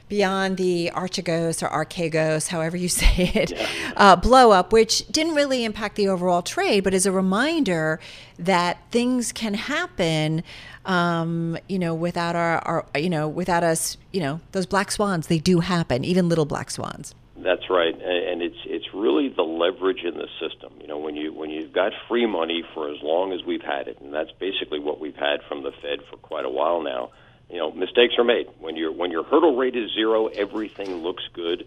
beyond 0.08 0.56
the 0.56 0.90
Archegos 0.94 1.62
or 1.62 1.68
Archegos, 1.68 2.48
however 2.48 2.76
you 2.76 2.88
say 2.88 3.30
it, 3.34 3.52
yeah. 3.52 3.92
uh, 3.96 4.16
blow 4.16 4.50
up, 4.50 4.72
which 4.72 5.06
didn't 5.08 5.34
really 5.34 5.64
impact 5.64 5.96
the 5.96 6.08
overall 6.08 6.42
trade, 6.42 6.84
but 6.84 6.94
is 6.94 7.06
a 7.06 7.12
reminder 7.12 8.00
that 8.38 8.78
things 8.90 9.32
can 9.32 9.54
happen, 9.54 10.42
um, 10.84 11.56
you 11.68 11.78
know, 11.78 11.94
without 11.94 12.34
our, 12.34 12.58
our, 12.60 12.86
you 12.98 13.10
know, 13.10 13.28
without 13.28 13.62
us, 13.62 13.96
you 14.12 14.20
know, 14.20 14.40
those 14.52 14.66
black 14.66 14.90
swans, 14.90 15.28
they 15.28 15.38
do 15.38 15.60
happen, 15.60 16.04
even 16.04 16.28
little 16.28 16.46
black 16.46 16.70
swans. 16.70 17.14
That's 17.36 17.70
right, 17.70 17.94
and 17.94 18.42
it's 18.42 18.58
it's 18.64 18.92
really 18.92 19.28
the 19.28 19.44
leverage 19.58 20.04
in 20.04 20.14
the 20.14 20.28
system. 20.40 20.72
You 20.80 20.86
know, 20.86 20.98
when 20.98 21.16
you 21.16 21.32
when 21.32 21.50
you've 21.50 21.72
got 21.72 21.92
free 22.08 22.26
money 22.26 22.62
for 22.74 22.90
as 22.90 23.02
long 23.02 23.32
as 23.32 23.44
we've 23.44 23.62
had 23.62 23.88
it, 23.88 24.00
and 24.00 24.12
that's 24.12 24.32
basically 24.38 24.78
what 24.78 25.00
we've 25.00 25.16
had 25.16 25.40
from 25.48 25.62
the 25.62 25.72
Fed 25.82 26.00
for 26.10 26.16
quite 26.16 26.44
a 26.44 26.50
while 26.50 26.82
now. 26.82 27.10
You 27.50 27.56
know, 27.56 27.72
mistakes 27.72 28.14
are 28.18 28.24
made 28.24 28.46
when 28.60 28.76
your 28.76 28.92
when 28.92 29.10
your 29.10 29.24
hurdle 29.24 29.56
rate 29.56 29.76
is 29.76 29.92
zero. 29.94 30.26
Everything 30.26 30.96
looks 30.96 31.24
good. 31.32 31.66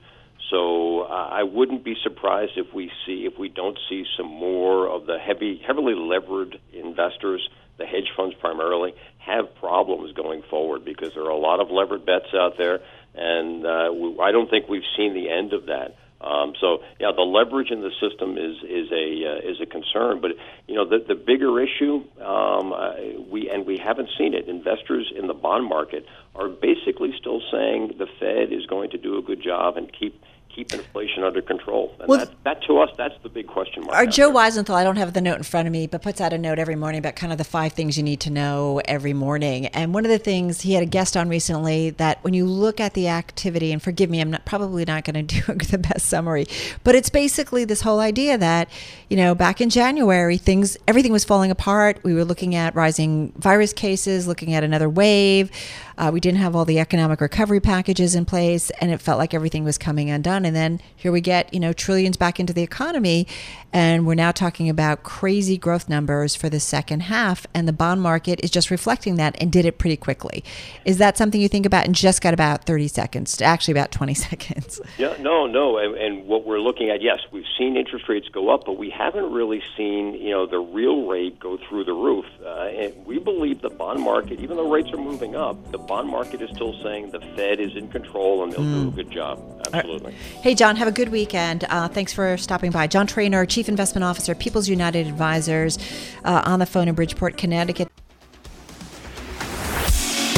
So 0.49 1.01
uh, 1.01 1.29
I 1.31 1.43
wouldn't 1.43 1.83
be 1.83 1.95
surprised 2.03 2.53
if 2.57 2.73
we 2.73 2.91
see 3.05 3.25
if 3.25 3.37
we 3.39 3.47
don't 3.47 3.77
see 3.89 4.05
some 4.17 4.27
more 4.27 4.87
of 4.87 5.05
the 5.05 5.17
heavy 5.17 5.61
heavily 5.65 5.95
levered 5.95 6.59
investors, 6.73 7.47
the 7.77 7.85
hedge 7.85 8.11
funds 8.15 8.35
primarily, 8.35 8.93
have 9.19 9.55
problems 9.55 10.13
going 10.13 10.41
forward 10.49 10.83
because 10.83 11.13
there 11.13 11.23
are 11.23 11.29
a 11.29 11.37
lot 11.37 11.59
of 11.59 11.71
levered 11.71 12.05
bets 12.05 12.33
out 12.33 12.57
there 12.57 12.81
and 13.13 13.65
uh, 13.65 13.91
we, 13.93 14.19
I 14.19 14.31
don't 14.31 14.49
think 14.49 14.67
we've 14.67 14.87
seen 14.97 15.13
the 15.13 15.29
end 15.29 15.53
of 15.53 15.65
that. 15.65 15.95
Um, 16.23 16.53
so 16.59 16.79
yeah, 16.99 17.11
the 17.15 17.23
leverage 17.23 17.71
in 17.71 17.81
the 17.81 17.91
system 17.99 18.37
is 18.37 18.57
is 18.63 18.91
a 18.91 19.07
uh, 19.25 19.51
is 19.51 19.61
a 19.61 19.65
concern. 19.65 20.21
But 20.21 20.31
you 20.67 20.75
know, 20.75 20.87
the 20.87 21.03
the 21.07 21.15
bigger 21.15 21.59
issue, 21.59 22.03
um, 22.21 22.73
uh, 22.73 22.93
we 23.29 23.49
and 23.49 23.65
we 23.65 23.77
haven't 23.77 24.09
seen 24.17 24.33
it. 24.33 24.47
Investors 24.47 25.11
in 25.17 25.27
the 25.27 25.33
bond 25.33 25.67
market 25.67 26.05
are 26.35 26.47
basically 26.47 27.13
still 27.19 27.41
saying 27.51 27.95
the 27.97 28.07
Fed 28.19 28.53
is 28.53 28.65
going 28.67 28.91
to 28.91 28.97
do 28.97 29.17
a 29.17 29.21
good 29.21 29.41
job 29.43 29.77
and 29.77 29.91
keep 29.91 30.21
keep 30.53 30.73
inflation 30.73 31.23
under 31.23 31.41
control. 31.41 31.95
And 31.99 32.07
well, 32.07 32.19
that, 32.19 32.43
that 32.43 32.63
to 32.63 32.79
us, 32.79 32.89
that's 32.97 33.15
the 33.23 33.29
big 33.29 33.47
question 33.47 33.83
mark. 33.83 33.95
Our 33.95 34.05
Joe 34.05 34.31
there. 34.31 34.41
Weisenthal, 34.41 34.75
I 34.75 34.83
don't 34.83 34.97
have 34.97 35.13
the 35.13 35.21
note 35.21 35.37
in 35.37 35.43
front 35.43 35.67
of 35.67 35.71
me, 35.71 35.87
but 35.87 36.01
puts 36.01 36.21
out 36.21 36.33
a 36.33 36.37
note 36.37 36.59
every 36.59 36.75
morning 36.75 36.99
about 36.99 37.15
kind 37.15 37.31
of 37.31 37.37
the 37.37 37.43
five 37.43 37.73
things 37.73 37.97
you 37.97 38.03
need 38.03 38.19
to 38.21 38.29
know 38.29 38.81
every 38.85 39.13
morning. 39.13 39.67
And 39.67 39.93
one 39.93 40.05
of 40.05 40.11
the 40.11 40.19
things 40.19 40.61
he 40.61 40.73
had 40.73 40.83
a 40.83 40.87
guest 40.87 41.15
on 41.15 41.29
recently 41.29 41.91
that 41.91 42.23
when 42.23 42.33
you 42.33 42.45
look 42.45 42.79
at 42.79 42.93
the 42.93 43.07
activity, 43.07 43.71
and 43.71 43.81
forgive 43.81 44.09
me, 44.09 44.19
I'm 44.21 44.31
not 44.31 44.45
probably 44.45 44.85
not 44.85 45.03
going 45.03 45.25
to 45.27 45.41
do 45.41 45.53
the 45.53 45.77
best 45.77 46.07
summary, 46.07 46.45
but 46.83 46.95
it's 46.95 47.09
basically 47.09 47.65
this 47.65 47.81
whole 47.81 47.99
idea 47.99 48.37
that, 48.37 48.69
you 49.09 49.17
know, 49.17 49.35
back 49.35 49.61
in 49.61 49.69
January, 49.69 50.37
things 50.37 50.77
everything 50.87 51.11
was 51.11 51.23
falling 51.23 51.51
apart. 51.51 51.99
We 52.03 52.13
were 52.13 52.25
looking 52.25 52.55
at 52.55 52.75
rising 52.75 53.31
virus 53.37 53.73
cases, 53.73 54.27
looking 54.27 54.53
at 54.53 54.63
another 54.63 54.89
wave. 54.89 55.51
Uh, 55.97 56.09
we 56.11 56.19
didn't 56.19 56.39
have 56.39 56.55
all 56.55 56.65
the 56.65 56.79
economic 56.79 57.21
recovery 57.21 57.59
packages 57.59 58.15
in 58.15 58.25
place, 58.25 58.71
and 58.81 58.91
it 58.91 58.99
felt 58.99 59.19
like 59.19 59.33
everything 59.35 59.63
was 59.63 59.77
coming 59.77 60.09
undone. 60.09 60.40
And 60.45 60.55
then 60.55 60.79
here 60.95 61.11
we 61.11 61.21
get, 61.21 61.53
you 61.53 61.59
know, 61.59 61.73
trillions 61.73 62.17
back 62.17 62.39
into 62.39 62.53
the 62.53 62.63
economy, 62.63 63.27
and 63.73 64.05
we're 64.05 64.15
now 64.15 64.31
talking 64.31 64.69
about 64.69 65.03
crazy 65.03 65.57
growth 65.57 65.87
numbers 65.87 66.35
for 66.35 66.49
the 66.49 66.59
second 66.59 67.01
half, 67.01 67.47
and 67.53 67.67
the 67.67 67.73
bond 67.73 68.01
market 68.01 68.39
is 68.43 68.51
just 68.51 68.69
reflecting 68.69 69.15
that 69.15 69.35
and 69.39 69.51
did 69.51 69.65
it 69.65 69.77
pretty 69.77 69.97
quickly. 69.97 70.43
Is 70.85 70.97
that 70.97 71.17
something 71.17 71.39
you 71.39 71.47
think 71.47 71.65
about 71.65 71.85
and 71.85 71.95
just 71.95 72.21
got 72.21 72.33
about 72.33 72.65
30 72.65 72.87
seconds, 72.87 73.41
actually 73.41 73.73
about 73.73 73.91
20 73.91 74.13
seconds? 74.29 74.81
Yeah, 74.97 75.15
no, 75.19 75.47
no. 75.47 75.77
And, 75.77 75.95
and 75.95 76.25
what 76.27 76.45
we're 76.45 76.59
looking 76.59 76.89
at, 76.89 77.01
yes, 77.01 77.19
we've 77.31 77.45
seen 77.57 77.77
interest 77.77 78.09
rates 78.09 78.27
go 78.29 78.49
up, 78.49 78.65
but 78.65 78.77
we 78.77 78.89
haven't 78.89 79.31
really 79.31 79.63
seen, 79.77 80.15
you 80.15 80.31
know, 80.31 80.45
the 80.45 80.59
real 80.59 81.07
rate 81.07 81.39
go 81.39 81.57
through 81.57 81.85
the 81.85 81.93
roof. 81.93 82.25
Uh, 82.45 82.67
and 82.67 83.05
we 83.05 83.19
believe 83.19 83.61
the 83.61 83.69
bond 83.69 84.01
market, 84.01 84.39
even 84.39 84.57
though 84.57 84.69
rates 84.69 84.91
are 84.91 84.97
moving 84.97 85.35
up, 85.35 85.71
the 85.71 85.77
bond 85.77 86.09
market 86.09 86.41
is 86.41 86.49
still 86.51 86.73
saying 86.83 87.11
the 87.11 87.19
Fed 87.35 87.59
is 87.59 87.75
in 87.75 87.87
control 87.87 88.43
and 88.43 88.51
they'll 88.51 88.61
mm. 88.61 88.83
do 88.83 88.87
a 88.89 89.03
good 89.03 89.11
job. 89.11 89.39
Absolutely. 89.73 90.11
Right. 90.11 90.21
Hey, 90.41 90.55
John, 90.55 90.75
have 90.75 90.87
a 90.87 90.91
good 90.91 91.09
weekend. 91.09 91.65
Uh, 91.69 91.87
thanks 91.87 92.13
for 92.13 92.37
stopping 92.37 92.71
by. 92.71 92.87
John 92.87 93.07
Traynor, 93.07 93.45
Chief 93.45 93.69
Investment 93.69 94.03
Officer, 94.03 94.33
People's 94.33 94.67
United 94.67 95.07
Advisors, 95.07 95.77
uh, 96.23 96.41
on 96.45 96.59
the 96.59 96.65
phone 96.65 96.87
in 96.87 96.95
Bridgeport, 96.95 97.37
Connecticut. 97.37 97.89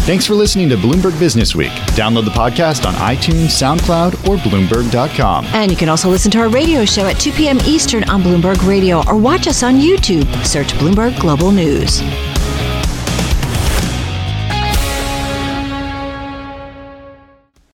Thanks 0.06 0.26
for 0.26 0.34
listening 0.34 0.68
to 0.68 0.76
Bloomberg 0.76 1.18
Business 1.18 1.56
Week. 1.56 1.72
Download 1.96 2.26
the 2.26 2.32
podcast 2.32 2.86
on 2.86 2.94
iTunes, 2.96 3.52
SoundCloud, 3.52 4.28
or 4.28 4.36
Bloomberg.com. 4.36 5.46
And 5.46 5.72
you 5.72 5.78
can 5.78 5.88
also 5.88 6.10
listen 6.10 6.30
to 6.32 6.40
our 6.40 6.50
radio 6.50 6.84
show 6.84 7.06
at 7.06 7.22
2 7.22 7.32
p.m. 7.32 7.58
Eastern 7.66 8.04
on 8.10 8.22
Bloomberg 8.22 8.68
Radio 8.68 9.02
or 9.08 9.18
watch 9.18 9.48
us 9.48 9.64
on 9.64 9.76
YouTube. 9.76 10.26
Search 10.46 10.74
Bloomberg 10.74 11.18
Global 11.22 11.52
News. 11.52 12.02